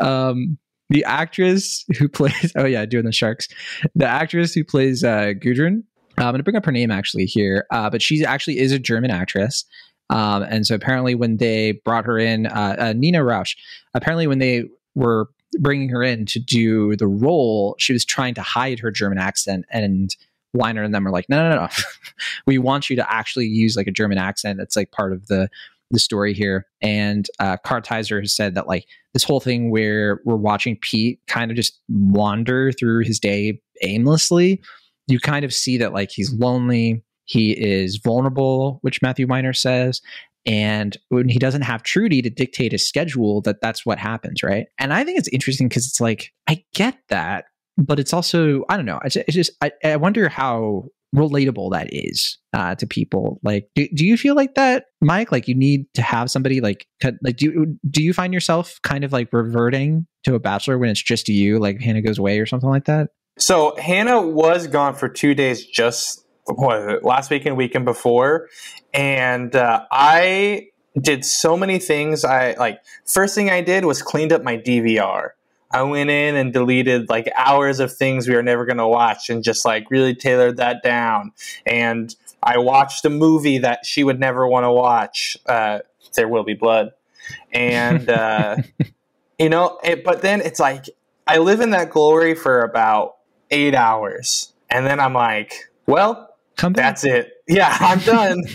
um, 0.00 0.58
the 0.90 1.04
actress 1.04 1.84
who 1.98 2.08
plays 2.08 2.52
oh 2.56 2.66
yeah, 2.66 2.84
doing 2.84 3.06
the 3.06 3.12
sharks. 3.12 3.48
The 3.94 4.06
actress 4.06 4.52
who 4.52 4.64
plays 4.64 5.02
uh, 5.02 5.32
Gudrun. 5.40 5.84
uh, 6.18 6.24
I'm 6.24 6.32
going 6.32 6.38
to 6.38 6.42
bring 6.42 6.56
up 6.56 6.66
her 6.66 6.72
name 6.72 6.90
actually 6.90 7.24
here, 7.24 7.66
uh, 7.70 7.88
but 7.88 8.02
she 8.02 8.24
actually 8.24 8.58
is 8.58 8.72
a 8.72 8.78
German 8.78 9.10
actress. 9.10 9.64
Um, 10.10 10.42
and 10.42 10.66
so 10.66 10.74
apparently, 10.74 11.14
when 11.14 11.38
they 11.38 11.72
brought 11.84 12.04
her 12.04 12.18
in, 12.18 12.46
uh, 12.46 12.76
uh, 12.78 12.92
Nina 12.94 13.22
Rausch, 13.22 13.54
apparently 13.94 14.26
when 14.26 14.40
they 14.40 14.64
were 14.96 15.28
bringing 15.60 15.88
her 15.88 16.02
in 16.02 16.26
to 16.26 16.40
do 16.40 16.96
the 16.96 17.06
role, 17.06 17.76
she 17.78 17.92
was 17.92 18.04
trying 18.04 18.34
to 18.34 18.42
hide 18.42 18.80
her 18.80 18.90
German 18.90 19.18
accent, 19.18 19.64
and 19.70 20.14
Weiner 20.52 20.82
and 20.82 20.92
them 20.92 21.06
are 21.06 21.12
like, 21.12 21.28
no, 21.28 21.36
no, 21.36 21.54
no, 21.54 21.62
no. 21.62 21.68
we 22.46 22.58
want 22.58 22.90
you 22.90 22.96
to 22.96 23.12
actually 23.12 23.46
use 23.46 23.76
like 23.76 23.86
a 23.86 23.92
German 23.92 24.18
accent. 24.18 24.58
That's 24.58 24.74
like 24.74 24.90
part 24.90 25.12
of 25.12 25.28
the 25.28 25.48
the 25.90 25.98
story 25.98 26.34
here. 26.34 26.66
And 26.80 27.26
uh, 27.38 27.56
Kartheiser 27.64 28.20
has 28.20 28.34
said 28.34 28.54
that 28.54 28.68
like 28.68 28.86
this 29.12 29.24
whole 29.24 29.40
thing 29.40 29.70
where 29.70 30.20
we're 30.24 30.36
watching 30.36 30.76
Pete 30.80 31.20
kind 31.26 31.50
of 31.50 31.56
just 31.56 31.80
wander 31.88 32.72
through 32.72 33.04
his 33.04 33.18
day 33.18 33.60
aimlessly. 33.82 34.62
You 35.08 35.18
kind 35.18 35.44
of 35.44 35.52
see 35.52 35.76
that 35.78 35.92
like 35.92 36.10
he's 36.10 36.32
lonely, 36.32 37.02
he 37.24 37.52
is 37.52 37.96
vulnerable, 37.96 38.78
which 38.82 39.02
Matthew 39.02 39.26
Weiner 39.26 39.52
says. 39.52 40.00
And 40.46 40.96
when 41.08 41.28
he 41.28 41.38
doesn't 41.38 41.62
have 41.62 41.82
Trudy 41.82 42.22
to 42.22 42.30
dictate 42.30 42.72
his 42.72 42.86
schedule, 42.86 43.42
that 43.42 43.60
that's 43.60 43.84
what 43.84 43.98
happens, 43.98 44.42
right? 44.42 44.66
And 44.78 44.92
I 44.92 45.04
think 45.04 45.18
it's 45.18 45.28
interesting 45.28 45.68
because 45.68 45.86
it's 45.86 46.00
like 46.00 46.32
I 46.48 46.64
get 46.72 46.96
that, 47.08 47.46
but 47.76 47.98
it's 48.00 48.14
also 48.14 48.64
I 48.68 48.76
don't 48.76 48.86
know. 48.86 49.00
It's, 49.04 49.16
it's 49.16 49.34
just 49.34 49.50
I, 49.60 49.72
I 49.84 49.96
wonder 49.96 50.28
how 50.28 50.84
relatable 51.14 51.72
that 51.72 51.88
is 51.92 52.38
uh, 52.52 52.74
to 52.76 52.86
people. 52.86 53.40
Like, 53.42 53.68
do, 53.74 53.88
do 53.94 54.06
you 54.06 54.16
feel 54.16 54.34
like 54.34 54.54
that, 54.54 54.86
Mike? 55.00 55.32
Like 55.32 55.48
you 55.48 55.54
need 55.54 55.86
to 55.94 56.02
have 56.02 56.30
somebody 56.30 56.60
like 56.60 56.86
like 57.22 57.36
do 57.36 57.46
you, 57.46 57.78
do 57.88 58.02
you 58.02 58.12
find 58.12 58.32
yourself 58.32 58.78
kind 58.82 59.04
of 59.04 59.12
like 59.12 59.32
reverting 59.32 60.06
to 60.24 60.34
a 60.34 60.38
bachelor 60.38 60.78
when 60.78 60.90
it's 60.90 61.02
just 61.02 61.28
you, 61.28 61.58
like 61.58 61.80
Hannah 61.80 62.02
goes 62.02 62.18
away 62.18 62.38
or 62.38 62.46
something 62.46 62.68
like 62.68 62.84
that? 62.84 63.10
So 63.38 63.74
Hannah 63.76 64.20
was 64.20 64.66
gone 64.66 64.94
for 64.94 65.08
two 65.08 65.34
days 65.34 65.64
just 65.64 66.24
it, 66.48 67.04
last 67.04 67.30
weekend, 67.30 67.56
weekend 67.56 67.84
before, 67.84 68.48
and 68.92 69.54
uh, 69.54 69.84
I 69.90 70.68
did 71.00 71.24
so 71.24 71.56
many 71.56 71.78
things. 71.78 72.24
I 72.24 72.54
like 72.54 72.80
first 73.06 73.34
thing 73.34 73.50
I 73.50 73.62
did 73.62 73.84
was 73.84 74.02
cleaned 74.02 74.32
up 74.32 74.42
my 74.42 74.56
DVR. 74.56 75.30
I 75.70 75.82
went 75.82 76.10
in 76.10 76.34
and 76.36 76.52
deleted 76.52 77.08
like 77.08 77.30
hours 77.36 77.80
of 77.80 77.94
things 77.94 78.28
we 78.28 78.34
were 78.34 78.42
never 78.42 78.64
going 78.66 78.78
to 78.78 78.88
watch, 78.88 79.30
and 79.30 79.42
just 79.44 79.64
like 79.64 79.90
really 79.90 80.14
tailored 80.14 80.56
that 80.56 80.82
down. 80.82 81.32
And 81.64 82.14
I 82.42 82.58
watched 82.58 83.04
a 83.04 83.10
movie 83.10 83.58
that 83.58 83.86
she 83.86 84.02
would 84.02 84.18
never 84.18 84.46
want 84.48 84.64
to 84.64 84.72
watch. 84.72 85.36
Uh, 85.46 85.80
there 86.14 86.28
will 86.28 86.44
be 86.44 86.54
blood, 86.54 86.92
and 87.52 88.08
uh, 88.08 88.56
you 89.38 89.48
know. 89.48 89.78
It, 89.84 90.02
but 90.04 90.22
then 90.22 90.40
it's 90.40 90.58
like 90.58 90.86
I 91.26 91.38
live 91.38 91.60
in 91.60 91.70
that 91.70 91.90
glory 91.90 92.34
for 92.34 92.62
about 92.62 93.16
eight 93.50 93.74
hours, 93.74 94.52
and 94.70 94.86
then 94.86 94.98
I'm 94.98 95.14
like, 95.14 95.70
well, 95.86 96.34
Come 96.56 96.72
back. 96.72 96.84
that's 96.84 97.04
it. 97.04 97.32
Yeah, 97.48 97.74
I'm 97.80 98.00
done. 98.00 98.42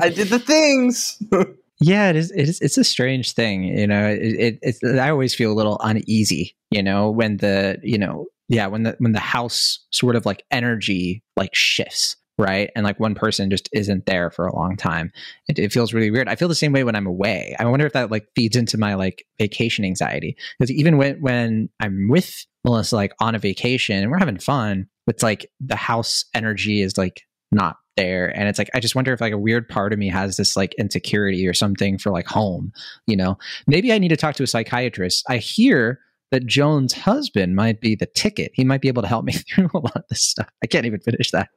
I 0.00 0.08
did 0.08 0.28
the 0.28 0.38
things. 0.38 1.22
Yeah, 1.80 2.10
it 2.10 2.16
is. 2.16 2.30
It 2.32 2.48
is. 2.48 2.60
It's 2.60 2.76
a 2.78 2.84
strange 2.84 3.32
thing, 3.32 3.64
you 3.64 3.86
know. 3.86 4.08
It, 4.08 4.18
it, 4.18 4.58
it's. 4.62 4.82
I 4.82 5.10
always 5.10 5.34
feel 5.34 5.52
a 5.52 5.54
little 5.54 5.78
uneasy, 5.82 6.56
you 6.70 6.82
know, 6.82 7.10
when 7.10 7.36
the, 7.36 7.78
you 7.82 7.98
know, 7.98 8.26
yeah, 8.48 8.66
when 8.66 8.82
the 8.82 8.96
when 8.98 9.12
the 9.12 9.20
house 9.20 9.86
sort 9.92 10.16
of 10.16 10.26
like 10.26 10.42
energy 10.50 11.22
like 11.36 11.54
shifts, 11.54 12.16
right, 12.36 12.70
and 12.74 12.84
like 12.84 12.98
one 12.98 13.14
person 13.14 13.48
just 13.48 13.68
isn't 13.72 14.06
there 14.06 14.30
for 14.30 14.46
a 14.48 14.56
long 14.56 14.76
time. 14.76 15.12
It, 15.46 15.60
it 15.60 15.72
feels 15.72 15.94
really 15.94 16.10
weird. 16.10 16.28
I 16.28 16.34
feel 16.34 16.48
the 16.48 16.54
same 16.56 16.72
way 16.72 16.82
when 16.82 16.96
I'm 16.96 17.06
away. 17.06 17.54
I 17.60 17.64
wonder 17.66 17.86
if 17.86 17.92
that 17.92 18.10
like 18.10 18.26
feeds 18.34 18.56
into 18.56 18.76
my 18.76 18.94
like 18.94 19.24
vacation 19.38 19.84
anxiety 19.84 20.36
because 20.58 20.72
even 20.72 20.96
when 20.96 21.20
when 21.20 21.68
I'm 21.78 22.08
with 22.08 22.44
Melissa, 22.64 22.96
like 22.96 23.14
on 23.20 23.36
a 23.36 23.38
vacation 23.38 24.02
and 24.02 24.10
we're 24.10 24.18
having 24.18 24.38
fun, 24.38 24.88
it's 25.06 25.22
like 25.22 25.48
the 25.60 25.76
house 25.76 26.24
energy 26.34 26.80
is 26.80 26.98
like 26.98 27.22
not 27.52 27.76
there 27.98 28.28
and 28.38 28.48
it's 28.48 28.58
like 28.60 28.70
i 28.74 28.80
just 28.80 28.94
wonder 28.94 29.12
if 29.12 29.20
like 29.20 29.32
a 29.32 29.38
weird 29.38 29.68
part 29.68 29.92
of 29.92 29.98
me 29.98 30.08
has 30.08 30.36
this 30.36 30.56
like 30.56 30.72
insecurity 30.74 31.46
or 31.48 31.52
something 31.52 31.98
for 31.98 32.12
like 32.12 32.26
home 32.26 32.72
you 33.08 33.16
know 33.16 33.36
maybe 33.66 33.92
i 33.92 33.98
need 33.98 34.08
to 34.08 34.16
talk 34.16 34.36
to 34.36 34.42
a 34.44 34.46
psychiatrist 34.46 35.24
i 35.28 35.36
hear 35.36 35.98
that 36.30 36.46
joan's 36.46 36.92
husband 36.92 37.56
might 37.56 37.80
be 37.80 37.96
the 37.96 38.06
ticket 38.06 38.52
he 38.54 38.62
might 38.64 38.80
be 38.80 38.86
able 38.88 39.02
to 39.02 39.08
help 39.08 39.24
me 39.24 39.32
through 39.54 39.68
a 39.74 39.78
lot 39.78 39.96
of 39.96 40.04
this 40.08 40.22
stuff 40.22 40.48
i 40.62 40.66
can't 40.66 40.86
even 40.86 41.00
finish 41.00 41.30
that 41.32 41.48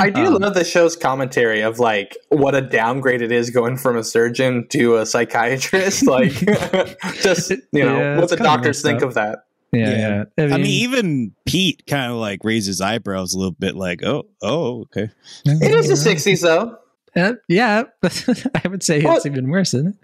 I 0.00 0.10
do 0.10 0.22
Um, 0.26 0.34
love 0.42 0.54
the 0.54 0.64
show's 0.64 0.96
commentary 0.96 1.60
of 1.60 1.78
like 1.78 2.16
what 2.30 2.56
a 2.56 2.60
downgrade 2.60 3.22
it 3.22 3.30
is 3.30 3.50
going 3.50 3.76
from 3.76 3.96
a 3.96 4.02
surgeon 4.02 4.66
to 4.70 4.96
a 4.96 5.06
psychiatrist. 5.06 6.04
Like, 6.08 6.32
just 7.22 7.50
you 7.50 7.84
know, 7.84 7.96
Yeah, 7.96 8.18
what 8.18 8.30
the 8.30 8.36
doctors 8.36 8.82
think 8.82 9.00
up. 9.00 9.08
of 9.10 9.14
that. 9.14 9.44
Yeah, 9.72 9.90
Yeah. 9.90 10.24
yeah. 10.48 10.54
I 10.54 10.56
mean, 10.58 10.66
even 10.66 11.32
Pete 11.46 11.84
kind 11.86 12.10
of 12.10 12.18
like 12.18 12.40
raises 12.42 12.66
his 12.66 12.80
eyebrows 12.80 13.34
a 13.34 13.38
little 13.38 13.52
bit, 13.52 13.76
like, 13.76 14.02
"Oh, 14.02 14.26
oh, 14.42 14.80
okay." 14.82 15.10
It 15.44 15.72
is 15.72 15.88
the 15.88 15.94
'60s, 16.10 16.42
though. 16.42 16.76
Uh, 17.16 17.32
yeah 17.48 17.82
i 18.64 18.68
would 18.68 18.84
say 18.84 19.02
Well- 19.02 19.16
it's 19.16 19.26
even 19.26 19.50
worse 19.50 19.74
isn't 19.74 19.88
it 19.88 19.94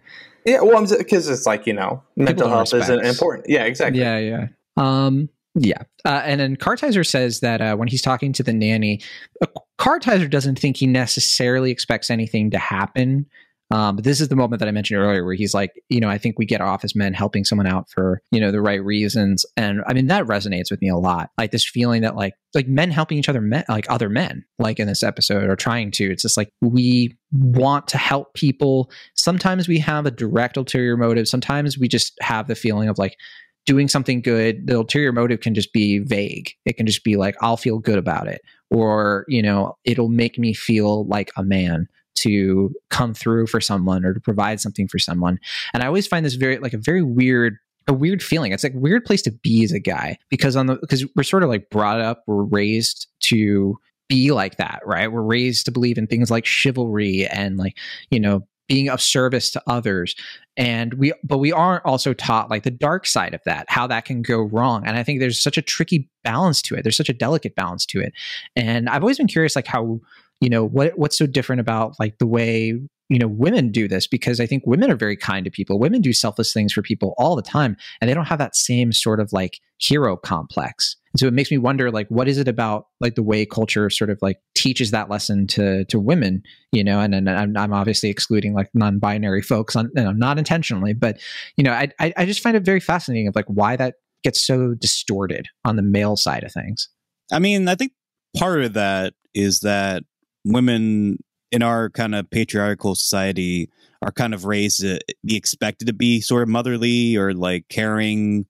Yeah, 0.44 0.60
well, 0.62 0.84
because 0.84 1.28
it's 1.28 1.46
like 1.46 1.64
you 1.64 1.72
know, 1.72 2.02
mental 2.16 2.34
People 2.34 2.48
health 2.50 2.66
is 2.68 2.88
respects. 2.88 3.08
important. 3.08 3.46
Yeah, 3.48 3.62
exactly. 3.62 4.00
Yeah, 4.00 4.18
yeah. 4.18 4.46
Um, 4.76 5.28
yeah. 5.54 5.82
Uh, 6.04 6.22
and 6.24 6.40
then 6.40 6.56
Kartheiser 6.56 7.06
says 7.06 7.40
that 7.40 7.60
uh, 7.60 7.76
when 7.76 7.86
he's 7.88 8.02
talking 8.02 8.32
to 8.34 8.42
the 8.42 8.52
nanny, 8.52 9.00
uh, 9.40 9.46
Kartheiser 9.78 10.28
doesn't 10.28 10.58
think 10.58 10.76
he 10.78 10.86
necessarily 10.88 11.70
expects 11.70 12.10
anything 12.10 12.50
to 12.50 12.58
happen. 12.58 13.26
Um, 13.70 13.96
but 13.96 14.04
this 14.04 14.20
is 14.20 14.28
the 14.28 14.36
moment 14.36 14.60
that 14.60 14.68
I 14.68 14.72
mentioned 14.72 15.00
earlier 15.00 15.24
where 15.24 15.34
he's 15.34 15.52
like, 15.52 15.72
you 15.88 15.98
know, 15.98 16.08
I 16.08 16.18
think 16.18 16.38
we 16.38 16.46
get 16.46 16.60
off 16.60 16.84
as 16.84 16.94
men 16.94 17.12
helping 17.12 17.44
someone 17.44 17.66
out 17.66 17.90
for, 17.90 18.22
you 18.30 18.40
know, 18.40 18.52
the 18.52 18.60
right 18.60 18.82
reasons. 18.82 19.44
And 19.56 19.82
I 19.88 19.92
mean, 19.92 20.06
that 20.06 20.24
resonates 20.26 20.70
with 20.70 20.80
me 20.80 20.88
a 20.88 20.96
lot. 20.96 21.30
Like 21.36 21.50
this 21.50 21.68
feeling 21.68 22.02
that 22.02 22.14
like, 22.14 22.34
like 22.54 22.68
men 22.68 22.92
helping 22.92 23.18
each 23.18 23.28
other, 23.28 23.40
men, 23.40 23.64
like 23.68 23.90
other 23.90 24.08
men, 24.08 24.44
like 24.60 24.78
in 24.78 24.86
this 24.86 25.02
episode 25.02 25.50
or 25.50 25.56
trying 25.56 25.90
to, 25.92 26.12
it's 26.12 26.22
just 26.22 26.36
like, 26.36 26.50
we 26.60 27.16
want 27.32 27.88
to 27.88 27.98
help 27.98 28.34
people. 28.34 28.88
Sometimes 29.16 29.66
we 29.66 29.80
have 29.80 30.06
a 30.06 30.12
direct 30.12 30.56
ulterior 30.56 30.96
motive. 30.96 31.26
Sometimes 31.26 31.76
we 31.76 31.88
just 31.88 32.14
have 32.20 32.46
the 32.46 32.54
feeling 32.54 32.88
of 32.88 32.98
like, 32.98 33.16
doing 33.64 33.88
something 33.88 34.22
good, 34.22 34.64
the 34.68 34.76
ulterior 34.76 35.10
motive 35.10 35.40
can 35.40 35.52
just 35.52 35.72
be 35.72 35.98
vague. 35.98 36.52
It 36.64 36.76
can 36.76 36.86
just 36.86 37.02
be 37.02 37.16
like, 37.16 37.34
I'll 37.42 37.56
feel 37.56 37.80
good 37.80 37.98
about 37.98 38.28
it. 38.28 38.40
Or, 38.70 39.24
you 39.26 39.42
know, 39.42 39.76
it'll 39.84 40.08
make 40.08 40.38
me 40.38 40.54
feel 40.54 41.04
like 41.08 41.32
a 41.36 41.42
man 41.42 41.88
to 42.16 42.74
come 42.90 43.14
through 43.14 43.46
for 43.46 43.60
someone 43.60 44.04
or 44.04 44.14
to 44.14 44.20
provide 44.20 44.60
something 44.60 44.88
for 44.88 44.98
someone. 44.98 45.38
And 45.72 45.82
I 45.82 45.86
always 45.86 46.06
find 46.06 46.24
this 46.24 46.34
very, 46.34 46.58
like 46.58 46.74
a 46.74 46.78
very 46.78 47.02
weird 47.02 47.56
a 47.88 47.94
weird 47.94 48.22
feeling. 48.22 48.52
It's 48.52 48.64
like 48.64 48.72
weird 48.74 49.04
place 49.04 49.22
to 49.22 49.30
be 49.30 49.62
as 49.62 49.72
a 49.72 49.78
guy 49.78 50.18
because 50.28 50.56
on 50.56 50.66
the 50.66 50.76
because 50.76 51.06
we're 51.14 51.22
sort 51.22 51.42
of 51.42 51.48
like 51.48 51.70
brought 51.70 52.00
up, 52.00 52.22
we're 52.26 52.42
raised 52.42 53.06
to 53.20 53.78
be 54.08 54.32
like 54.32 54.56
that, 54.56 54.80
right? 54.84 55.10
We're 55.10 55.22
raised 55.22 55.66
to 55.66 55.72
believe 55.72 55.98
in 55.98 56.06
things 56.06 56.30
like 56.30 56.46
chivalry 56.46 57.26
and 57.26 57.56
like, 57.56 57.76
you 58.10 58.20
know, 58.20 58.46
being 58.68 58.88
of 58.88 59.00
service 59.00 59.50
to 59.52 59.62
others. 59.66 60.14
And 60.56 60.94
we 60.94 61.12
but 61.22 61.38
we 61.38 61.52
aren't 61.52 61.84
also 61.84 62.12
taught 62.12 62.50
like 62.50 62.64
the 62.64 62.70
dark 62.70 63.06
side 63.06 63.34
of 63.34 63.40
that, 63.44 63.66
how 63.68 63.86
that 63.86 64.04
can 64.04 64.22
go 64.22 64.40
wrong. 64.40 64.84
And 64.86 64.96
I 64.96 65.02
think 65.02 65.20
there's 65.20 65.40
such 65.40 65.58
a 65.58 65.62
tricky 65.62 66.08
balance 66.24 66.62
to 66.62 66.74
it. 66.74 66.82
There's 66.82 66.96
such 66.96 67.08
a 67.08 67.14
delicate 67.14 67.54
balance 67.54 67.86
to 67.86 68.00
it. 68.00 68.12
And 68.56 68.88
I've 68.88 69.02
always 69.02 69.18
been 69.18 69.28
curious 69.28 69.54
like 69.54 69.66
how 69.66 70.00
you 70.40 70.48
know 70.48 70.64
what 70.64 70.98
what's 70.98 71.16
so 71.16 71.26
different 71.26 71.60
about 71.60 71.94
like 71.98 72.18
the 72.18 72.26
way 72.26 72.74
you 73.08 73.18
know 73.18 73.28
women 73.28 73.70
do 73.70 73.88
this? 73.88 74.06
Because 74.06 74.40
i 74.40 74.46
think 74.46 74.64
women 74.66 74.90
are 74.90 74.96
very 74.96 75.16
kind 75.16 75.44
to 75.44 75.50
people. 75.50 75.78
Women 75.78 76.02
do 76.02 76.12
selfless 76.12 76.52
things 76.52 76.72
for 76.72 76.82
people 76.82 77.14
all 77.16 77.36
the 77.36 77.42
time 77.42 77.76
and 78.00 78.08
they 78.08 78.14
don't 78.14 78.26
have 78.26 78.38
that 78.38 78.56
same 78.56 78.92
sort 78.92 79.20
of 79.20 79.32
like 79.32 79.58
hero 79.78 80.16
complex. 80.16 80.96
And 81.12 81.20
so 81.20 81.26
it 81.26 81.32
makes 81.32 81.50
me 81.50 81.58
wonder 81.58 81.90
like 81.90 82.08
what 82.08 82.28
is 82.28 82.38
it 82.38 82.48
about 82.48 82.86
like 83.00 83.14
the 83.14 83.22
way 83.22 83.46
culture 83.46 83.88
sort 83.90 84.10
of 84.10 84.18
like 84.20 84.38
teaches 84.54 84.90
that 84.90 85.08
lesson 85.08 85.46
to 85.48 85.84
to 85.86 85.98
women 85.98 86.42
you 86.72 86.84
know? 86.84 87.00
And, 87.00 87.14
and 87.14 87.30
I'm, 87.30 87.56
I'm 87.56 87.72
obviously 87.72 88.10
excluding 88.10 88.52
like 88.52 88.68
non-binary 88.74 89.42
folks 89.42 89.76
on 89.76 89.90
you 89.94 90.02
know, 90.02 90.12
not 90.12 90.38
intentionally 90.38 90.92
but 90.92 91.18
you 91.56 91.64
know 91.64 91.72
I, 91.72 91.88
I 92.00 92.12
i 92.16 92.26
just 92.26 92.40
find 92.40 92.56
it 92.56 92.64
very 92.64 92.80
fascinating 92.80 93.28
of 93.28 93.36
like 93.36 93.46
why 93.46 93.76
that 93.76 93.94
gets 94.24 94.44
so 94.44 94.74
distorted 94.74 95.46
on 95.64 95.76
the 95.76 95.82
male 95.82 96.16
side 96.16 96.42
of 96.42 96.52
things. 96.52 96.88
I 97.32 97.38
mean 97.38 97.68
i 97.68 97.74
think 97.76 97.92
part 98.36 98.62
of 98.62 98.74
that 98.74 99.14
is 99.34 99.60
that 99.60 100.02
women 100.46 101.22
in 101.52 101.62
our 101.62 101.90
kind 101.90 102.14
of 102.14 102.28
patriarchal 102.30 102.94
society 102.94 103.68
are 104.02 104.12
kind 104.12 104.34
of 104.34 104.44
raised 104.44 104.80
to 104.80 104.98
be 105.24 105.36
expected 105.36 105.86
to 105.86 105.92
be 105.92 106.20
sort 106.20 106.42
of 106.42 106.48
motherly 106.48 107.16
or 107.16 107.34
like 107.34 107.68
caring 107.68 108.46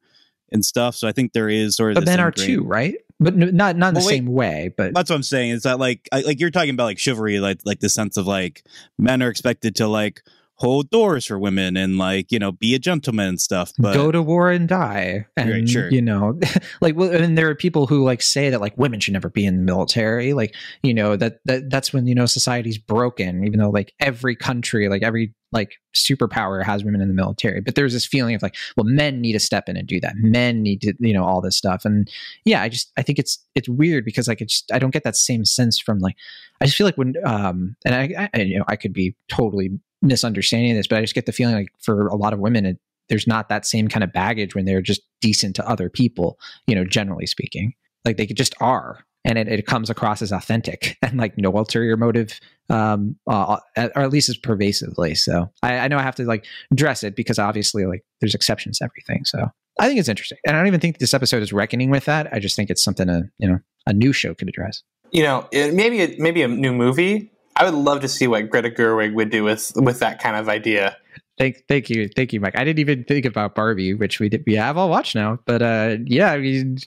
and 0.53 0.65
stuff. 0.65 0.95
So 0.95 1.09
I 1.09 1.13
think 1.13 1.33
there 1.33 1.49
is 1.49 1.77
sort 1.77 1.93
of. 1.93 1.97
But 1.97 2.05
men 2.05 2.21
are 2.21 2.31
too, 2.31 2.63
right? 2.65 2.97
But 3.19 3.37
not 3.37 3.77
not 3.77 3.77
in 3.77 3.81
Well, 3.81 3.93
the 3.93 3.99
wait. 3.99 4.17
same 4.17 4.27
way. 4.27 4.75
But 4.77 4.95
That's 4.95 5.11
what 5.11 5.17
I'm 5.17 5.23
saying. 5.23 5.53
Is 5.53 5.63
that 5.63 5.79
like 5.79 6.09
I, 6.13 6.21
like 6.21 6.39
you're 6.39 6.51
talking 6.51 6.71
about 6.71 6.85
like 6.85 6.99
chivalry, 6.99 7.41
like 7.41 7.61
like 7.65 7.81
the 7.81 7.89
sense 7.89 8.17
of 8.17 8.27
like 8.27 8.65
men 8.99 9.23
are 9.23 9.31
expected 9.31 9.77
to 9.77 9.89
like 9.89 10.23
hold 10.57 10.89
doors 10.91 11.27
for 11.27 11.39
women 11.39 11.77
and 11.77 11.99
like 11.99 12.33
you 12.33 12.39
know 12.39 12.53
be 12.53 12.75
a 12.75 12.79
gentleman 12.79 13.29
and 13.29 13.41
stuff. 13.41 13.73
But 13.79 13.95
go 13.95 14.11
to 14.11 14.23
war 14.23 14.51
and 14.51 14.69
die 14.69 15.27
and 15.37 15.51
Right, 15.51 15.69
sure. 15.69 15.91
you 15.91 16.03
know 16.03 16.39
like 16.81 16.97
well, 16.97 17.11
and 17.11 17.37
there 17.37 17.49
are 17.49 17.55
people 17.55 17.87
who 17.87 18.05
like 18.05 18.23
say 18.23 18.51
that 18.51 18.61
like 18.61 18.77
women 18.77 19.01
should 19.01 19.13
never 19.13 19.29
be 19.29 19.45
in 19.45 19.57
the 19.57 19.63
military 19.63 20.33
like 20.33 20.55
you 20.83 20.95
know 20.95 21.17
that, 21.17 21.41
that 21.45 21.71
that's 21.71 21.93
when 21.93 22.07
you 22.07 22.15
know 22.15 22.27
society's 22.27 22.79
broken 22.79 23.45
even 23.47 23.59
though 23.59 23.71
like 23.71 23.93
every 24.01 24.35
country 24.35 24.89
like 24.89 25.03
every 25.03 25.35
like 25.53 25.77
superpower 25.95 26.65
has 26.65 26.85
women 26.85 27.01
in 27.01 27.09
the 27.09 27.15
military 27.15 27.61
but 27.61 27.75
there's 27.75 27.93
this 27.93 28.07
feeling 28.07 28.35
of 28.35 28.43
like 28.43 28.57
well 28.77 28.85
men 28.85 29.21
need 29.21 29.33
to 29.33 29.41
step 29.41 29.69
in 29.69 29.77
and 29.77 29.87
do 29.87 30.01
that 30.01 30.15
men 30.17 30.63
need 30.63 30.81
to 30.81 30.93
you 30.99 31.13
know 31.13 31.25
all 31.25 31.41
this 31.41 31.57
stuff 31.57 31.85
and 31.85 32.11
yeah 32.45 32.63
i 32.63 32.69
just 32.69 32.93
i 32.97 33.03
think 33.03 33.19
it's 33.19 33.39
it's 33.55 33.69
weird 33.69 34.05
because 34.05 34.27
like 34.27 34.41
it's 34.41 34.65
i 34.73 34.79
don't 34.79 34.91
get 34.91 35.05
that 35.05 35.17
same 35.17 35.45
sense 35.45 35.79
from 35.79 35.99
like 35.99 36.17
i 36.61 36.65
just 36.65 36.77
feel 36.77 36.87
like 36.87 36.99
when 36.99 37.15
um 37.25 37.77
and 37.85 37.95
i, 37.95 38.29
I 38.35 38.41
you 38.41 38.59
know 38.59 38.65
i 38.69 38.77
could 38.77 38.93
be 38.93 39.15
totally 39.29 39.71
misunderstanding 40.07 40.75
this 40.75 40.87
but 40.87 40.99
i 40.99 41.01
just 41.01 41.15
get 41.15 41.27
the 41.27 41.33
feeling 41.33 41.55
like 41.55 41.69
for 41.81 42.07
a 42.09 42.17
lot 42.17 42.33
of 42.33 42.39
women 42.39 42.65
it, 42.65 42.79
there's 43.09 43.27
not 43.27 43.49
that 43.49 43.67
same 43.67 43.89
kind 43.89 44.05
of 44.05 44.13
baggage 44.13 44.55
when 44.55 44.65
they're 44.65 44.83
just 44.83 45.03
decent 45.21 45.57
to 45.57 45.69
other 45.69 45.89
people 45.89 46.39
you 46.67 46.75
know 46.75 46.85
generally 46.85 47.27
speaking. 47.27 47.75
Like 48.05 48.17
they 48.17 48.27
just 48.27 48.55
are. 48.61 49.05
And 49.25 49.39
it, 49.39 49.49
it 49.49 49.67
comes 49.67 49.91
across 49.91 50.23
as 50.23 50.31
authentic 50.31 50.97
and 51.03 51.19
like 51.19 51.37
no 51.37 51.51
ulterior 51.51 51.97
motive 51.97 52.39
um 52.71 53.17
uh, 53.27 53.59
or 53.77 54.03
at 54.03 54.11
least 54.11 54.29
as 54.29 54.37
pervasively. 54.37 55.15
So 55.15 55.51
I, 55.63 55.79
I 55.79 55.89
know 55.89 55.99
i 55.99 56.03
have 56.03 56.17
to 56.17 56.25
like 56.25 56.47
dress 56.75 57.03
it 57.03 57.17
because 57.17 57.39
obviously 57.39 57.87
like 57.87 58.05
there's 58.21 58.35
exceptions 58.35 58.79
to 58.79 58.85
everything. 58.85 59.25
So 59.25 59.49
i 59.79 59.87
think 59.87 59.99
it's 59.99 60.09
interesting. 60.09 60.39
And 60.47 60.57
i 60.57 60.61
don't 60.61 60.69
even 60.69 60.81
think 60.81 60.99
this 60.99 61.15
episode 61.15 61.43
is 61.43 61.53
reckoning 61.53 61.91
with 61.91 62.05
that. 62.07 62.33
I 62.33 62.39
just 62.39 62.57
think 62.57 62.71
it's 62.71 62.83
something 62.83 63.09
a 63.09 63.23
you 63.39 63.49
know 63.49 63.59
a 63.87 63.93
new 63.93 64.13
show 64.13 64.35
could 64.35 64.49
address. 64.49 64.83
You 65.13 65.23
know, 65.23 65.49
it, 65.53 65.73
maybe 65.73 66.03
a, 66.03 66.17
maybe 66.19 66.43
a 66.43 66.49
new 66.49 66.73
movie. 66.73 67.31
I 67.57 67.65
would 67.65 67.75
love 67.75 68.01
to 68.01 68.09
see 68.09 68.27
what 68.27 68.51
Greta 68.51 68.71
Gerwig 68.71 69.15
would 69.15 69.31
do 69.31 69.45
with 69.45 69.73
with 69.77 69.99
that 70.01 70.23
kind 70.23 70.37
of 70.37 70.49
idea. 70.49 70.97
Thank, 71.39 71.65
thank 71.69 71.91
you, 71.91 72.09
thank 72.09 72.33
you, 72.33 72.41
Mike. 72.41 72.59
I 72.59 72.65
didn't 72.65 72.79
even 72.79 73.05
think 73.05 73.27
about 73.27 73.55
Barbie, 73.55 73.93
which 73.93 74.21
we 74.21 74.31
did, 74.31 74.43
we 74.47 74.55
have 74.55 74.79
all 74.79 74.89
watched 74.89 75.15
now. 75.15 75.39
But 75.45 75.61
uh, 75.61 75.97
yeah, 76.05 76.33
I 76.33 76.39
mean, 76.39 76.79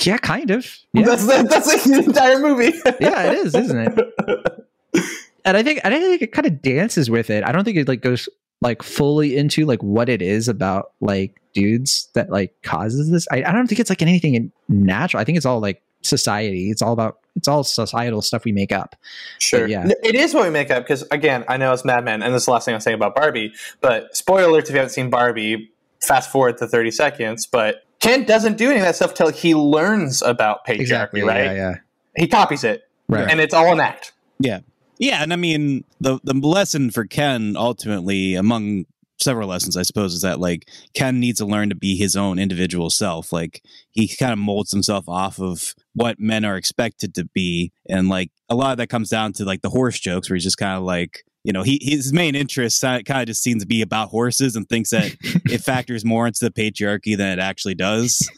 yeah, 0.00 0.18
kind 0.18 0.50
of. 0.52 0.72
Yeah, 0.92 1.02
That's 1.04 1.26
that's 1.26 1.66
like 1.66 1.82
the 1.82 2.04
entire 2.06 2.38
movie. 2.38 2.78
yeah, 3.00 3.32
it 3.32 3.38
is, 3.38 3.54
isn't 3.54 3.98
it? 3.98 4.64
And 5.44 5.56
I 5.56 5.62
think, 5.62 5.80
I 5.82 5.88
think 5.88 6.20
it 6.20 6.32
kind 6.32 6.46
of 6.46 6.60
dances 6.60 7.08
with 7.08 7.30
it. 7.30 7.42
I 7.42 7.52
don't 7.52 7.64
think 7.64 7.78
it 7.78 7.88
like 7.88 8.02
goes 8.02 8.28
like 8.60 8.82
fully 8.82 9.34
into 9.34 9.64
like 9.64 9.82
what 9.82 10.10
it 10.10 10.20
is 10.20 10.46
about 10.46 10.92
like 11.00 11.40
dudes 11.54 12.10
that 12.12 12.28
like 12.28 12.52
causes 12.62 13.10
this. 13.10 13.26
I, 13.30 13.42
I 13.44 13.52
don't 13.52 13.66
think 13.66 13.80
it's 13.80 13.88
like 13.88 14.02
anything 14.02 14.52
natural. 14.68 15.20
I 15.22 15.24
think 15.24 15.38
it's 15.38 15.46
all 15.46 15.60
like 15.60 15.82
society. 16.02 16.70
It's 16.70 16.82
all 16.82 16.92
about 16.92 17.18
it's 17.36 17.46
all 17.48 17.62
societal 17.64 18.20
stuff 18.22 18.44
we 18.44 18.52
make 18.52 18.72
up. 18.72 18.96
Sure. 19.38 19.60
But 19.60 19.70
yeah. 19.70 19.88
It 20.02 20.14
is 20.16 20.34
what 20.34 20.44
we 20.44 20.50
make 20.50 20.70
up 20.72 20.82
because, 20.82 21.02
again, 21.12 21.44
I 21.48 21.56
know 21.56 21.72
it's 21.72 21.84
Mad 21.84 22.04
Men, 22.04 22.20
and 22.22 22.34
this 22.34 22.42
is 22.42 22.46
the 22.46 22.52
last 22.52 22.64
thing 22.64 22.74
I'm 22.74 22.80
saying 22.80 22.96
about 22.96 23.14
Barbie, 23.14 23.52
but 23.80 24.16
spoiler 24.16 24.48
alert 24.48 24.64
if 24.64 24.70
you 24.70 24.76
haven't 24.76 24.90
seen 24.90 25.08
Barbie, 25.08 25.70
fast 26.00 26.32
forward 26.32 26.58
to 26.58 26.66
30 26.66 26.90
seconds, 26.90 27.46
but 27.46 27.84
Ken 28.00 28.24
doesn't 28.24 28.56
do 28.56 28.70
any 28.70 28.80
of 28.80 28.84
that 28.86 28.96
stuff 28.96 29.14
till 29.14 29.28
he 29.30 29.54
learns 29.54 30.20
about 30.22 30.66
patriarchy, 30.66 30.80
Exactly. 30.80 31.22
right? 31.22 31.44
Yeah, 31.44 31.52
yeah. 31.54 31.74
He 32.16 32.26
copies 32.26 32.64
it, 32.64 32.88
Right. 33.08 33.28
and 33.30 33.40
it's 33.40 33.54
all 33.54 33.72
an 33.72 33.78
act. 33.80 34.12
Yeah. 34.40 34.60
Yeah, 34.98 35.22
and 35.22 35.32
I 35.32 35.36
mean 35.36 35.84
the 36.00 36.18
the 36.24 36.34
lesson 36.34 36.90
for 36.90 37.04
Ken 37.04 37.54
ultimately 37.56 38.34
among 38.34 38.86
several 39.20 39.48
lessons 39.48 39.76
I 39.76 39.82
suppose 39.82 40.14
is 40.14 40.22
that 40.22 40.40
like 40.40 40.68
Ken 40.94 41.20
needs 41.20 41.38
to 41.38 41.46
learn 41.46 41.68
to 41.70 41.74
be 41.74 41.96
his 41.96 42.16
own 42.16 42.38
individual 42.38 42.90
self. 42.90 43.32
Like 43.32 43.62
he 43.90 44.08
kind 44.08 44.32
of 44.32 44.38
molds 44.38 44.70
himself 44.70 45.08
off 45.08 45.40
of 45.40 45.74
what 45.94 46.20
men 46.20 46.44
are 46.44 46.56
expected 46.56 47.14
to 47.14 47.24
be 47.24 47.72
and 47.88 48.08
like 48.08 48.30
a 48.48 48.54
lot 48.54 48.72
of 48.72 48.78
that 48.78 48.88
comes 48.88 49.10
down 49.10 49.32
to 49.34 49.44
like 49.44 49.62
the 49.62 49.70
horse 49.70 49.98
jokes 49.98 50.28
where 50.30 50.36
he's 50.36 50.44
just 50.44 50.58
kind 50.58 50.76
of 50.76 50.84
like 50.84 51.24
you 51.44 51.52
know, 51.52 51.62
he 51.62 51.78
his 51.80 52.12
main 52.12 52.34
interest 52.34 52.82
kind 52.82 53.10
of 53.10 53.26
just 53.26 53.42
seems 53.42 53.62
to 53.62 53.66
be 53.66 53.80
about 53.80 54.10
horses 54.10 54.56
and 54.56 54.68
thinks 54.68 54.90
that 54.90 55.16
it 55.46 55.58
factors 55.64 56.04
more 56.04 56.26
into 56.26 56.44
the 56.44 56.50
patriarchy 56.50 57.16
than 57.16 57.38
it 57.38 57.40
actually 57.40 57.74
does. 57.74 58.28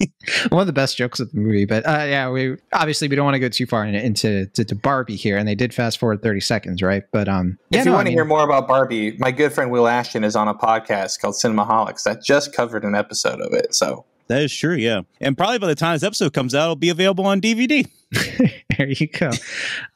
one 0.48 0.60
of 0.60 0.66
the 0.66 0.72
best 0.72 0.96
jokes 0.96 1.20
of 1.20 1.30
the 1.32 1.38
movie. 1.38 1.64
But 1.64 1.86
uh, 1.86 2.04
yeah, 2.06 2.30
we 2.30 2.56
obviously 2.72 3.08
we 3.08 3.16
don't 3.16 3.24
want 3.24 3.34
to 3.34 3.40
go 3.40 3.48
too 3.48 3.66
far 3.66 3.84
in, 3.84 3.94
into 3.94 4.46
to, 4.46 4.64
to 4.64 4.74
Barbie 4.74 5.16
here, 5.16 5.36
and 5.36 5.46
they 5.46 5.54
did 5.54 5.74
fast 5.74 5.98
forward 5.98 6.22
thirty 6.22 6.40
seconds, 6.40 6.82
right? 6.82 7.04
But 7.12 7.28
um, 7.28 7.58
yeah, 7.70 7.80
if 7.80 7.84
you 7.84 7.90
no, 7.90 7.96
want 7.96 8.08
I 8.08 8.10
to 8.10 8.14
hear 8.14 8.24
more 8.24 8.44
about 8.44 8.68
Barbie, 8.68 9.16
my 9.18 9.30
good 9.30 9.52
friend 9.52 9.70
Will 9.70 9.86
Ashton 9.86 10.24
is 10.24 10.36
on 10.36 10.48
a 10.48 10.54
podcast 10.54 11.20
called 11.20 11.34
Cinemaholics 11.34 12.04
that 12.04 12.22
just 12.22 12.54
covered 12.54 12.84
an 12.84 12.94
episode 12.94 13.40
of 13.40 13.52
it. 13.52 13.74
So 13.74 14.04
That 14.28 14.42
is 14.42 14.54
true, 14.54 14.74
yeah. 14.74 15.02
And 15.20 15.36
probably 15.36 15.58
by 15.58 15.68
the 15.68 15.74
time 15.74 15.94
this 15.94 16.02
episode 16.02 16.32
comes 16.32 16.54
out, 16.54 16.64
it'll 16.64 16.76
be 16.76 16.90
available 16.90 17.26
on 17.26 17.40
DVD. 17.40 17.88
there 18.78 18.88
you 18.88 19.08
go. 19.08 19.30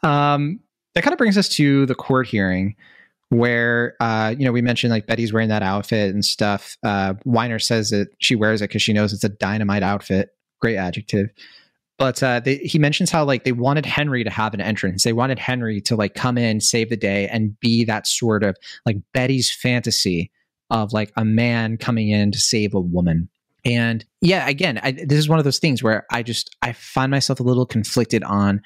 Um, 0.03 0.61
that 0.95 1.03
kind 1.03 1.13
of 1.13 1.19
brings 1.19 1.37
us 1.37 1.49
to 1.51 1.87
the 1.87 1.95
court 1.95 2.27
hearing 2.29 2.77
where 3.35 3.97
uh, 4.01 4.35
you 4.37 4.45
know 4.45 4.53
we 4.53 4.62
mentioned 4.62 4.91
like 4.91 5.07
Betty's 5.07 5.32
wearing 5.32 5.49
that 5.49 5.62
outfit 5.62 6.14
and 6.14 6.24
stuff. 6.24 6.76
Uh, 6.82 7.14
Weiner 7.24 7.59
says 7.59 7.91
that 7.91 8.09
she 8.18 8.35
wears 8.35 8.62
it 8.62 8.68
because 8.68 8.82
she 8.82 8.93
knows 8.93 9.12
it's 9.12 9.24
a 9.24 9.28
dynamite 9.28 9.82
outfit. 9.82 10.30
Great 10.61 10.76
adjective. 10.76 11.30
But 11.97 12.22
uh, 12.22 12.41
they, 12.41 12.57
he 12.57 12.78
mentions 12.78 13.11
how 13.11 13.24
like 13.24 13.45
they 13.45 13.53
wanted 13.53 13.87
Henry 13.87 14.24
to 14.24 14.30
have 14.30 14.55
an 14.55 14.61
entrance. 14.61 15.05
They 15.05 15.12
wanted 15.12 15.39
Henry 15.39 15.80
to 15.82 15.97
like 15.97 16.14
come 16.14 16.37
in, 16.37 16.61
save 16.61 16.91
the 16.91 16.97
day, 16.97 17.28
and 17.28 17.59
be 17.61 17.85
that 17.85 18.07
sort 18.07 18.43
of 18.43 18.57
like 18.85 18.97
Betty's 19.12 19.51
fantasy 19.51 20.30
of 20.70 20.93
like 20.93 21.12
a 21.16 21.24
man 21.24 21.76
coming 21.76 22.09
in 22.09 22.32
to 22.32 22.39
save 22.39 22.74
a 22.74 22.80
woman. 22.80 23.28
And 23.64 24.05
yeah, 24.20 24.49
again, 24.49 24.78
I, 24.82 24.93
this 24.93 25.18
is 25.18 25.28
one 25.28 25.39
of 25.39 25.45
those 25.45 25.59
things 25.59 25.82
where 25.82 26.05
I 26.11 26.22
just 26.22 26.55
I 26.62 26.72
find 26.72 27.11
myself 27.11 27.41
a 27.41 27.45
little 27.45 27.66
conflicted 27.66 28.22
on 28.24 28.61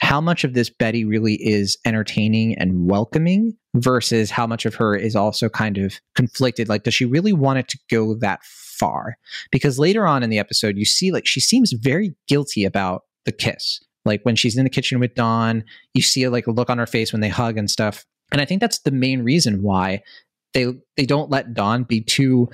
how 0.00 0.20
much 0.20 0.44
of 0.44 0.54
this 0.54 0.70
Betty 0.70 1.04
really 1.04 1.34
is 1.34 1.76
entertaining 1.84 2.56
and 2.58 2.90
welcoming 2.90 3.56
versus 3.74 4.30
how 4.30 4.46
much 4.46 4.66
of 4.66 4.74
her 4.74 4.94
is 4.94 5.16
also 5.16 5.48
kind 5.48 5.78
of 5.78 5.94
conflicted. 6.14 6.68
Like, 6.68 6.82
does 6.82 6.94
she 6.94 7.04
really 7.04 7.32
want 7.32 7.58
it 7.58 7.68
to 7.68 7.78
go 7.90 8.14
that 8.16 8.42
far? 8.44 9.16
Because 9.50 9.78
later 9.78 10.06
on 10.06 10.22
in 10.22 10.30
the 10.30 10.38
episode, 10.38 10.76
you 10.76 10.84
see 10.84 11.12
like 11.12 11.26
she 11.26 11.40
seems 11.40 11.72
very 11.72 12.14
guilty 12.28 12.64
about 12.64 13.02
the 13.24 13.32
kiss. 13.32 13.80
Like 14.04 14.22
when 14.24 14.36
she's 14.36 14.56
in 14.56 14.64
the 14.64 14.70
kitchen 14.70 14.98
with 14.98 15.14
Don, 15.14 15.64
you 15.94 16.02
see 16.02 16.26
like 16.28 16.46
a 16.46 16.52
look 16.52 16.70
on 16.70 16.78
her 16.78 16.86
face 16.86 17.12
when 17.12 17.20
they 17.20 17.28
hug 17.28 17.56
and 17.56 17.70
stuff. 17.70 18.04
And 18.32 18.40
I 18.40 18.44
think 18.44 18.60
that's 18.60 18.80
the 18.80 18.90
main 18.90 19.22
reason 19.22 19.62
why 19.62 20.02
they 20.54 20.66
they 20.96 21.06
don't 21.06 21.30
let 21.30 21.54
Don 21.54 21.84
be 21.84 22.00
too 22.00 22.48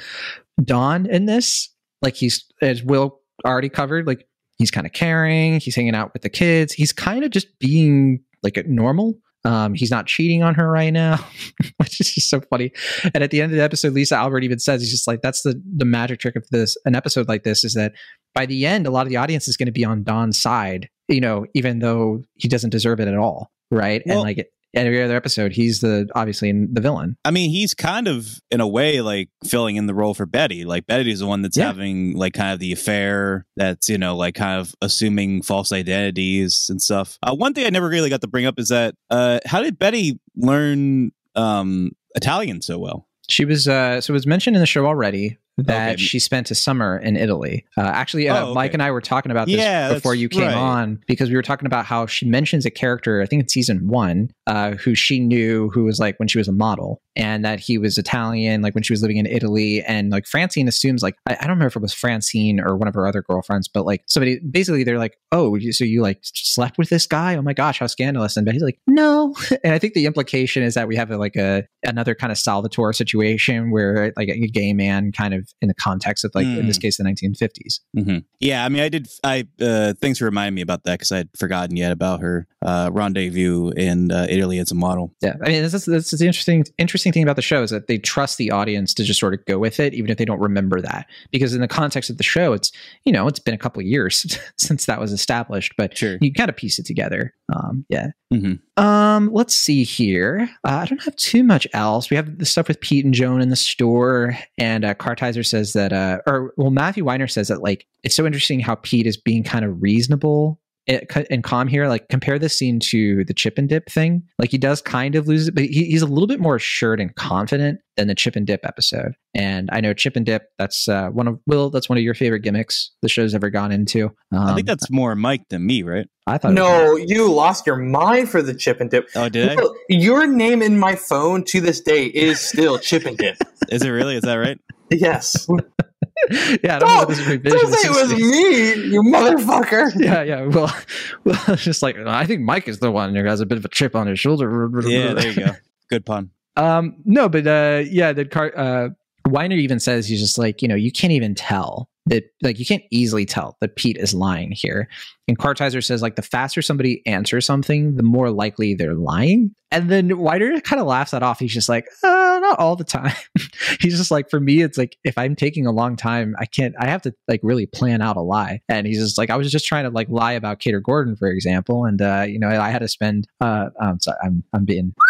Don 0.63 1.07
in 1.07 1.27
this. 1.27 1.71
Like 2.03 2.15
he's 2.15 2.45
as 2.61 2.83
Will 2.83 3.21
already 3.45 3.69
covered, 3.69 4.07
like 4.07 4.29
he's 4.59 4.71
kind 4.71 4.87
of 4.87 4.93
caring, 4.93 5.61
he's 5.61 5.75
hanging 5.77 5.95
out 5.95 6.13
with 6.13 6.23
the 6.23 6.29
kids, 6.29 6.73
he's 6.73 6.93
kind 6.93 7.25
of 7.25 7.31
just 7.31 7.59
being 7.59 8.21
like 8.43 8.57
a 8.57 8.63
normal. 8.65 9.15
Um, 9.45 9.73
he's 9.73 9.91
not 9.91 10.07
cheating 10.07 10.43
on 10.43 10.55
her 10.57 10.69
right 10.69 10.93
now, 10.93 11.25
which 11.77 12.01
is 12.01 12.13
just 12.13 12.29
so 12.29 12.41
funny. 12.41 12.73
And 13.15 13.23
at 13.23 13.31
the 13.31 13.41
end 13.41 13.53
of 13.53 13.57
the 13.57 13.63
episode, 13.63 13.93
Lisa 13.95 14.17
Albert 14.17 14.43
even 14.43 14.59
says, 14.59 14.83
he's 14.83 14.91
just 14.91 15.07
like, 15.07 15.23
that's 15.23 15.43
the, 15.43 15.63
the 15.77 15.85
magic 15.85 16.19
trick 16.19 16.35
of 16.37 16.45
this, 16.51 16.77
an 16.85 16.97
episode 16.97 17.29
like 17.29 17.45
this 17.45 17.65
is 17.65 17.75
that 17.75 17.93
by 18.35 18.47
the 18.47 18.67
end, 18.67 18.87
a 18.87 18.91
lot 18.91 19.07
of 19.07 19.11
the 19.11 19.17
audience 19.17 19.47
is 19.49 19.57
going 19.57 19.67
to 19.67 19.73
be 19.73 19.85
on 19.85 20.03
Don's 20.03 20.39
side, 20.39 20.89
you 21.07 21.21
know, 21.21 21.47
even 21.55 21.79
though 21.79 22.23
he 22.35 22.49
doesn't 22.49 22.71
deserve 22.71 23.01
it 23.01 23.09
at 23.09 23.17
all. 23.17 23.51
Right. 23.71 24.03
Well- 24.05 24.19
and 24.19 24.23
like 24.25 24.51
every 24.75 25.03
other 25.03 25.17
episode, 25.17 25.53
he's 25.53 25.81
the 25.81 26.09
obviously 26.15 26.53
the 26.53 26.81
villain. 26.81 27.17
I 27.25 27.31
mean, 27.31 27.51
he's 27.51 27.75
kind 27.75 28.07
of 28.09 28.41
in 28.51 28.61
a 28.61 28.69
way 28.69 29.01
like 29.01 29.29
filling 29.45 29.77
in 29.77 29.87
the 29.87 29.95
role 29.95 30.15
for 30.15 30.27
Betty. 30.27 30.65
Like 30.65 30.87
Betty's 30.87 31.21
the 31.21 31.27
one 31.27 31.43
that's 31.43 31.57
Yeah. 31.57 31.67
having 31.67 32.17
like 32.17 32.35
kind 32.35 32.53
of 32.53 32.59
the 32.59 32.73
affair 32.73 33.47
that's, 33.57 33.89
you 33.89 33.99
know, 33.99 34.17
like 34.17 34.35
kind 34.35 34.61
of 34.61 34.75
assuming 34.83 35.43
false 35.43 35.73
identities 35.73 36.67
and 36.71 36.81
stuff. 36.81 37.19
Uh, 37.23 37.35
one 37.35 37.55
thing 37.55 37.67
I 37.67 37.71
never 37.71 37.89
really 37.89 38.11
got 38.11 38.21
to 38.23 38.29
bring 38.29 38.47
up 38.47 38.59
is 38.59 38.69
that 38.69 38.95
uh 39.11 39.41
how 39.47 39.63
did 39.63 39.79
Betty 39.79 40.19
learn 40.37 41.13
um 41.35 41.93
Italian 42.15 42.63
so 42.63 42.79
well? 42.79 43.07
She 43.31 43.45
was 43.45 43.69
uh 43.69 44.01
so 44.01 44.13
it 44.13 44.15
was 44.15 44.27
mentioned 44.27 44.57
in 44.57 44.61
the 44.61 44.67
show 44.67 44.87
already 44.87 45.39
that 45.59 45.93
Okay. 45.95 45.97
she 46.03 46.19
spent 46.19 46.51
a 46.51 46.55
summer 46.55 46.99
in 46.99 47.17
Italy. 47.17 47.65
Uh, 47.77 47.83
actually, 47.83 48.29
uh, 48.29 48.39
Oh, 48.39 48.45
okay. 48.47 48.55
Mike 48.55 48.75
and 48.75 48.83
I 48.83 48.91
were 48.91 49.01
talking 49.01 49.33
about 49.33 49.47
this 49.49 49.57
Yeah, 49.57 49.93
before 49.93 50.15
you 50.15 50.29
came 50.29 50.43
right. 50.43 50.55
on 50.55 51.01
because 51.07 51.29
we 51.31 51.35
were 51.37 51.43
talking 51.43 51.67
about 51.67 51.85
how 51.85 52.07
she 52.07 52.27
mentions 52.27 52.65
a 52.65 52.71
character, 52.71 53.21
I 53.21 53.27
think 53.27 53.43
it's 53.43 53.53
season 53.53 53.89
one, 53.89 54.31
uh, 54.47 54.73
who 54.73 54.95
she 54.95 55.19
knew 55.21 55.69
who 55.71 55.85
was 55.85 55.99
like 55.99 56.19
when 56.19 56.29
she 56.29 56.39
was 56.39 56.47
a 56.49 56.53
model 56.53 57.03
and 57.17 57.45
that 57.45 57.59
he 57.59 57.77
was 57.79 57.99
Italian, 57.99 58.63
like 58.63 58.75
when 58.75 58.85
she 58.85 58.93
was 58.93 59.03
living 59.03 59.17
in 59.17 59.27
Italy. 59.27 59.83
And 59.83 60.11
like 60.11 60.27
Francine 60.27 60.69
assumes, 60.69 61.03
like, 61.03 61.17
I, 61.29 61.33
I 61.35 61.41
don't 61.43 61.51
remember 61.51 61.67
if 61.67 61.77
it 61.77 61.83
was 61.83 61.93
Francine 61.93 62.61
or 62.61 62.77
one 62.77 62.87
of 62.87 62.95
her 62.95 63.07
other 63.09 63.23
girlfriends, 63.23 63.67
but 63.67 63.85
like 63.85 64.05
somebody 64.07 64.39
basically 64.39 64.85
they're 64.85 64.99
like, 64.99 65.19
oh, 65.33 65.59
so 65.71 65.85
you 65.85 66.03
like 66.03 66.21
slept 66.23 66.79
with 66.79 66.89
this 66.89 67.07
guy? 67.07 67.37
Oh 67.37 67.43
my 67.43 67.53
gosh, 67.53 67.81
how 67.81 67.87
scandalous. 67.89 68.37
And 68.37 68.49
he's 68.51 68.63
like, 68.63 68.79
no. 68.87 69.35
and 69.65 69.75
I 69.75 69.79
think 69.81 69.95
the 69.95 70.07
implication 70.07 70.63
is 70.63 70.75
that 70.75 70.87
we 70.87 70.95
have 70.97 71.11
a, 71.11 71.17
like 71.19 71.35
a 71.37 71.65
another 71.85 72.15
kind 72.15 72.31
of 72.31 72.39
Salvatore 72.39 72.93
situation 72.93 73.71
where 73.73 74.13
like 74.17 74.29
a 74.29 74.47
gay 74.47 74.73
man 74.73 75.11
kind 75.13 75.35
of 75.35 75.48
in 75.61 75.69
the 75.69 75.75
context 75.75 76.25
of 76.25 76.31
like 76.35 76.47
in 76.47 76.67
this 76.67 76.79
Mm. 76.79 76.83
case 76.83 76.97
the 76.97 77.05
1950s. 77.05 77.81
hmm 77.95 78.19
Yeah, 78.41 78.65
I 78.65 78.69
mean, 78.69 78.83
I 78.83 78.89
did. 78.89 79.09
I 79.25 79.47
uh, 79.61 79.95
thanks 80.01 80.19
for 80.19 80.25
reminding 80.27 80.55
me 80.55 80.63
about 80.63 80.85
that 80.85 80.95
because 80.95 81.13
I'd 81.13 81.29
forgotten 81.37 81.77
yet 81.77 81.93
about 81.93 82.21
her 82.21 82.47
uh, 82.65 82.91
rendezvous 82.93 83.71
in 83.71 84.11
uh, 84.13 84.27
Italy 84.29 84.59
as 84.59 84.71
a 84.71 84.75
model. 84.75 85.15
Yeah, 85.21 85.35
I 85.45 85.49
mean, 85.49 85.63
this 85.63 85.75
is, 85.75 85.85
this 85.85 86.13
is 86.13 86.19
the 86.21 86.27
interesting 86.27 86.65
interesting 86.79 87.13
thing 87.13 87.23
about 87.23 87.37
the 87.37 87.43
show 87.43 87.63
is 87.63 87.71
that 87.71 87.87
they 87.87 87.99
trust 87.99 88.39
the 88.39 88.51
audience 88.51 88.95
to 88.95 89.05
just 89.05 89.21
sort 89.21 89.35
of 89.35 89.45
go 89.47 89.59
with 89.59 89.81
it, 89.81 89.95
even 89.95 90.11
if 90.11 90.19
they 90.19 90.25
don't 90.25 90.41
remember 90.41 90.81
that. 90.81 91.07
Because 91.31 91.55
in 91.55 91.61
the 91.61 91.69
context 91.69 92.11
of 92.11 92.17
the 92.19 92.23
show, 92.25 92.53
it's 92.53 92.71
you 93.05 93.13
know 93.13 93.27
it's 93.29 93.39
been 93.41 93.55
a 93.55 93.59
couple 93.59 93.81
of 93.81 93.87
years 93.87 94.39
since 94.59 94.87
that 94.87 95.01
was 95.01 95.13
established, 95.13 95.75
but 95.77 95.97
Sure. 95.97 96.19
you 96.21 96.33
kind 96.33 96.49
of 96.49 96.57
piece 96.57 96.79
it 96.79 96.87
together. 96.87 97.35
Um, 97.53 97.87
yeah. 97.89 98.09
hmm 98.31 98.55
Um, 98.77 99.31
let's 99.33 99.55
see 99.55 99.85
here. 99.85 100.49
Uh, 100.65 100.81
I 100.83 100.85
don't 100.87 101.03
have 101.05 101.17
too 101.17 101.43
much 101.43 101.67
else. 101.73 102.11
We 102.11 102.17
have 102.17 102.39
the 102.39 102.45
stuff 102.47 102.69
with 102.69 102.81
Pete 102.81 103.05
and 103.05 103.15
Joan 103.15 103.41
in 103.41 103.49
the 103.49 103.57
store, 103.57 104.37
and 104.59 104.85
uh, 104.85 104.95
Kartheiser 105.39 105.47
says 105.47 105.73
that, 105.73 105.93
uh, 105.93 106.21
or 106.27 106.53
well, 106.57 106.71
Matthew 106.71 107.05
Weiner 107.05 107.27
says 107.27 107.49
that 107.49 107.63
like 107.63 107.87
it's 108.03 108.15
so 108.15 108.27
interesting 108.27 108.61
how 108.61 108.77
Pete 108.77 109.07
is 109.07 109.17
being 109.17 109.43
kind 109.43 109.65
of 109.65 109.83
reasonable 109.83 110.61
and 110.89 111.45
calm 111.45 111.69
here. 111.69 111.87
Like 111.89 112.09
compare 112.09 112.39
this 112.39 112.57
scene 112.59 112.81
to 112.81 113.25
the 113.25 113.35
Chip 113.35 113.59
and 113.59 113.69
Dip 113.69 113.89
thing. 113.91 114.23
Like 114.39 114.51
he 114.51 114.59
does 114.59 114.81
kind 114.83 115.15
of 115.15 115.29
lose 115.29 115.49
it, 115.49 115.55
but 115.55 115.65
he, 115.65 115.85
he's 115.85 116.03
a 116.03 116.07
little 116.07 116.27
bit 116.27 116.41
more 116.41 116.57
assured 116.57 117.01
and 117.01 117.15
confident 117.15 117.81
than 117.97 118.09
the 118.09 118.15
Chip 118.15 118.37
and 118.37 118.47
Dip 118.47 118.65
episode. 118.65 119.13
And 119.35 119.69
I 119.73 119.81
know 119.81 119.93
Chip 119.93 120.17
and 120.17 120.25
Dip. 120.25 120.45
That's 120.59 120.89
uh, 120.89 121.09
one 121.11 121.29
of 121.29 121.39
Will. 121.47 121.71
That's 121.71 121.89
one 121.89 121.99
of 121.99 122.05
your 122.05 122.15
favorite 122.15 122.41
gimmicks 122.41 122.91
the 123.03 123.09
show's 123.09 123.35
ever 123.35 123.51
gone 123.51 123.71
into. 123.73 124.07
Um, 124.33 124.39
I 124.41 124.55
think 124.55 124.67
that's 124.67 124.91
more 124.91 125.15
Mike 125.15 125.49
than 125.51 125.67
me, 125.67 125.83
right? 125.83 126.07
I 126.27 126.39
thought. 126.39 126.53
it 126.53 126.55
was- 126.55 126.59
No, 126.61 126.97
you 126.97 127.31
lost 127.31 127.67
your 127.67 127.77
mind 127.77 128.29
for 128.31 128.41
the 128.43 128.55
chip 128.55 128.81
and 128.81 128.91
dip. 128.91 129.09
Oh, 129.15 129.29
did 129.29 129.59
I? 129.59 129.63
Your 129.89 130.27
name 130.27 130.63
in 130.63 130.79
my 130.79 130.95
phone 130.95 131.45
to 131.45 131.61
this 131.61 131.81
day 131.81 132.07
is 132.07 132.41
still 132.41 132.79
chip 132.79 133.05
and 133.05 133.17
dip. 133.17 133.37
Is 133.71 133.83
it 133.83 133.91
really? 133.91 134.17
Is 134.17 134.23
that 134.23 134.35
right? 134.37 134.59
Yes. 134.91 135.47
yeah, 136.63 136.77
I 136.77 136.79
don't 136.79 136.81
know 136.81 136.87
Don't, 136.87 136.99
what 136.99 137.09
this 137.09 137.27
revision 137.27 137.59
don't 137.59 137.73
say 137.73 137.89
it 137.89 137.91
was 137.91 138.13
me, 138.13 138.93
you 138.93 139.03
motherfucker. 139.03 139.93
yeah, 139.97 140.23
yeah. 140.23 140.43
Well, 140.43 140.75
well, 141.25 141.41
it's 141.49 141.65
just 141.65 141.83
like 141.83 141.97
I 141.97 142.27
think 142.27 142.43
Mike 142.43 142.69
is 142.69 142.81
the 142.81 142.91
one 142.91 143.15
who 143.15 143.25
has 143.25 143.41
a 143.41 143.47
bit 143.47 143.59
of 143.59 143.65
a 143.65 143.69
chip 143.69 143.95
on 143.95 144.07
his 144.07 144.19
shoulder. 144.19 144.71
Yeah, 144.87 145.15
there 145.15 145.29
you 145.29 145.47
go. 145.47 145.53
Good 145.91 146.05
pun. 146.05 146.31
Um, 146.57 146.97
no, 147.05 147.29
but 147.29 147.47
uh, 147.47 147.85
yeah, 147.89 148.13
the 148.13 148.25
car. 148.25 148.53
Uh, 148.57 148.89
Weiner 149.27 149.57
even 149.57 149.79
says 149.79 150.09
he's 150.09 150.21
just 150.21 150.39
like 150.39 150.63
you 150.63 150.69
know 150.69 150.75
you 150.75 150.91
can't 150.91 151.13
even 151.13 151.35
tell 151.35 151.89
that 152.09 152.25
like 152.43 152.59
you 152.59 152.67
can't 152.67 152.83
easily 152.91 153.25
tell 153.25 153.57
that 153.61 153.77
Pete 153.77 153.97
is 153.97 154.15
lying 154.15 154.53
here. 154.53 154.89
And 155.27 155.39
Kartheiser 155.39 155.85
says 155.85 156.01
like 156.03 156.17
the 156.17 156.23
faster 156.23 156.63
somebody 156.63 157.07
answers 157.07 157.45
something, 157.45 157.97
the 157.97 158.03
more 158.03 158.31
likely 158.31 158.75
they're 158.75 158.95
lying. 158.95 159.55
And 159.71 159.91
then 159.91 160.19
Weiner 160.19 160.59
kind 160.63 160.81
of 160.81 160.87
laughs 160.87 161.11
that 161.11 161.23
off. 161.23 161.39
He's 161.39 161.53
just 161.53 161.69
like, 161.69 161.87
uh, 162.03 162.39
not 162.41 162.59
all 162.59 162.77
the 162.77 162.85
time. 162.85 163.13
he's 163.81 163.99
just 163.99 164.11
like, 164.11 164.31
for 164.31 164.41
me, 164.41 164.63
it's 164.63 164.79
like 164.79 164.97
if 165.05 165.19
I'm 165.19 165.37
taking 165.37 165.67
a 165.67 165.73
long 165.73 165.97
time, 165.97 166.35
I 166.39 166.47
can't. 166.47 166.75
I 166.79 166.87
have 166.89 167.03
to 167.03 167.15
like 167.29 167.41
really 167.43 167.67
plan 167.67 168.01
out 168.01 168.17
a 168.17 168.23
lie. 168.23 168.61
And 168.69 168.87
he's 168.87 168.99
just 168.99 169.19
like, 169.19 169.29
I 169.29 169.37
was 169.37 169.53
just 169.53 169.67
trying 169.67 169.85
to 169.85 169.91
like 169.91 170.09
lie 170.09 170.33
about 170.33 170.61
Cater 170.61 170.81
Gordon, 170.81 171.17
for 171.17 171.29
example, 171.29 171.85
and 171.85 172.01
uh, 172.01 172.25
you 172.27 172.39
know 172.39 172.49
I 172.49 172.71
had 172.71 172.81
to 172.81 172.89
spend. 172.89 173.29
Uh, 173.41 173.69
I'm 173.81 174.01
sorry, 174.01 174.19
I'm 174.23 174.43
I'm 174.55 174.65
being. 174.65 174.95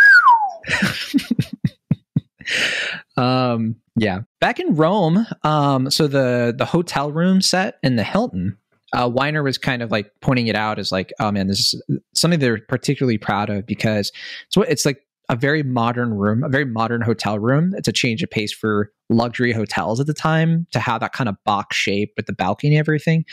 um 3.17 3.77
yeah. 3.99 4.21
Back 4.41 4.61
in 4.61 4.75
rome 4.75 5.27
um 5.43 5.91
so 5.91 6.07
the 6.07 6.55
the 6.57 6.65
hotel 6.65 7.11
room 7.11 7.41
set 7.41 7.79
in 7.83 7.97
the 7.97 8.05
hilton 8.05 8.57
uh 8.93 9.09
weiner 9.13 9.43
was 9.43 9.59
kind 9.59 9.83
of 9.83 9.91
like 9.91 10.11
pointing 10.21 10.47
it 10.47 10.57
out 10.57 10.79
as 10.79 10.91
like 10.93 11.13
oh 11.21 11.31
man 11.31 11.47
this 11.47 11.75
is 11.75 11.83
something 12.15 12.41
they're 12.41 12.61
particularly 12.69 13.19
proud 13.19 13.51
of 13.51 13.67
because 13.67 14.13
it's 14.47 14.57
what 14.57 14.69
it's 14.69 14.87
like 14.87 15.03
a 15.29 15.37
very 15.37 15.63
modern 15.63 16.15
room 16.15 16.43
a 16.43 16.49
very 16.49 16.65
modern 16.65 17.03
hotel 17.03 17.39
room. 17.39 17.75
It's 17.77 17.89
a 17.89 17.93
change 17.93 18.23
of 18.23 18.31
pace 18.31 18.53
for 18.53 18.91
luxury 19.11 19.53
hotels 19.53 20.01
at 20.01 20.07
the 20.07 20.15
time 20.15 20.67
to 20.73 20.81
have 20.81 21.01
that 21.01 21.13
kind 21.13 21.29
of 21.29 21.37
box 21.45 21.77
shape 21.77 22.13
with 22.17 22.27
the 22.27 22.33
balcony 22.33 22.75
and 22.75 22.81
everything. 22.81 23.25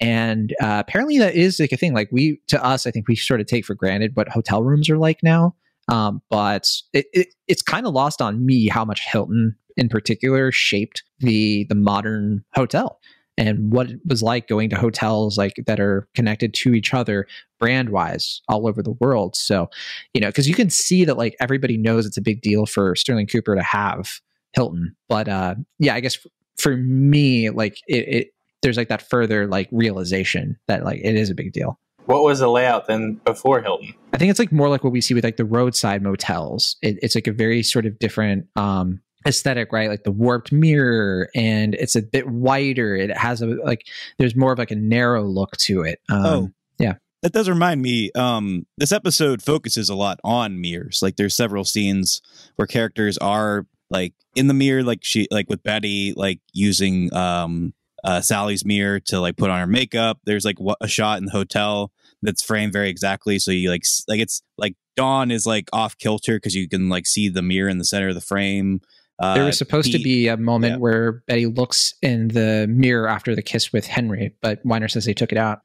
And 0.00 0.54
uh, 0.60 0.82
apparently 0.86 1.18
that 1.18 1.34
is 1.34 1.58
like 1.58 1.72
a 1.72 1.76
thing. 1.76 1.94
Like 1.94 2.08
we 2.12 2.40
to 2.48 2.62
us 2.62 2.86
i 2.86 2.90
think 2.90 3.08
we 3.08 3.16
sort 3.16 3.40
of 3.40 3.46
take 3.46 3.64
for 3.64 3.74
granted 3.74 4.14
what 4.14 4.28
hotel 4.28 4.62
rooms 4.62 4.90
are 4.90 4.98
like 4.98 5.22
now 5.22 5.54
um, 5.88 6.22
but 6.30 6.66
it, 6.92 7.06
it, 7.12 7.28
it's 7.46 7.62
kind 7.62 7.86
of 7.86 7.94
lost 7.94 8.20
on 8.20 8.44
me 8.44 8.68
how 8.68 8.84
much 8.84 9.06
Hilton, 9.06 9.56
in 9.76 9.88
particular, 9.88 10.52
shaped 10.52 11.02
the 11.20 11.64
the 11.68 11.74
modern 11.74 12.44
hotel 12.54 13.00
and 13.38 13.72
what 13.72 13.90
it 13.90 14.00
was 14.06 14.22
like 14.22 14.48
going 14.48 14.68
to 14.68 14.76
hotels 14.76 15.38
like 15.38 15.54
that 15.66 15.78
are 15.78 16.08
connected 16.14 16.52
to 16.52 16.74
each 16.74 16.92
other 16.92 17.26
brand 17.60 17.90
wise 17.90 18.42
all 18.48 18.66
over 18.66 18.82
the 18.82 18.96
world. 19.00 19.36
So, 19.36 19.70
you 20.12 20.20
know, 20.20 20.26
because 20.26 20.48
you 20.48 20.54
can 20.54 20.70
see 20.70 21.04
that 21.04 21.16
like 21.16 21.36
everybody 21.40 21.78
knows 21.78 22.04
it's 22.04 22.16
a 22.16 22.22
big 22.22 22.42
deal 22.42 22.66
for 22.66 22.96
Sterling 22.96 23.28
Cooper 23.28 23.54
to 23.54 23.62
have 23.62 24.20
Hilton, 24.54 24.96
but 25.08 25.28
uh, 25.28 25.54
yeah, 25.78 25.94
I 25.94 26.00
guess 26.00 26.16
f- 26.16 26.30
for 26.58 26.76
me, 26.76 27.50
like 27.50 27.78
it, 27.86 28.08
it 28.08 28.28
there's 28.62 28.76
like 28.76 28.88
that 28.88 29.08
further 29.08 29.46
like 29.46 29.68
realization 29.70 30.58
that 30.66 30.84
like 30.84 31.00
it 31.02 31.14
is 31.14 31.30
a 31.30 31.34
big 31.34 31.52
deal. 31.52 31.78
What 32.08 32.22
was 32.24 32.38
the 32.38 32.48
layout 32.48 32.86
then 32.86 33.20
before 33.26 33.60
Hilton? 33.60 33.92
I 34.14 34.16
think 34.16 34.30
it's 34.30 34.38
like 34.38 34.50
more 34.50 34.70
like 34.70 34.82
what 34.82 34.94
we 34.94 35.02
see 35.02 35.12
with 35.12 35.24
like 35.24 35.36
the 35.36 35.44
roadside 35.44 36.02
motels. 36.02 36.76
It, 36.80 36.98
it's 37.02 37.14
like 37.14 37.26
a 37.26 37.32
very 37.32 37.62
sort 37.62 37.84
of 37.84 37.98
different 37.98 38.46
um 38.56 39.02
aesthetic, 39.26 39.72
right? 39.72 39.90
Like 39.90 40.04
the 40.04 40.10
warped 40.10 40.50
mirror, 40.50 41.28
and 41.34 41.74
it's 41.74 41.96
a 41.96 42.00
bit 42.02 42.26
wider. 42.26 42.96
It 42.96 43.14
has 43.14 43.42
a 43.42 43.46
like 43.46 43.86
there's 44.18 44.34
more 44.34 44.52
of 44.52 44.58
like 44.58 44.70
a 44.70 44.74
narrow 44.76 45.22
look 45.22 45.56
to 45.58 45.82
it. 45.82 46.00
Um, 46.08 46.24
Oh. 46.24 46.50
yeah. 46.78 46.94
That 47.22 47.32
does 47.32 47.48
remind 47.48 47.82
me. 47.82 48.10
Um, 48.14 48.64
this 48.78 48.92
episode 48.92 49.42
focuses 49.42 49.90
a 49.90 49.94
lot 49.94 50.18
on 50.24 50.60
mirrors. 50.62 51.00
Like, 51.02 51.16
there's 51.16 51.34
several 51.36 51.64
scenes 51.64 52.22
where 52.56 52.66
characters 52.66 53.18
are 53.18 53.66
like 53.90 54.14
in 54.36 54.46
the 54.46 54.54
mirror, 54.54 54.82
like 54.84 55.00
she, 55.02 55.26
like 55.30 55.50
with 55.50 55.62
Betty, 55.64 56.14
like 56.16 56.38
using 56.52 57.12
um, 57.12 57.74
uh, 58.04 58.20
Sally's 58.20 58.64
mirror 58.64 59.00
to 59.00 59.20
like 59.20 59.36
put 59.36 59.50
on 59.50 59.60
her 59.60 59.66
makeup. 59.66 60.18
There's 60.24 60.44
like 60.44 60.58
a 60.80 60.88
shot 60.88 61.18
in 61.18 61.26
the 61.26 61.32
hotel 61.32 61.92
that's 62.22 62.42
framed 62.42 62.72
very 62.72 62.88
exactly, 62.88 63.38
so 63.38 63.50
you 63.50 63.70
like 63.70 63.84
like 64.08 64.20
it's 64.20 64.42
like 64.56 64.74
Don 64.96 65.30
is 65.30 65.46
like 65.46 65.68
off 65.72 65.96
kilter 65.98 66.36
because 66.36 66.54
you 66.54 66.68
can 66.68 66.88
like 66.88 67.06
see 67.06 67.28
the 67.28 67.42
mirror 67.42 67.68
in 67.68 67.78
the 67.78 67.84
center 67.84 68.08
of 68.08 68.14
the 68.14 68.20
frame. 68.20 68.80
Uh, 69.20 69.34
there 69.34 69.44
was 69.44 69.58
supposed 69.58 69.90
to 69.90 69.98
be 69.98 70.28
a 70.28 70.36
moment 70.36 70.74
yeah. 70.74 70.78
where 70.78 71.12
Betty 71.26 71.46
looks 71.46 71.94
in 72.02 72.28
the 72.28 72.66
mirror 72.68 73.08
after 73.08 73.34
the 73.34 73.42
kiss 73.42 73.72
with 73.72 73.86
Henry, 73.86 74.34
but 74.40 74.60
Weiner 74.64 74.86
says 74.86 75.06
they 75.06 75.14
took 75.14 75.32
it 75.32 75.38
out. 75.38 75.62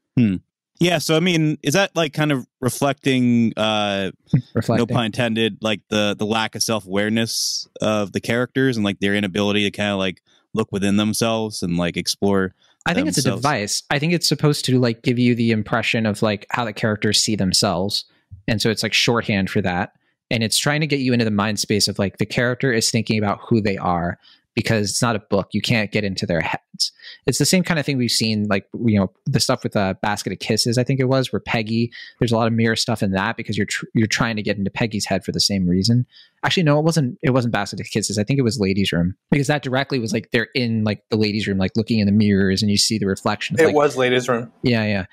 Yeah, 0.79 0.97
so 0.97 1.15
I 1.15 1.19
mean, 1.19 1.57
is 1.61 1.75
that 1.75 1.95
like 1.95 2.13
kind 2.13 2.31
of 2.31 2.45
reflecting 2.59 3.53
uh 3.55 4.11
Reflecting. 4.53 4.77
no 4.77 4.85
pun 4.85 5.05
intended, 5.05 5.59
like 5.61 5.81
the 5.89 6.15
the 6.17 6.25
lack 6.25 6.55
of 6.55 6.63
self 6.63 6.85
awareness 6.85 7.67
of 7.79 8.11
the 8.11 8.19
characters 8.19 8.75
and 8.75 8.83
like 8.83 8.99
their 8.99 9.15
inability 9.15 9.63
to 9.63 9.71
kind 9.71 9.91
of 9.91 9.99
like 9.99 10.21
look 10.53 10.71
within 10.71 10.97
themselves 10.97 11.63
and 11.63 11.77
like 11.77 11.97
explore. 11.97 12.53
I 12.85 12.93
think 12.93 13.07
it's 13.07 13.17
a 13.17 13.23
device. 13.23 13.83
I 13.89 13.99
think 13.99 14.13
it's 14.13 14.27
supposed 14.27 14.65
to 14.65 14.79
like 14.79 15.03
give 15.03 15.17
you 15.17 15.35
the 15.35 15.51
impression 15.51 16.05
of 16.05 16.21
like 16.21 16.45
how 16.49 16.65
the 16.65 16.73
characters 16.73 17.21
see 17.21 17.35
themselves. 17.35 18.05
And 18.47 18.61
so 18.61 18.69
it's 18.69 18.83
like 18.83 18.93
shorthand 18.93 19.49
for 19.49 19.61
that. 19.61 19.93
And 20.29 20.43
it's 20.43 20.57
trying 20.57 20.81
to 20.81 20.87
get 20.87 20.99
you 20.99 21.13
into 21.13 21.25
the 21.25 21.31
mind 21.31 21.59
space 21.59 21.87
of 21.87 21.99
like 21.99 22.17
the 22.17 22.25
character 22.25 22.73
is 22.73 22.91
thinking 22.91 23.17
about 23.17 23.39
who 23.41 23.61
they 23.61 23.77
are, 23.77 24.17
because 24.55 24.89
it's 24.89 25.01
not 25.01 25.15
a 25.15 25.19
book. 25.19 25.49
You 25.51 25.61
can't 25.61 25.91
get 25.91 26.03
into 26.03 26.25
their 26.25 26.41
heads. 26.41 26.91
It's 27.25 27.39
the 27.39 27.45
same 27.45 27.63
kind 27.63 27.79
of 27.79 27.85
thing 27.85 27.97
we've 27.97 28.11
seen, 28.11 28.47
like 28.47 28.67
you 28.85 28.99
know, 28.99 29.11
the 29.25 29.39
stuff 29.39 29.63
with 29.63 29.75
a 29.75 29.79
uh, 29.79 29.93
basket 30.01 30.33
of 30.33 30.39
kisses. 30.39 30.77
I 30.77 30.83
think 30.83 30.99
it 30.99 31.05
was 31.05 31.31
where 31.31 31.39
Peggy. 31.39 31.91
There's 32.19 32.31
a 32.31 32.35
lot 32.35 32.47
of 32.47 32.53
mirror 32.53 32.75
stuff 32.75 33.01
in 33.01 33.11
that 33.11 33.37
because 33.37 33.57
you're 33.57 33.65
tr- 33.65 33.85
you're 33.93 34.07
trying 34.07 34.35
to 34.35 34.41
get 34.41 34.57
into 34.57 34.69
Peggy's 34.69 35.05
head 35.05 35.23
for 35.23 35.31
the 35.31 35.39
same 35.39 35.67
reason. 35.67 36.05
Actually, 36.43 36.63
no, 36.63 36.77
it 36.79 36.83
wasn't. 36.85 37.17
It 37.23 37.31
wasn't 37.31 37.53
basket 37.53 37.79
of 37.79 37.87
kisses. 37.87 38.17
I 38.17 38.23
think 38.23 38.39
it 38.39 38.43
was 38.43 38.59
ladies' 38.59 38.91
room 38.91 39.15
because 39.31 39.47
that 39.47 39.63
directly 39.63 39.99
was 39.99 40.13
like 40.13 40.29
they're 40.31 40.49
in 40.53 40.83
like 40.83 41.03
the 41.09 41.17
ladies' 41.17 41.47
room, 41.47 41.57
like 41.57 41.71
looking 41.75 41.99
in 41.99 42.05
the 42.05 42.11
mirrors, 42.11 42.61
and 42.61 42.69
you 42.69 42.77
see 42.77 42.97
the 42.97 43.07
reflection. 43.07 43.55
It 43.59 43.65
like, 43.65 43.75
was 43.75 43.97
ladies' 43.97 44.27
room. 44.27 44.51
Yeah, 44.61 44.85
yeah. 44.85 45.05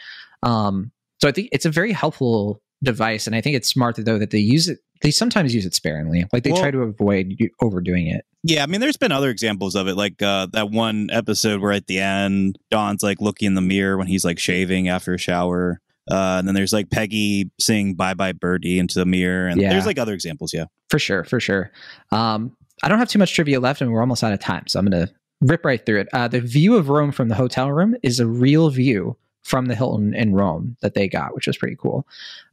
Um, 0.43 0.93
so 1.21 1.29
I 1.29 1.33
think 1.33 1.49
it's 1.53 1.67
a 1.67 1.71
very 1.71 1.93
helpful 1.93 2.63
device, 2.83 3.27
and 3.27 3.37
I 3.37 3.41
think 3.41 3.57
it's 3.57 3.69
smart 3.69 3.97
though 3.97 4.19
that 4.19 4.31
they 4.31 4.39
use 4.39 4.69
it. 4.69 4.79
They 5.03 5.11
sometimes 5.11 5.55
use 5.55 5.65
it 5.67 5.75
sparingly, 5.75 6.27
like 6.33 6.43
they 6.43 6.53
Well- 6.53 6.61
try 6.61 6.71
to 6.71 6.81
avoid 6.83 7.37
overdoing 7.61 8.07
it. 8.09 8.25
Yeah, 8.43 8.63
I 8.63 8.67
mean, 8.67 8.81
there's 8.81 8.97
been 8.97 9.13
other 9.13 9.29
examples 9.31 9.75
of 9.75 9.87
it, 9.89 9.97
like 9.97 10.23
uh, 10.23 10.47
that 10.53 10.71
one 10.71 11.09
episode 11.13 11.61
where 11.61 11.73
at 11.73 11.87
the 11.87 11.99
end, 12.01 12.59
Don's 12.71 13.03
like 13.03 13.21
looking 13.21 13.47
in 13.49 13.55
the 13.55 13.61
mirror 13.61 13.99
when 13.99 14.07
he's 14.07 14.25
like 14.25 14.39
shaving 14.39 14.89
after 14.89 15.13
a 15.15 15.19
shower. 15.19 15.81
Uh, 16.11 16.37
and 16.39 16.49
then 16.49 16.55
there's 16.55 16.73
like 16.73 16.91
Peggy 16.91 17.51
saying 17.61 17.95
"Bye 17.95 18.15
bye 18.15 18.33
Birdie" 18.33 18.79
into 18.79 18.99
the 18.99 19.05
mirror, 19.07 19.47
and 19.47 19.61
Yeah. 19.61 19.71
there's 19.71 19.85
like 19.87 19.99
other 19.99 20.15
examples. 20.15 20.53
Yeah, 20.55 20.65
For 20.89 20.99
sure, 20.99 21.25
for 21.25 21.39
sure. 21.39 21.71
Um, 22.13 22.57
I 22.83 22.89
don't 22.89 22.99
have 22.99 23.09
too 23.09 23.19
much 23.19 23.35
trivia 23.35 23.61
left, 23.61 23.81
and 23.83 23.93
we're 23.93 24.01
almost 24.01 24.25
out 24.25 24.33
of 24.33 24.41
time, 24.41 24.65
so 24.67 24.79
I'm 24.79 24.87
going 24.87 25.07
to 25.07 25.13
rip 25.43 25.65
right 25.65 25.85
through 25.85 26.01
it. 26.01 26.09
Uh, 26.15 26.27
the 26.27 26.41
view 26.41 26.77
of 26.77 26.89
Rome 26.89 27.13
from 27.13 27.29
the 27.29 27.35
hotel 27.35 27.71
room 27.71 27.95
is 28.03 28.19
a 28.21 28.27
real 28.27 28.71
view 28.71 29.17
from 29.43 29.67
the 29.67 29.75
Hilton 29.75 30.15
in 30.15 30.35
Rome 30.35 30.77
that 30.83 30.95
they 30.95 31.09
got, 31.09 31.35
which 31.35 31.47
was 31.47 31.57
pretty 31.57 31.77
cool. 31.77 32.07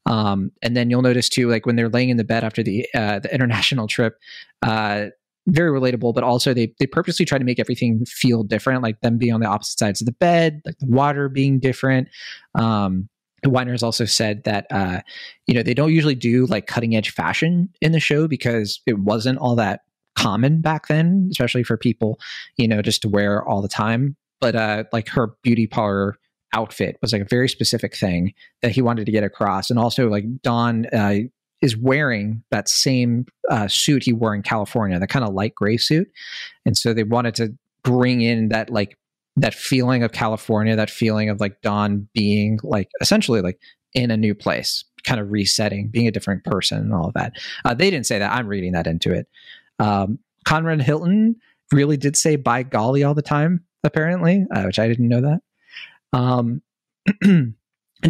Um, 0.05 0.51
and 0.61 0.75
then 0.75 0.89
you'll 0.89 1.01
notice 1.01 1.29
too, 1.29 1.49
like 1.49 1.65
when 1.65 1.75
they're 1.75 1.89
laying 1.89 2.09
in 2.09 2.17
the 2.17 2.23
bed 2.23 2.43
after 2.43 2.63
the 2.63 2.88
uh, 2.95 3.19
the 3.19 3.33
international 3.33 3.88
trip, 3.88 4.17
uh, 4.61 5.07
very 5.47 5.71
relatable. 5.71 6.13
But 6.13 6.23
also 6.23 6.53
they 6.53 6.73
they 6.79 6.88
purposely 6.88 7.25
try 7.25 7.38
to 7.38 7.45
make 7.45 7.59
everything 7.59 8.05
feel 8.05 8.43
different, 8.43 8.83
like 8.83 9.01
them 9.01 9.17
being 9.17 9.33
on 9.33 9.41
the 9.41 9.47
opposite 9.47 9.79
sides 9.79 10.01
of 10.01 10.05
the 10.05 10.13
bed, 10.13 10.61
like 10.65 10.77
the 10.79 10.88
water 10.88 11.29
being 11.29 11.59
different. 11.59 12.09
Um, 12.55 13.09
Weiner 13.45 13.71
has 13.71 13.83
also 13.83 14.05
said 14.05 14.43
that 14.45 14.65
uh, 14.71 15.01
you 15.45 15.53
know 15.53 15.63
they 15.63 15.73
don't 15.73 15.93
usually 15.93 16.15
do 16.15 16.45
like 16.47 16.67
cutting 16.67 16.95
edge 16.95 17.11
fashion 17.11 17.69
in 17.81 17.91
the 17.91 17.99
show 17.99 18.27
because 18.27 18.81
it 18.85 18.99
wasn't 18.99 19.39
all 19.39 19.55
that 19.55 19.81
common 20.15 20.61
back 20.61 20.88
then, 20.88 21.27
especially 21.31 21.63
for 21.63 21.77
people 21.77 22.19
you 22.57 22.67
know 22.67 22.81
just 22.81 23.01
to 23.03 23.09
wear 23.09 23.43
all 23.47 23.61
the 23.61 23.67
time. 23.67 24.15
But 24.39 24.55
uh, 24.55 24.83
like 24.91 25.09
her 25.09 25.33
beauty 25.43 25.67
parlor 25.67 26.17
outfit 26.53 26.97
was 27.01 27.13
like 27.13 27.21
a 27.21 27.27
very 27.29 27.49
specific 27.49 27.95
thing 27.95 28.33
that 28.61 28.71
he 28.71 28.81
wanted 28.81 29.05
to 29.05 29.11
get 29.11 29.23
across, 29.23 29.69
and 29.69 29.79
also 29.79 30.09
like 30.09 30.25
Don 30.41 30.85
uh, 30.87 31.19
is 31.61 31.75
wearing 31.75 32.43
that 32.51 32.69
same 32.69 33.25
uh, 33.49 33.67
suit 33.67 34.03
he 34.03 34.13
wore 34.13 34.35
in 34.35 34.43
California, 34.43 34.99
the 34.99 35.07
kind 35.07 35.25
of 35.25 35.33
light 35.33 35.55
gray 35.55 35.77
suit, 35.77 36.09
and 36.65 36.77
so 36.77 36.93
they 36.93 37.03
wanted 37.03 37.35
to 37.35 37.55
bring 37.83 38.21
in 38.21 38.49
that 38.49 38.69
like 38.69 38.97
that 39.37 39.53
feeling 39.53 40.03
of 40.03 40.11
California, 40.11 40.75
that 40.75 40.89
feeling 40.89 41.29
of 41.29 41.39
like 41.39 41.61
Don 41.61 42.07
being 42.13 42.59
like 42.63 42.89
essentially 43.01 43.41
like 43.41 43.59
in 43.93 44.11
a 44.11 44.17
new 44.17 44.35
place, 44.35 44.83
kind 45.03 45.21
of 45.21 45.31
resetting, 45.31 45.87
being 45.87 46.07
a 46.07 46.11
different 46.11 46.43
person, 46.43 46.79
and 46.79 46.93
all 46.93 47.07
of 47.07 47.13
that. 47.13 47.33
Uh, 47.63 47.73
they 47.73 47.89
didn't 47.89 48.05
say 48.05 48.19
that. 48.19 48.31
I'm 48.31 48.47
reading 48.47 48.73
that 48.73 48.87
into 48.87 49.13
it. 49.13 49.27
Um, 49.79 50.19
Conrad 50.45 50.81
Hilton 50.81 51.35
really 51.71 51.97
did 51.97 52.15
say 52.15 52.35
"by 52.35 52.63
golly" 52.63 53.03
all 53.03 53.13
the 53.13 53.21
time, 53.21 53.63
apparently, 53.83 54.45
uh, 54.53 54.63
which 54.63 54.79
I 54.79 54.87
didn't 54.87 55.07
know 55.07 55.21
that. 55.21 55.41
Um, 56.13 56.61
and 57.23 57.55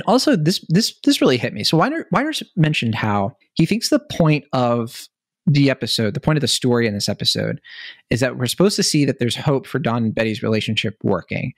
also, 0.05 0.35
this 0.35 0.63
this 0.69 0.95
this 1.03 1.21
really 1.21 1.37
hit 1.37 1.53
me. 1.53 1.63
So 1.63 1.77
Weiner 1.77 2.05
Weiner 2.11 2.31
mentioned 2.55 2.95
how 2.95 3.35
he 3.53 3.65
thinks 3.65 3.89
the 3.89 3.99
point 3.99 4.45
of 4.53 5.07
the 5.45 5.69
episode, 5.69 6.13
the 6.13 6.19
point 6.19 6.37
of 6.37 6.41
the 6.41 6.47
story 6.47 6.87
in 6.87 6.93
this 6.93 7.09
episode, 7.09 7.61
is 8.09 8.19
that 8.19 8.37
we're 8.37 8.47
supposed 8.47 8.75
to 8.75 8.83
see 8.83 9.05
that 9.05 9.19
there's 9.19 9.35
hope 9.35 9.65
for 9.65 9.79
Don 9.79 10.03
and 10.03 10.15
Betty's 10.15 10.43
relationship 10.43 10.97
working, 11.03 11.53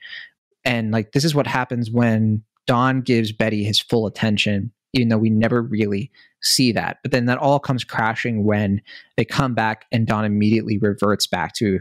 and 0.64 0.92
like 0.92 1.12
this 1.12 1.24
is 1.24 1.34
what 1.34 1.46
happens 1.46 1.90
when 1.90 2.42
Don 2.66 3.00
gives 3.00 3.32
Betty 3.32 3.64
his 3.64 3.80
full 3.80 4.06
attention, 4.06 4.72
even 4.92 5.08
though 5.08 5.18
we 5.18 5.30
never 5.30 5.62
really 5.62 6.10
see 6.42 6.72
that. 6.72 6.98
But 7.02 7.12
then 7.12 7.26
that 7.26 7.38
all 7.38 7.58
comes 7.58 7.84
crashing 7.84 8.44
when 8.44 8.80
they 9.16 9.24
come 9.24 9.54
back 9.54 9.86
and 9.92 10.06
Don 10.06 10.24
immediately 10.24 10.78
reverts 10.78 11.26
back 11.26 11.54
to 11.56 11.80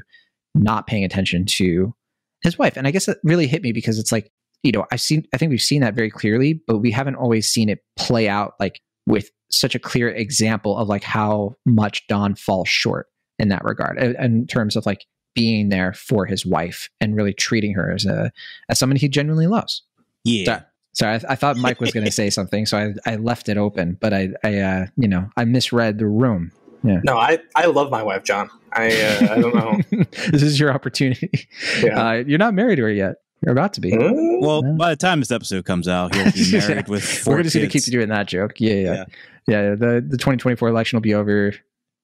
not 0.55 0.87
paying 0.87 1.03
attention 1.03 1.45
to 1.45 1.93
his 2.41 2.57
wife. 2.57 2.77
And 2.77 2.87
I 2.87 2.91
guess 2.91 3.05
that 3.05 3.17
really 3.23 3.47
hit 3.47 3.61
me 3.61 3.71
because 3.71 3.99
it's 3.99 4.11
like, 4.11 4.31
you 4.63 4.71
know, 4.71 4.85
I've 4.91 5.01
seen, 5.01 5.25
I 5.33 5.37
think 5.37 5.49
we've 5.51 5.61
seen 5.61 5.81
that 5.81 5.95
very 5.95 6.09
clearly, 6.09 6.61
but 6.67 6.79
we 6.79 6.91
haven't 6.91 7.15
always 7.15 7.47
seen 7.47 7.69
it 7.69 7.79
play 7.95 8.27
out 8.27 8.53
like 8.59 8.81
with 9.05 9.29
such 9.49 9.73
a 9.75 9.79
clear 9.79 10.09
example 10.09 10.77
of 10.77 10.87
like 10.87 11.03
how 11.03 11.55
much 11.65 12.05
Don 12.07 12.35
falls 12.35 12.67
short 12.69 13.07
in 13.39 13.49
that 13.49 13.63
regard, 13.63 13.97
in- 14.01 14.15
in 14.21 14.47
terms 14.47 14.75
of 14.75 14.85
like 14.85 15.05
being 15.33 15.69
there 15.69 15.93
for 15.93 16.25
his 16.25 16.45
wife 16.45 16.89
and 16.99 17.15
really 17.15 17.33
treating 17.33 17.73
her 17.73 17.91
as 17.91 18.05
a, 18.05 18.31
as 18.67 18.77
someone 18.77 18.97
he 18.97 19.07
genuinely 19.07 19.47
loves. 19.47 19.83
yeah. 20.23 20.43
Sorry, 20.45 20.61
sorry 20.93 21.13
I, 21.29 21.33
I 21.33 21.35
thought 21.35 21.55
Mike 21.57 21.79
was 21.79 21.91
going 21.91 22.05
to 22.05 22.11
say 22.11 22.29
something, 22.29 22.65
so 22.65 22.77
I, 23.05 23.11
I 23.11 23.15
left 23.15 23.47
it 23.47 23.57
open, 23.57 23.97
but 24.01 24.13
I, 24.13 24.29
I, 24.43 24.57
uh, 24.59 24.85
you 24.97 25.07
know, 25.07 25.29
I 25.37 25.45
misread 25.45 25.97
the 25.99 26.07
room. 26.07 26.51
Yeah. 26.83 26.99
No, 27.03 27.17
I, 27.17 27.39
I 27.55 27.65
love 27.67 27.89
my 27.91 28.03
wife, 28.03 28.23
Jon. 28.23 28.49
I 28.73 28.87
uh, 28.87 29.33
I 29.33 29.41
don't 29.41 29.55
know. 29.55 30.03
this 30.31 30.41
is 30.43 30.59
your 30.59 30.71
opportunity. 30.73 31.47
Yeah. 31.83 31.99
Uh, 32.09 32.13
you're 32.25 32.37
not 32.39 32.53
married 32.53 32.77
to 32.77 32.83
her 32.83 32.91
yet. 32.91 33.15
You're 33.41 33.53
about 33.53 33.73
to 33.73 33.81
be. 33.81 33.95
Well, 33.97 34.61
Yeah. 34.65 34.71
by 34.73 34.89
the 34.89 34.95
time 34.95 35.19
this 35.19 35.31
episode 35.31 35.65
comes 35.65 35.87
out, 35.87 36.13
he'll 36.15 36.31
be 36.31 36.51
married 36.67 36.87
with 36.89 37.03
four 37.03 37.35
We're 37.35 37.43
just 37.43 37.55
going 37.55 37.67
to 37.67 37.71
keep 37.71 37.83
kids. 37.83 37.91
doing 37.91 38.09
that 38.09 38.27
joke. 38.27 38.59
Yeah, 38.59 38.73
yeah, 38.73 39.03
yeah. 39.47 39.69
the 39.75 40.03
the 40.05 40.17
2024 40.17 40.67
election 40.69 40.97
will 40.97 41.01
be 41.01 41.13
over. 41.13 41.53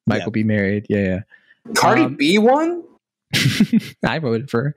Mike 0.08 0.20
Yeah. 0.20 0.26
will 0.26 0.32
be 0.32 0.44
married. 0.44 0.86
Yeah, 0.90 1.00
yeah. 1.04 1.20
Cardi 1.76 2.04
Um, 2.04 2.16
B 2.16 2.38
won. 2.38 2.84
I 4.06 4.20
voted 4.20 4.50
for 4.50 4.76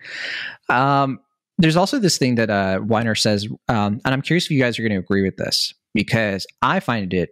her. 0.69 0.75
Um, 0.75 1.21
there's 1.59 1.77
also 1.77 1.99
this 1.99 2.19
thing 2.19 2.37
that 2.37 2.51
uh, 2.51 2.81
Weiner 2.83 3.15
says, 3.15 3.47
um, 3.69 4.01
and 4.05 4.15
I'm 4.15 4.23
curious 4.23 4.45
if 4.47 4.51
you 4.53 4.61
guys 4.61 4.79
are 4.79 4.83
going 4.83 4.93
to 4.93 4.99
agree 4.99 5.23
with 5.23 5.37
this 5.37 5.75
because 5.95 6.47
I 6.63 6.81
find 6.81 7.13
it 7.13 7.31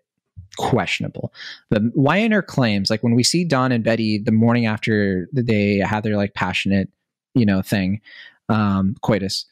questionable. 0.56 1.32
The 1.70 1.90
Weiner 1.94 2.42
claims, 2.42 2.90
like 2.90 3.02
when 3.02 3.14
we 3.14 3.22
see 3.22 3.44
Don 3.44 3.72
and 3.72 3.82
Betty 3.84 4.18
the 4.18 4.32
morning 4.32 4.66
after 4.66 5.28
they 5.32 5.78
have 5.78 6.02
their 6.02 6.16
like 6.16 6.34
passionate, 6.34 6.88
you 7.34 7.46
know, 7.46 7.62
thing, 7.62 8.00
um, 8.48 8.96
coitus. 9.02 9.46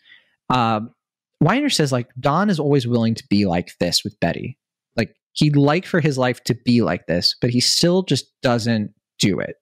Um, 0.51 0.91
Weiner 1.41 1.71
says 1.71 1.93
like 1.93 2.09
Don 2.19 2.51
is 2.51 2.61
always 2.61 2.87
willing 2.87 3.15
to 3.15 3.25
be 3.29 3.47
like 3.47 3.73
this 3.79 4.05
with 4.05 4.19
Betty. 4.21 4.59
Like 4.97 5.15
he'd 5.33 5.57
like 5.57 5.87
for 5.87 6.01
his 6.01 6.17
life 6.17 6.43
to 6.45 6.55
be 6.55 6.83
like 6.83 7.07
this, 7.07 7.37
but 7.41 7.51
he 7.51 7.61
still 7.61 8.03
just 8.03 8.27
doesn't 8.41 8.93
do 9.19 9.41
it. 9.41 9.57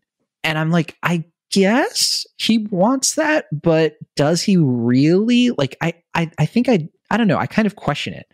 And 0.45 0.59
I'm 0.59 0.71
like, 0.71 0.97
I 1.03 1.25
guess 1.51 2.27
he 2.39 2.67
wants 2.71 3.15
that, 3.15 3.47
but 3.53 3.97
does 4.17 4.43
he 4.43 4.57
really? 4.57 5.51
Like, 5.51 5.77
I, 5.81 5.95
I, 6.15 6.31
I 6.39 6.47
think 6.47 6.69
I, 6.69 6.89
I 7.11 7.17
don't 7.17 7.29
know. 7.29 7.39
I 7.39 7.47
kind 7.47 7.67
of 7.67 7.77
question 7.77 8.15
it. 8.15 8.27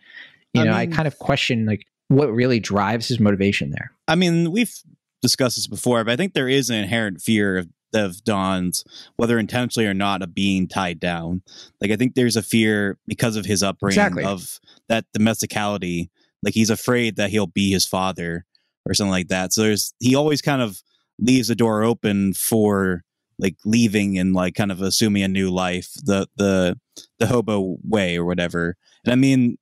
You 0.53 0.61
I 0.61 0.65
know, 0.65 0.73
I 0.73 0.87
kind 0.87 1.07
of 1.07 1.19
question 1.19 1.65
like 1.65 1.85
what 2.07 2.31
really 2.31 2.59
drives 2.59 3.07
his 3.07 3.19
motivation 3.19 3.71
there. 3.71 3.91
I 4.07 4.15
mean, 4.15 4.51
we've 4.51 4.73
discussed 5.21 5.57
this 5.57 5.67
before, 5.67 6.03
but 6.03 6.11
I 6.11 6.15
think 6.15 6.33
there 6.33 6.49
is 6.49 6.69
an 6.69 6.77
inherent 6.77 7.21
fear 7.21 7.57
of, 7.57 7.67
of 7.93 8.23
Don's, 8.23 8.83
whether 9.15 9.39
intentionally 9.39 9.87
or 9.87 9.93
not, 9.93 10.21
of 10.21 10.33
being 10.33 10.67
tied 10.67 10.99
down. 10.99 11.41
Like 11.81 11.91
I 11.91 11.95
think 11.95 12.15
there's 12.15 12.35
a 12.35 12.43
fear 12.43 12.97
because 13.07 13.35
of 13.35 13.45
his 13.45 13.63
upbringing 13.63 13.99
Exactly. 13.99 14.23
of 14.23 14.59
that 14.87 15.05
domesticality. 15.17 16.09
Like 16.43 16.53
he's 16.53 16.69
afraid 16.69 17.15
that 17.17 17.29
he'll 17.31 17.47
be 17.47 17.71
his 17.71 17.85
father 17.85 18.45
or 18.85 18.93
something 18.93 19.11
like 19.11 19.27
that. 19.29 19.53
So 19.53 19.61
there's 19.63 19.93
he 19.99 20.15
always 20.15 20.41
kind 20.41 20.61
of 20.61 20.81
leaves 21.19 21.49
the 21.49 21.55
door 21.55 21.83
open 21.83 22.33
for 22.33 23.03
like 23.39 23.55
leaving 23.65 24.17
and 24.17 24.33
like 24.33 24.53
kind 24.55 24.71
of 24.71 24.81
assuming 24.81 25.23
a 25.23 25.27
new 25.27 25.49
life, 25.49 25.91
the 26.03 26.27
the 26.37 26.77
the 27.19 27.27
hobo 27.27 27.77
way 27.83 28.17
or 28.17 28.25
whatever. 28.25 28.75
And 29.05 29.11
I 29.11 29.15
mean, 29.15 29.57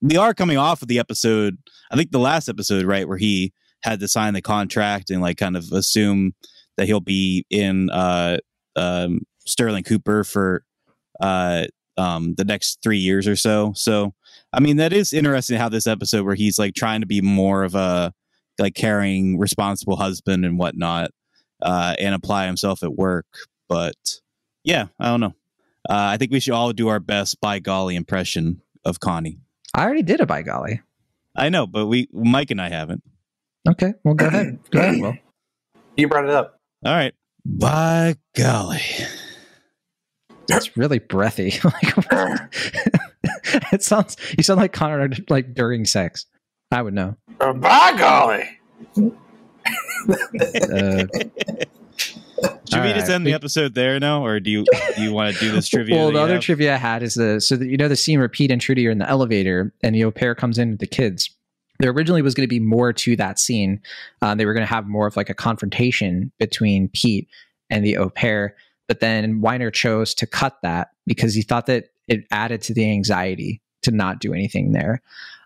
we 0.00 0.16
are 0.16 0.34
coming 0.34 0.58
off 0.58 0.82
of 0.82 0.88
the 0.88 0.98
episode. 0.98 1.56
I 1.90 1.96
think 1.96 2.10
the 2.10 2.18
last 2.18 2.48
episode, 2.48 2.84
right, 2.84 3.08
where 3.08 3.18
he 3.18 3.52
had 3.82 4.00
to 4.00 4.08
sign 4.08 4.34
the 4.34 4.42
contract 4.42 5.10
and 5.10 5.20
like 5.20 5.36
kind 5.38 5.56
of 5.56 5.70
assume 5.72 6.34
that 6.76 6.86
he'll 6.86 7.00
be 7.00 7.44
in 7.50 7.90
uh, 7.90 8.38
um, 8.76 9.20
Sterling 9.44 9.84
Cooper 9.84 10.24
for 10.24 10.64
uh, 11.20 11.66
um, 11.96 12.34
the 12.36 12.44
next 12.44 12.78
three 12.82 12.98
years 12.98 13.26
or 13.26 13.36
so. 13.36 13.72
So, 13.74 14.14
I 14.52 14.60
mean, 14.60 14.76
that 14.76 14.92
is 14.92 15.12
interesting 15.12 15.58
how 15.58 15.68
this 15.68 15.86
episode 15.86 16.24
where 16.24 16.34
he's 16.34 16.58
like 16.58 16.74
trying 16.74 17.00
to 17.00 17.06
be 17.06 17.20
more 17.20 17.64
of 17.64 17.74
a 17.74 18.12
like 18.58 18.74
caring, 18.74 19.38
responsible 19.38 19.96
husband 19.96 20.44
and 20.44 20.58
whatnot, 20.58 21.10
uh, 21.62 21.94
and 21.98 22.14
apply 22.14 22.46
himself 22.46 22.82
at 22.82 22.94
work. 22.94 23.26
But 23.68 24.20
yeah, 24.64 24.86
I 24.98 25.06
don't 25.06 25.20
know. 25.20 25.34
Uh, 25.88 26.10
I 26.12 26.16
think 26.16 26.32
we 26.32 26.40
should 26.40 26.54
all 26.54 26.72
do 26.72 26.88
our 26.88 27.00
best 27.00 27.40
by 27.40 27.58
golly 27.58 27.96
impression 27.96 28.62
of 28.84 29.00
Connie. 29.00 29.38
I 29.74 29.84
already 29.84 30.02
did 30.02 30.20
a 30.20 30.26
by 30.26 30.42
golly. 30.42 30.80
I 31.36 31.48
know, 31.50 31.66
but 31.66 31.86
we 31.86 32.08
Mike 32.12 32.50
and 32.50 32.60
I 32.60 32.70
haven't. 32.70 33.02
Okay, 33.68 33.94
well, 34.04 34.14
go 34.14 34.26
ahead. 34.26 34.58
Go 34.70 34.78
ahead, 34.80 35.00
Will. 35.00 35.14
You 35.98 36.08
brought 36.08 36.24
it 36.24 36.30
up. 36.30 36.55
All 36.86 36.94
right. 36.94 37.14
By 37.44 38.14
golly. 38.36 38.80
It's 40.48 40.76
really 40.76 41.00
breathy. 41.00 41.58
like, 41.64 41.94
it 43.72 43.82
sounds. 43.82 44.16
You 44.36 44.44
sound 44.44 44.60
like 44.60 44.72
Conrad 44.72 45.28
like 45.28 45.52
during 45.52 45.84
sex. 45.84 46.26
I 46.70 46.82
would 46.82 46.94
know. 46.94 47.16
Uh, 47.40 47.54
by 47.54 47.96
golly. 47.98 48.48
Uh, 48.98 49.10
All 52.42 52.60
Should 52.68 52.82
we 52.82 52.88
All 52.88 52.94
just 52.94 53.08
right. 53.08 53.10
end 53.10 53.26
the 53.26 53.32
episode 53.32 53.74
there 53.74 53.98
now, 53.98 54.24
or 54.24 54.40
do 54.40 54.50
you 54.50 54.64
do 54.94 55.02
you 55.02 55.12
want 55.12 55.34
to 55.34 55.40
do 55.40 55.50
this 55.50 55.68
trivia? 55.68 55.96
Well, 55.96 56.12
the 56.12 56.20
other 56.20 56.34
have? 56.34 56.42
trivia 56.42 56.74
I 56.74 56.76
had 56.76 57.02
is 57.02 57.14
the 57.14 57.40
so 57.40 57.56
that 57.56 57.66
you 57.66 57.76
know 57.76 57.88
the 57.88 57.96
scene 57.96 58.18
where 58.18 58.28
Pete 58.28 58.50
and 58.50 58.60
Trudy 58.60 58.86
are 58.86 58.90
in 58.90 58.98
the 58.98 59.08
elevator 59.08 59.72
and 59.82 59.94
the 59.94 60.04
au 60.04 60.10
pair 60.10 60.34
comes 60.34 60.58
in 60.58 60.72
with 60.72 60.80
the 60.80 60.86
kids. 60.86 61.30
There 61.78 61.90
originally 61.90 62.22
was 62.22 62.34
going 62.34 62.44
to 62.46 62.54
be 62.54 62.60
more 62.60 62.92
to 62.92 63.16
that 63.16 63.38
scene. 63.38 63.80
Uh, 64.22 64.34
they 64.34 64.46
were 64.46 64.54
going 64.54 64.66
to 64.66 64.72
have 64.72 64.86
more 64.86 65.06
of 65.06 65.16
like 65.16 65.30
a 65.30 65.34
confrontation 65.34 66.32
between 66.38 66.88
Pete 66.88 67.28
and 67.70 67.84
the 67.84 67.96
au 67.96 68.10
pair, 68.10 68.56
but 68.88 69.00
then 69.00 69.40
Weiner 69.40 69.70
chose 69.70 70.14
to 70.14 70.26
cut 70.26 70.58
that 70.62 70.88
because 71.06 71.34
he 71.34 71.42
thought 71.42 71.66
that 71.66 71.86
it 72.08 72.24
added 72.30 72.62
to 72.62 72.74
the 72.74 72.90
anxiety 72.90 73.60
to 73.82 73.90
not 73.90 74.20
do 74.20 74.32
anything 74.32 74.72
there. 74.72 75.02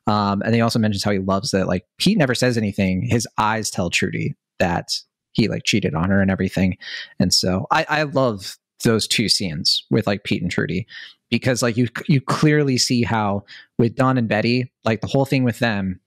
Um, 0.06 0.42
and 0.42 0.54
he 0.54 0.60
also 0.60 0.78
mentions 0.78 1.04
how 1.04 1.12
he 1.12 1.18
loves 1.18 1.50
that 1.52 1.66
like 1.66 1.86
Pete 1.98 2.18
never 2.18 2.34
says 2.34 2.56
anything. 2.56 3.02
His 3.02 3.26
eyes 3.38 3.70
tell 3.70 3.90
Trudy 3.90 4.34
that 4.58 4.98
he 5.32 5.48
like 5.48 5.64
cheated 5.64 5.94
on 5.94 6.10
her 6.10 6.20
and 6.20 6.30
everything. 6.30 6.76
And 7.18 7.32
so 7.32 7.66
I, 7.70 7.86
I 7.88 8.02
love 8.04 8.56
those 8.82 9.06
two 9.06 9.28
scenes 9.28 9.84
with 9.90 10.06
like 10.06 10.24
Pete 10.24 10.42
and 10.42 10.50
Trudy 10.50 10.86
because 11.30 11.62
like 11.62 11.76
you 11.76 11.88
you 12.08 12.20
clearly 12.20 12.76
see 12.76 13.02
how 13.02 13.44
with 13.78 13.94
Don 13.94 14.18
and 14.18 14.28
Betty, 14.28 14.72
like 14.84 15.00
the 15.00 15.06
whole 15.06 15.24
thing 15.24 15.44
with 15.44 15.58
them, 15.60 16.00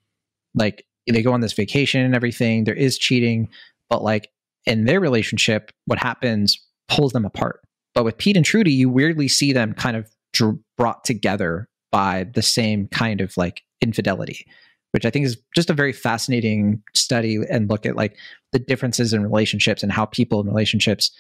like 0.56 0.86
they 1.08 1.22
go 1.22 1.34
on 1.34 1.41
this 1.41 1.54
vacation 1.54 2.01
and 2.01 2.16
everything. 2.16 2.64
There 2.64 2.74
is 2.74 2.97
cheating, 2.97 3.49
but 3.89 4.04
like 4.04 4.30
in 4.66 4.86
their 4.86 4.99
relationship, 4.99 5.72
what 5.86 5.99
happens 5.99 6.58
pulls 6.88 7.12
them 7.12 7.26
apart. 7.26 7.62
But 7.93 8.06
with 8.06 8.18
Pete 8.18 8.38
and 8.38 8.45
Trudy, 8.45 8.72
you 8.72 8.89
weirdly 8.89 9.28
see 9.28 9.54
them 9.54 9.74
kind 9.74 9.95
of 9.95 10.10
dr- 10.34 10.60
brought 10.78 11.04
together 11.04 11.68
by 11.91 12.26
the 12.34 12.41
same 12.41 12.88
kind 12.88 13.22
of 13.22 13.36
like 13.38 13.62
infidelity, 13.82 14.47
which 14.91 15.06
I 15.06 15.10
think 15.10 15.26
is 15.26 15.38
just 15.56 15.70
a 15.70 15.74
very 15.74 15.93
fascinating 15.93 16.82
study 16.95 17.39
and 17.49 17.70
look 17.70 17.86
at 17.86 17.95
like 17.95 18.18
the 18.51 18.60
differences 18.60 19.14
in 19.14 19.22
relationships 19.24 19.84
and 19.84 19.91
how 19.91 20.06
people 20.06 20.41
in 20.41 20.47
relationships 20.47 21.12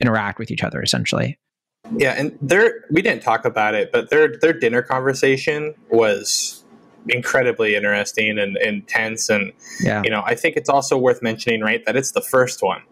interact 0.00 0.38
with 0.38 0.50
each 0.50 0.64
other 0.64 0.82
essentially. 0.82 1.38
Yeah, 1.96 2.14
and 2.16 2.36
their 2.40 2.84
we 2.90 3.02
didn't 3.02 3.22
talk 3.22 3.44
about 3.44 3.74
it, 3.74 3.92
but 3.92 4.08
their 4.08 4.38
their 4.38 4.54
dinner 4.54 4.80
conversation 4.80 5.74
was 5.90 6.63
incredibly 7.08 7.74
interesting 7.74 8.38
and 8.38 8.56
intense 8.58 9.28
and 9.28 9.52
Yeah. 9.82 10.02
you 10.04 10.10
know, 10.10 10.22
I 10.24 10.34
think 10.34 10.56
it's 10.56 10.68
also 10.68 10.96
worth 10.96 11.22
mentioning, 11.22 11.60
right, 11.60 11.84
that 11.86 11.96
it's 11.96 12.12
the 12.12 12.22
first 12.22 12.62
one 12.62 12.82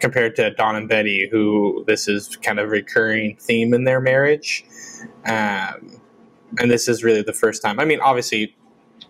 compared 0.00 0.36
to 0.36 0.50
Don 0.50 0.76
and 0.76 0.88
Betty, 0.88 1.28
who 1.30 1.84
this 1.86 2.08
is 2.08 2.36
kind 2.36 2.58
of 2.58 2.70
recurring 2.70 3.36
theme 3.40 3.72
in 3.72 3.84
their 3.84 4.00
marriage. 4.00 4.64
Um, 5.24 6.00
and 6.58 6.70
this 6.70 6.88
is 6.88 7.02
really 7.02 7.22
the 7.22 7.32
first 7.32 7.62
time. 7.62 7.80
I 7.80 7.84
mean, 7.84 8.00
obviously, 8.00 8.54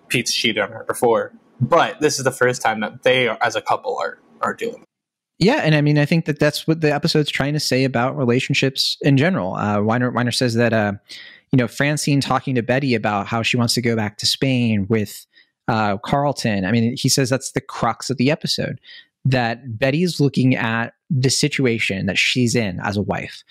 Pete's 0.09 0.33
cheated 0.33 0.63
on 0.63 0.71
her 0.71 0.85
before, 0.85 1.33
but 1.61 2.01
this 2.01 2.19
is 2.19 2.25
the 2.25 2.31
first 2.31 2.63
time 2.63 2.81
that 2.81 3.03
they, 3.03 3.29
as 3.29 3.57
a 3.57 3.63
couple, 3.63 3.99
are 3.99 4.19
are 4.43 4.55
doing. 4.55 4.85
Yeah, 5.39 5.61
and 5.65 5.75
I 5.75 5.81
mean, 5.81 5.99
I 5.99 6.05
think 6.05 6.27
that 6.27 6.39
that's 6.39 6.67
what 6.69 6.83
the 6.83 6.93
episode's 6.93 7.31
trying 7.31 7.55
to 7.55 7.61
say 7.61 7.85
about 7.85 8.17
relationships 8.17 8.97
in 9.01 9.17
general. 9.17 9.55
Uh, 9.55 9.81
Weiner, 9.81 10.11
Weiner 10.11 10.31
says 10.31 10.55
that, 10.55 10.73
uh, 10.73 10.93
you 11.53 11.59
know, 11.59 11.69
Francine 11.69 12.21
talking 12.21 12.55
to 12.55 12.63
Betty 12.63 12.95
about 12.95 13.27
how 13.27 13.43
she 13.43 13.57
wants 13.57 13.75
to 13.75 13.83
go 13.83 13.95
back 13.95 14.17
to 14.19 14.27
Spain 14.27 14.87
with 14.89 15.27
uh, 15.69 15.99
Carlton. 15.99 16.65
I 16.65 16.73
mean, 16.73 16.97
he 16.97 17.09
says 17.09 17.29
that's 17.29 17.53
the 17.53 17.61
crux 17.61 18.11
of 18.11 18.17
the 18.17 18.31
episode 18.31 18.81
that 19.25 19.79
Betty's 19.79 20.19
looking 20.19 20.57
at 20.57 20.95
the 21.11 21.31
situation 21.31 22.07
that 22.07 22.19
she's 22.19 22.57
in 22.57 22.81
as 22.81 22.97
a 22.97 23.03
wife, 23.03 23.45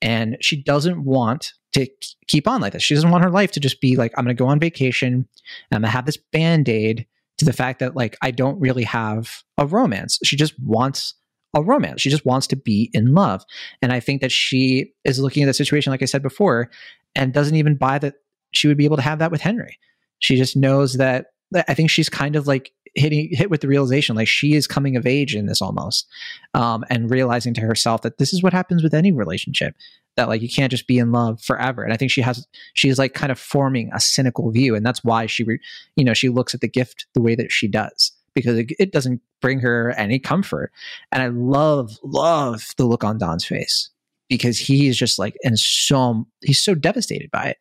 and 0.00 0.38
she 0.40 0.62
doesn't 0.62 1.04
want 1.04 1.52
to 1.74 1.86
keep 2.28 2.48
on 2.48 2.60
like 2.60 2.72
this. 2.72 2.82
She 2.82 2.94
doesn't 2.94 3.10
want 3.10 3.24
her 3.24 3.30
life 3.30 3.50
to 3.52 3.60
just 3.60 3.80
be 3.80 3.96
like, 3.96 4.12
I'm 4.16 4.24
going 4.24 4.34
to 4.34 4.40
go 4.42 4.48
on 4.48 4.58
vacation, 4.58 5.28
I'm 5.72 5.80
going 5.80 5.82
to 5.82 5.88
have 5.88 6.06
this 6.06 6.16
band 6.16 6.68
aid 6.68 7.06
to 7.38 7.44
the 7.44 7.52
fact 7.52 7.80
that 7.80 7.94
like 7.94 8.16
I 8.22 8.30
don't 8.30 8.58
really 8.58 8.84
have 8.84 9.42
a 9.58 9.66
romance. 9.66 10.18
She 10.24 10.36
just 10.36 10.58
wants 10.60 11.14
a 11.54 11.62
romance. 11.62 12.00
She 12.00 12.10
just 12.10 12.26
wants 12.26 12.46
to 12.48 12.56
be 12.56 12.90
in 12.92 13.14
love. 13.14 13.44
And 13.82 13.92
I 13.92 14.00
think 14.00 14.20
that 14.20 14.32
she 14.32 14.92
is 15.04 15.18
looking 15.18 15.42
at 15.42 15.46
the 15.46 15.54
situation, 15.54 15.90
like 15.90 16.02
I 16.02 16.06
said 16.06 16.22
before, 16.22 16.70
and 17.18 17.32
doesn't 17.32 17.56
even 17.56 17.74
buy 17.74 17.98
that 17.98 18.14
she 18.52 18.68
would 18.68 18.78
be 18.78 18.84
able 18.84 18.96
to 18.96 19.02
have 19.02 19.18
that 19.18 19.30
with 19.30 19.42
Henry. 19.42 19.78
She 20.20 20.36
just 20.36 20.56
knows 20.56 20.94
that 20.94 21.26
I 21.54 21.74
think 21.74 21.90
she's 21.90 22.08
kind 22.08 22.36
of 22.36 22.46
like 22.46 22.72
hitting 22.94 23.28
hit 23.32 23.50
with 23.50 23.60
the 23.60 23.68
realization 23.68 24.16
like 24.16 24.28
she 24.28 24.54
is 24.54 24.66
coming 24.66 24.96
of 24.96 25.06
age 25.06 25.34
in 25.36 25.46
this 25.46 25.60
almost 25.60 26.06
um, 26.54 26.84
and 26.88 27.10
realizing 27.10 27.52
to 27.54 27.60
herself 27.60 28.00
that 28.02 28.16
this 28.16 28.32
is 28.32 28.42
what 28.42 28.54
happens 28.54 28.82
with 28.82 28.94
any 28.94 29.12
relationship 29.12 29.74
that 30.16 30.28
like 30.28 30.40
you 30.40 30.48
can't 30.48 30.70
just 30.70 30.86
be 30.86 30.98
in 30.98 31.12
love 31.12 31.40
forever. 31.40 31.82
And 31.82 31.92
i 31.92 31.96
think 31.96 32.10
she 32.10 32.22
has 32.22 32.46
she's 32.72 32.98
like 32.98 33.12
kind 33.12 33.30
of 33.30 33.38
forming 33.38 33.90
a 33.92 34.00
cynical 34.00 34.50
view 34.50 34.74
and 34.74 34.86
that's 34.86 35.04
why 35.04 35.26
she 35.26 35.44
re, 35.44 35.60
you 35.96 36.04
know 36.04 36.14
she 36.14 36.30
looks 36.30 36.54
at 36.54 36.60
the 36.60 36.68
gift 36.68 37.06
the 37.14 37.20
way 37.20 37.34
that 37.34 37.52
she 37.52 37.68
does 37.68 38.10
because 38.34 38.58
it, 38.58 38.72
it 38.78 38.90
doesn't 38.90 39.20
bring 39.40 39.60
her 39.60 39.90
any 39.92 40.18
comfort. 40.18 40.72
And 41.12 41.22
i 41.22 41.28
love 41.28 41.98
love 42.02 42.68
the 42.78 42.86
look 42.86 43.04
on 43.04 43.18
don's 43.18 43.44
face 43.44 43.90
because 44.28 44.58
he 44.58 44.88
is 44.88 44.96
just 44.96 45.18
like 45.18 45.36
and 45.42 45.58
so 45.58 46.26
he's 46.42 46.60
so 46.60 46.74
devastated 46.74 47.30
by 47.30 47.46
it 47.46 47.58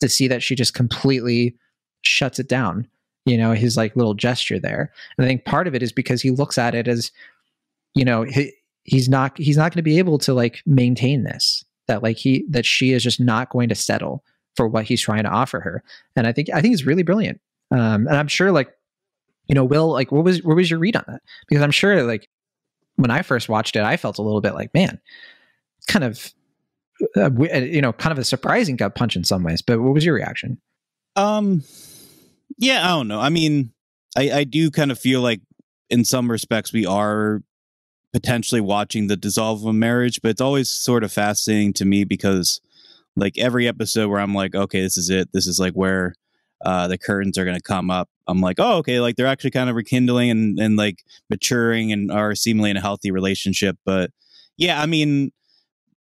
to 0.00 0.08
see 0.08 0.28
that 0.28 0.42
she 0.42 0.54
just 0.54 0.74
completely 0.74 1.54
shuts 2.02 2.38
it 2.38 2.48
down 2.48 2.86
you 3.26 3.36
know 3.36 3.52
his 3.52 3.76
like 3.76 3.96
little 3.96 4.14
gesture 4.14 4.58
there. 4.58 4.92
And 5.16 5.24
i 5.24 5.28
think 5.28 5.44
part 5.44 5.66
of 5.66 5.74
it 5.74 5.82
is 5.82 5.92
because 5.92 6.22
he 6.22 6.30
looks 6.30 6.58
at 6.58 6.74
it 6.74 6.88
as 6.88 7.10
you 7.94 8.04
know 8.04 8.22
he, 8.22 8.52
he's 8.84 9.08
not 9.08 9.36
he's 9.36 9.56
not 9.56 9.72
going 9.72 9.78
to 9.78 9.82
be 9.82 9.98
able 9.98 10.18
to 10.18 10.34
like 10.34 10.62
maintain 10.66 11.24
this 11.24 11.64
that 11.86 12.02
like 12.02 12.16
he 12.16 12.44
that 12.48 12.66
she 12.66 12.92
is 12.92 13.02
just 13.02 13.20
not 13.20 13.50
going 13.50 13.68
to 13.68 13.74
settle 13.74 14.24
for 14.56 14.66
what 14.66 14.84
he's 14.84 15.00
trying 15.00 15.22
to 15.22 15.30
offer 15.30 15.60
her. 15.60 15.82
And 16.16 16.26
i 16.26 16.32
think 16.32 16.48
i 16.50 16.60
think 16.60 16.74
it's 16.74 16.86
really 16.86 17.02
brilliant. 17.02 17.40
Um 17.70 18.06
and 18.06 18.16
i'm 18.16 18.28
sure 18.28 18.52
like 18.52 18.70
you 19.48 19.54
know 19.54 19.64
will 19.64 19.90
like 19.90 20.10
what 20.12 20.24
was 20.24 20.42
what 20.42 20.56
was 20.56 20.70
your 20.70 20.80
read 20.80 20.96
on 20.96 21.04
that? 21.08 21.22
Because 21.48 21.62
i'm 21.62 21.70
sure 21.70 22.02
like 22.02 22.28
when 22.96 23.10
i 23.10 23.22
first 23.22 23.48
watched 23.48 23.76
it 23.76 23.82
i 23.82 23.96
felt 23.96 24.18
a 24.18 24.22
little 24.22 24.40
bit 24.40 24.54
like 24.54 24.72
man 24.74 25.00
kind 25.90 26.04
of 26.04 26.32
uh, 27.16 27.30
uh, 27.54 27.58
you 27.58 27.80
know 27.80 27.92
kind 27.92 28.12
of 28.12 28.18
a 28.18 28.24
surprising 28.24 28.76
gut 28.76 28.94
punch 28.94 29.16
in 29.16 29.24
some 29.24 29.42
ways 29.42 29.62
but 29.62 29.80
what 29.80 29.94
was 29.94 30.04
your 30.04 30.14
reaction 30.14 30.58
Um, 31.16 31.62
yeah, 32.58 32.84
I 32.84 32.88
don't 32.88 33.08
know. 33.08 33.20
I 33.20 33.30
mean, 33.30 33.72
I 34.16 34.30
I 34.40 34.44
do 34.44 34.70
kind 34.70 34.90
of 34.90 34.98
feel 34.98 35.20
like 35.22 35.40
in 35.88 36.04
some 36.04 36.30
respects 36.30 36.72
we 36.72 36.84
are 36.86 37.42
potentially 38.12 38.60
watching 38.60 39.06
the 39.06 39.16
dissolve 39.16 39.62
of 39.62 39.66
a 39.66 39.72
marriage, 39.72 40.20
but 40.22 40.30
it's 40.30 40.40
always 40.40 40.68
sort 40.70 41.04
of 41.04 41.12
fascinating 41.12 41.72
to 41.74 41.84
me 41.84 42.04
because 42.04 42.60
like 43.16 43.38
every 43.38 43.66
episode 43.68 44.08
where 44.08 44.20
I'm 44.20 44.34
like, 44.34 44.54
okay, 44.54 44.82
this 44.82 44.96
is 44.96 45.10
it. 45.10 45.28
This 45.32 45.46
is 45.46 45.58
like 45.58 45.74
where 45.74 46.14
uh 46.64 46.86
the 46.88 46.98
curtains 46.98 47.38
are 47.38 47.44
going 47.44 47.56
to 47.56 47.62
come 47.62 47.90
up. 47.90 48.08
I'm 48.26 48.40
like, 48.40 48.56
oh, 48.58 48.78
okay, 48.78 49.00
like 49.00 49.16
they're 49.16 49.26
actually 49.26 49.52
kind 49.52 49.70
of 49.70 49.76
rekindling 49.76 50.30
and 50.30 50.58
and 50.58 50.76
like 50.76 50.98
maturing 51.30 51.92
and 51.92 52.10
are 52.12 52.34
seemingly 52.34 52.70
in 52.70 52.76
a 52.76 52.80
healthy 52.82 53.10
relationship. 53.10 53.76
But 53.84 54.10
yeah, 54.58 54.82
I 54.82 54.86
mean, 54.86 55.32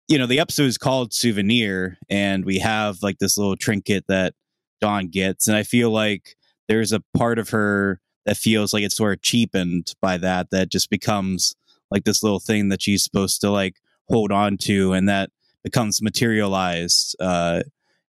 you 0.09 0.17
know, 0.17 0.27
the 0.27 0.41
episode 0.41 0.65
is 0.65 0.79
called 0.79 1.13
Souvenir, 1.13 1.99
and 2.09 2.45
we 2.45 2.59
have 2.59 3.03
like 3.03 3.19
this 3.19 3.37
little 3.37 3.57
trinket 3.57 4.05
that 4.09 4.35
Don 4.81 5.09
gets, 5.09 5.47
and 5.47 5.57
I 5.57 5.63
feel 5.63 5.91
like 5.91 6.35
there's 6.67 6.93
a 6.93 7.03
part 7.17 7.39
of 7.39 7.51
her 7.51 8.01
that 8.25 8.39
feels 8.39 8.73
like 8.73 8.83
it's 8.83 8.97
sort 8.97 9.13
of 9.13 9.23
cheapened 9.23 9.95
by 10.01 10.17
that, 10.19 10.51
that 10.51 10.71
just 10.71 10.91
becomes 10.91 11.55
like 11.91 12.05
this 12.05 12.23
little 12.23 12.41
thing 12.41 12.69
that 12.71 12.83
she's 12.83 13.05
supposed 13.05 13.41
to 13.43 13.51
like 13.51 13.77
hold 14.09 14.33
on 14.33 14.57
to, 14.63 14.95
and 14.95 15.09
that 15.11 15.31
becomes 15.63 16.01
materialized 16.01 17.15
uh, 17.21 17.63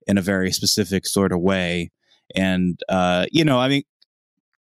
in 0.06 0.18
a 0.18 0.22
very 0.22 0.52
specific 0.52 1.04
sort 1.04 1.32
of 1.32 1.40
way. 1.40 1.90
And 2.36 2.78
uh, 2.88 3.26
you 3.32 3.44
know, 3.44 3.58
I 3.58 3.68
mean, 3.68 3.82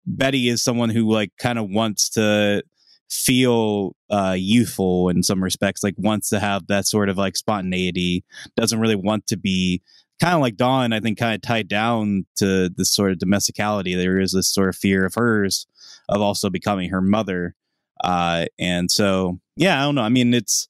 Betty 0.05 0.47
is 0.47 0.63
someone 0.63 0.89
who 0.89 1.11
like 1.11 1.31
kind 1.37 1.59
of 1.59 1.69
wants 1.69 2.09
to 2.11 2.63
feel 3.09 3.95
uh 4.09 4.35
youthful 4.37 5.09
in 5.09 5.21
some 5.21 5.43
respects 5.43 5.83
like 5.83 5.93
wants 5.97 6.29
to 6.29 6.39
have 6.39 6.65
that 6.67 6.87
sort 6.87 7.07
of 7.07 7.17
like 7.17 7.35
spontaneity 7.35 8.23
doesn't 8.57 8.79
really 8.79 8.95
want 8.95 9.27
to 9.27 9.37
be 9.37 9.81
kind 10.19 10.33
of 10.33 10.41
like 10.41 10.55
Don, 10.55 10.93
I 10.93 10.99
think, 10.99 11.17
kind 11.17 11.35
of 11.35 11.41
tied 11.41 11.67
down 11.67 12.25
to 12.37 12.69
this 12.69 12.93
sort 12.93 13.11
of 13.11 13.17
domesticality. 13.17 13.95
There 13.95 14.19
is 14.19 14.31
this 14.31 14.51
sort 14.51 14.69
of 14.69 14.75
fear 14.75 15.05
of 15.05 15.15
hers 15.15 15.67
of 16.07 16.21
also 16.21 16.49
becoming 16.49 16.89
her 16.89 17.01
mother. 17.01 17.55
Uh, 18.03 18.45
and 18.59 18.89
so, 18.91 19.39
yeah, 19.55 19.81
I 19.81 19.85
don't 19.85 19.95
know. 19.95 20.01
I 20.01 20.09
mean, 20.09 20.33
it's, 20.33 20.67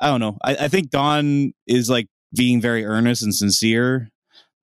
I 0.00 0.08
don't 0.08 0.20
know. 0.20 0.38
I, 0.42 0.56
I 0.56 0.68
think 0.68 0.90
Don 0.90 1.52
is 1.66 1.90
like 1.90 2.08
being 2.34 2.60
very 2.60 2.84
earnest 2.84 3.22
and 3.22 3.34
sincere, 3.34 4.08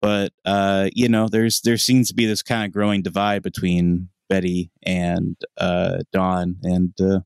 but, 0.01 0.31
uh, 0.45 0.89
you 0.93 1.09
know, 1.09 1.27
there's, 1.27 1.61
there 1.61 1.77
seems 1.77 2.09
to 2.09 2.13
be 2.15 2.25
this 2.25 2.43
kind 2.43 2.65
of 2.65 2.71
growing 2.71 3.01
divide 3.01 3.43
between 3.43 4.09
Betty 4.29 4.71
and, 4.83 5.35
uh, 5.57 5.99
Don. 6.11 6.57
And, 6.63 6.93
uh, 6.99 7.19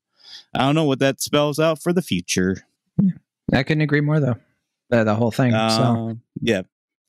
I 0.54 0.60
don't 0.60 0.76
know 0.76 0.84
what 0.86 1.00
that 1.00 1.22
spells 1.22 1.60
out 1.60 1.82
for 1.82 1.92
the 1.94 2.02
future. 2.02 2.64
i 3.54 3.64
couldn't 3.64 3.82
agree 3.82 4.02
more 4.02 4.20
though 4.20 4.36
the, 4.90 5.04
the 5.04 5.16
whole 5.16 5.32
thing 5.32 5.52
so 5.52 5.58
Uh, 5.58 6.14
yeah. 6.42 6.62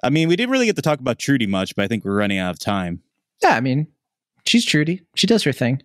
I 0.03 0.09
mean, 0.11 0.29
we 0.29 0.37
didn't 0.37 0.51
really 0.51 0.65
get 0.67 0.77
to 0.77 0.83
talk 0.83 0.99
about 1.01 1.19
Trudy 1.19 1.47
much, 1.47 1.77
but 1.77 1.85
I 1.85 1.89
think 1.89 2.05
we're 2.05 2.15
running 2.17 2.39
out 2.39 2.51
of 2.53 2.59
time. 2.59 3.03
yeah 3.43 3.51
i 3.57 3.61
mean 3.61 3.87
she's 4.47 4.65
trudy 4.65 5.03
she 5.15 5.27
does 5.27 5.43
her 5.45 5.53
thing 5.53 5.83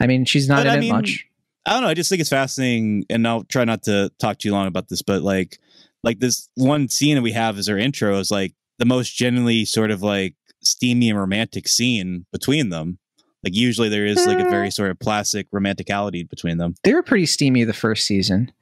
i 0.00 0.06
mean 0.06 0.24
she's 0.24 0.48
not 0.48 0.64
But, 0.64 0.66
in 0.78 0.82
I 0.84 0.86
it 0.86 0.92
much 0.92 1.26
I 1.64 1.74
don't 1.74 1.82
know. 1.82 1.88
I 1.90 1.94
just 1.94 2.10
think 2.10 2.18
it's 2.20 2.28
fascinating, 2.28 3.06
and 3.08 3.24
I'll 3.28 3.44
try 3.44 3.64
not 3.64 3.84
to 3.84 4.10
talk 4.18 4.38
too 4.38 4.50
long 4.50 4.66
about 4.66 4.88
this, 4.88 5.00
but 5.00 5.22
like, 5.22 5.60
like 6.02 6.18
this 6.18 6.48
one 6.56 6.88
scene 6.88 7.14
that 7.14 7.22
we 7.22 7.30
have 7.30 7.56
as 7.56 7.68
our 7.68 7.78
intro 7.78 8.18
is 8.18 8.32
like 8.32 8.52
the 8.80 8.84
most 8.84 9.14
genuinely 9.14 9.64
sort 9.64 9.92
of 9.92 10.02
like 10.02 10.34
steamy 10.64 11.08
and 11.08 11.16
romantic 11.20 11.68
scene 11.68 12.26
between 12.32 12.70
them. 12.70 12.98
Like 13.44 13.54
usually 13.56 13.88
there 13.88 14.06
is 14.06 14.24
like 14.26 14.38
a 14.38 14.48
very 14.48 14.70
sort 14.70 14.90
of 14.90 14.98
plastic 14.98 15.50
romanticality 15.50 16.28
between 16.28 16.58
them. 16.58 16.74
they 16.84 16.94
were 16.94 17.02
pretty 17.02 17.26
steamy 17.26 17.64
the 17.64 17.72
first 17.72 18.06
season 18.06 18.52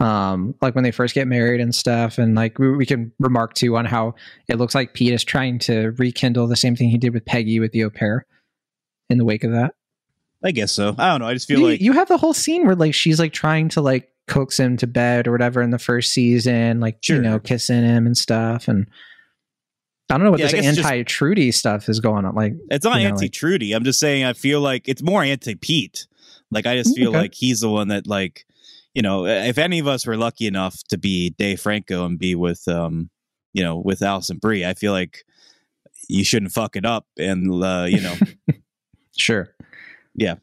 Um, 0.00 0.54
like 0.60 0.74
when 0.74 0.82
they 0.82 0.90
first 0.90 1.14
get 1.14 1.28
married 1.28 1.60
and 1.60 1.74
stuff, 1.74 2.18
and 2.18 2.34
like 2.34 2.58
we, 2.58 2.76
we 2.76 2.86
can 2.86 3.12
remark 3.20 3.54
too 3.54 3.76
on 3.76 3.84
how 3.84 4.14
it 4.48 4.56
looks 4.56 4.74
like 4.74 4.92
Pete 4.94 5.12
is 5.12 5.22
trying 5.22 5.58
to 5.60 5.92
rekindle 5.98 6.48
the 6.48 6.56
same 6.56 6.74
thing 6.74 6.88
he 6.88 6.98
did 6.98 7.14
with 7.14 7.24
Peggy 7.24 7.60
with 7.60 7.72
the 7.72 7.84
au 7.84 7.90
pair 7.90 8.26
in 9.08 9.18
the 9.18 9.24
wake 9.24 9.44
of 9.44 9.52
that. 9.52 9.74
I 10.42 10.50
guess 10.50 10.72
so. 10.72 10.94
I 10.98 11.10
don't 11.10 11.20
know. 11.20 11.28
I 11.28 11.34
just 11.34 11.46
feel 11.46 11.60
you, 11.60 11.66
like 11.66 11.80
you 11.80 11.92
have 11.92 12.08
the 12.08 12.18
whole 12.18 12.34
scene 12.34 12.66
where 12.66 12.74
like 12.74 12.92
she's 12.92 13.18
like 13.20 13.32
trying 13.32 13.68
to 13.70 13.80
like 13.80 14.10
coax 14.26 14.58
him 14.58 14.76
to 14.78 14.86
bed 14.86 15.28
or 15.28 15.32
whatever 15.32 15.62
in 15.62 15.70
the 15.70 15.78
first 15.78 16.12
season, 16.12 16.80
like 16.80 17.08
you 17.08 17.20
know, 17.20 17.38
kissing 17.38 17.84
him 17.84 18.04
and 18.06 18.16
stuff. 18.18 18.68
And 18.68 18.88
I 20.10 20.16
don't 20.16 20.24
know 20.24 20.30
what 20.32 20.40
Yeah, 20.40 20.48
this 20.48 20.66
anti 20.66 21.02
Trudy 21.04 21.50
stuff 21.50 21.88
is 21.88 22.00
going 22.00 22.24
on. 22.24 22.34
Like 22.34 22.54
it's 22.70 22.84
not 22.84 23.00
you 23.00 23.08
know, 23.08 23.16
anti 23.16 23.26
like-. 23.26 23.74
I'm 23.74 23.84
just 23.84 23.98
saying 24.00 24.24
I 24.24 24.32
feel 24.34 24.60
like 24.60 24.88
it's 24.88 25.02
more 25.02 25.22
anti 25.22 25.54
Pete. 25.54 26.06
Like 26.50 26.66
I 26.66 26.76
just 26.76 26.94
feel 26.94 27.08
Okay. 27.08 27.18
like 27.18 27.34
he's 27.34 27.60
the 27.60 27.70
one 27.70 27.88
that 27.88 28.06
like 28.06 28.46
you 28.94 29.02
know 29.02 29.26
if 29.26 29.58
any 29.58 29.78
of 29.78 29.88
us 29.88 30.06
were 30.06 30.16
lucky 30.16 30.46
enough 30.46 30.82
to 30.88 30.98
be 30.98 31.30
Dave 31.30 31.60
Franco 31.60 32.04
and 32.04 32.18
be 32.18 32.34
with 32.34 32.66
um 32.68 33.10
you 33.52 33.62
know 33.62 33.78
with 33.78 34.02
Alison 34.02 34.38
Brie, 34.38 34.64
I 34.64 34.74
feel 34.74 34.92
like 34.92 35.24
you 36.08 36.22
shouldn't 36.22 36.52
fuck 36.52 36.76
it 36.76 36.84
up 36.84 37.06
and 37.18 37.64
uh, 37.64 37.86
you 37.88 38.00
know 38.00 38.14
Sure. 39.16 39.48
Yeah. 40.14 40.36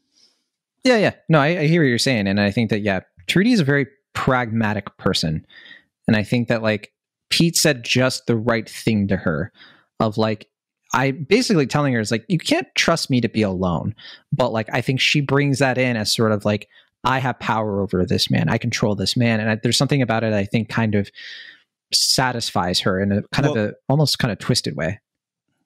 Yeah, 0.84 0.96
yeah. 0.96 1.12
No, 1.28 1.38
I, 1.40 1.46
I 1.60 1.66
hear 1.66 1.82
what 1.82 1.88
you're 1.88 1.98
saying. 1.98 2.26
And 2.26 2.40
I 2.40 2.50
think 2.50 2.70
that, 2.70 2.80
yeah, 2.80 3.00
Trudy 3.28 3.52
is 3.52 3.60
a 3.60 3.64
very 3.64 3.86
pragmatic 4.14 4.96
person. 4.96 5.46
And 6.08 6.16
I 6.16 6.22
think 6.24 6.48
that, 6.48 6.62
like, 6.62 6.92
Pete 7.32 7.56
said 7.56 7.84
just 7.84 8.26
the 8.26 8.36
right 8.36 8.68
thing 8.68 9.08
to 9.08 9.16
her 9.16 9.50
of, 9.98 10.18
like, 10.18 10.48
I 10.94 11.10
basically 11.12 11.66
telling 11.66 11.94
her 11.94 12.00
is 12.00 12.10
like, 12.10 12.24
you 12.28 12.38
can't 12.38 12.66
trust 12.74 13.08
me 13.10 13.20
to 13.22 13.28
be 13.28 13.42
alone. 13.42 13.94
But, 14.32 14.52
like, 14.52 14.68
I 14.72 14.82
think 14.82 15.00
she 15.00 15.20
brings 15.20 15.58
that 15.58 15.78
in 15.78 15.96
as 15.96 16.12
sort 16.14 16.32
of 16.32 16.44
like, 16.44 16.68
I 17.04 17.18
have 17.18 17.38
power 17.40 17.80
over 17.80 18.04
this 18.04 18.30
man. 18.30 18.48
I 18.48 18.58
control 18.58 18.94
this 18.94 19.16
man. 19.16 19.40
And 19.40 19.50
I, 19.50 19.54
there's 19.60 19.76
something 19.76 20.02
about 20.02 20.22
it 20.22 20.32
I 20.32 20.44
think 20.44 20.68
kind 20.68 20.94
of 20.94 21.10
satisfies 21.92 22.80
her 22.80 23.00
in 23.00 23.12
a 23.12 23.22
kind 23.32 23.46
of 23.46 23.54
Well- 23.54 23.64
a 23.66 23.72
almost 23.88 24.18
kind 24.18 24.30
of 24.32 24.38
twisted 24.38 24.76
way. 24.76 25.00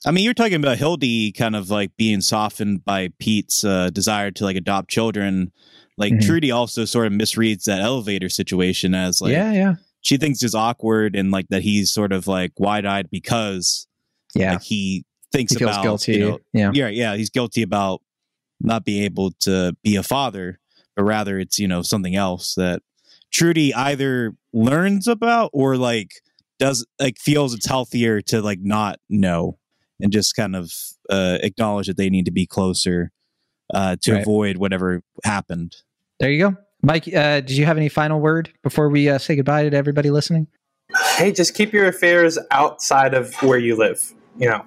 I 0.04 0.10
mean, 0.12 0.24
you're 0.24 0.34
talking 0.34 0.54
about 0.54 0.78
Hildy 0.78 1.32
kind 1.32 1.56
of 1.56 1.70
like 1.70 1.96
being 1.96 2.20
softened 2.20 2.84
by 2.84 3.08
Pete's 3.18 3.64
uh, 3.64 3.90
desire 3.90 4.30
to 4.32 4.44
like 4.44 4.56
adopt 4.56 4.88
children. 4.88 5.50
Like 5.98 6.12
Mhm. 6.12 6.24
Trudy 6.26 6.50
also 6.50 6.84
sort 6.84 7.06
of 7.06 7.12
misreads 7.14 7.64
that 7.64 7.80
elevator 7.80 8.28
situation 8.28 8.94
as 8.94 9.20
like 9.20 9.32
yeah, 9.32 9.52
yeah. 9.52 9.74
She 10.06 10.16
thinks 10.18 10.40
it's 10.44 10.54
awkward 10.54 11.16
and 11.16 11.32
like 11.32 11.48
that 11.48 11.62
he's 11.62 11.92
sort 11.92 12.12
of 12.12 12.28
like 12.28 12.52
wide 12.58 12.86
eyed 12.86 13.10
because 13.10 13.88
Yeah. 14.36 14.52
like 14.52 14.62
he 14.62 15.04
thinks 15.32 15.52
he 15.52 15.58
feels 15.58 15.72
about 15.72 15.82
guilty. 15.82 16.12
You 16.12 16.18
know, 16.30 16.38
yeah. 16.52 16.70
yeah, 16.72 16.88
yeah, 16.88 17.16
he's 17.16 17.28
guilty 17.30 17.62
about 17.62 18.02
not 18.60 18.84
being 18.84 19.02
able 19.02 19.32
to 19.40 19.76
be 19.82 19.96
a 19.96 20.04
father, 20.04 20.60
but 20.94 21.02
rather 21.02 21.40
it's 21.40 21.58
you 21.58 21.66
know 21.66 21.82
something 21.82 22.14
else 22.14 22.54
that 22.54 22.82
Trudy 23.32 23.74
either 23.74 24.32
learns 24.52 25.08
about 25.08 25.50
or 25.52 25.76
like 25.76 26.12
does 26.60 26.86
like 27.00 27.18
feels 27.18 27.52
it's 27.52 27.66
healthier 27.66 28.20
to 28.22 28.40
like 28.40 28.60
not 28.62 29.00
know 29.10 29.58
and 30.00 30.12
just 30.12 30.36
kind 30.36 30.54
of 30.54 30.72
uh, 31.10 31.38
acknowledge 31.42 31.88
that 31.88 31.96
they 31.96 32.10
need 32.10 32.26
to 32.26 32.30
be 32.30 32.46
closer 32.46 33.10
uh, 33.74 33.96
to 34.02 34.12
Right. 34.12 34.22
avoid 34.22 34.56
whatever 34.58 35.02
happened. 35.24 35.74
There 36.20 36.30
you 36.30 36.50
go. 36.50 36.56
Mike, 36.82 37.08
uh, 37.08 37.40
did 37.40 37.52
you 37.52 37.64
have 37.64 37.76
any 37.76 37.88
final 37.88 38.20
word 38.20 38.52
before 38.62 38.88
we 38.88 39.08
uh, 39.08 39.18
say 39.18 39.36
goodbye 39.36 39.68
to 39.68 39.76
everybody 39.76 40.10
listening? 40.10 40.46
Hey, 41.16 41.32
just 41.32 41.54
keep 41.54 41.72
your 41.72 41.86
affairs 41.86 42.38
outside 42.50 43.14
of 43.14 43.34
where 43.42 43.58
you 43.58 43.76
live. 43.76 44.12
You 44.38 44.50
know, 44.50 44.66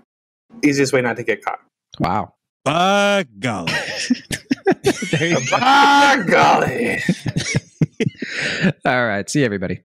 easiest 0.64 0.92
way 0.94 1.02
not 1.02 1.16
to 1.18 1.24
get 1.24 1.44
caught. 1.44 1.60
Wow. 2.00 2.34
By 2.66 3.26
golly. 3.40 3.72
there 5.12 5.28
you 5.28 5.50
go. 5.50 5.60
By 5.60 6.24
golly. 6.28 7.00
All 8.86 9.06
right. 9.06 9.30
See 9.30 9.40
you, 9.40 9.46
everybody. 9.46 9.78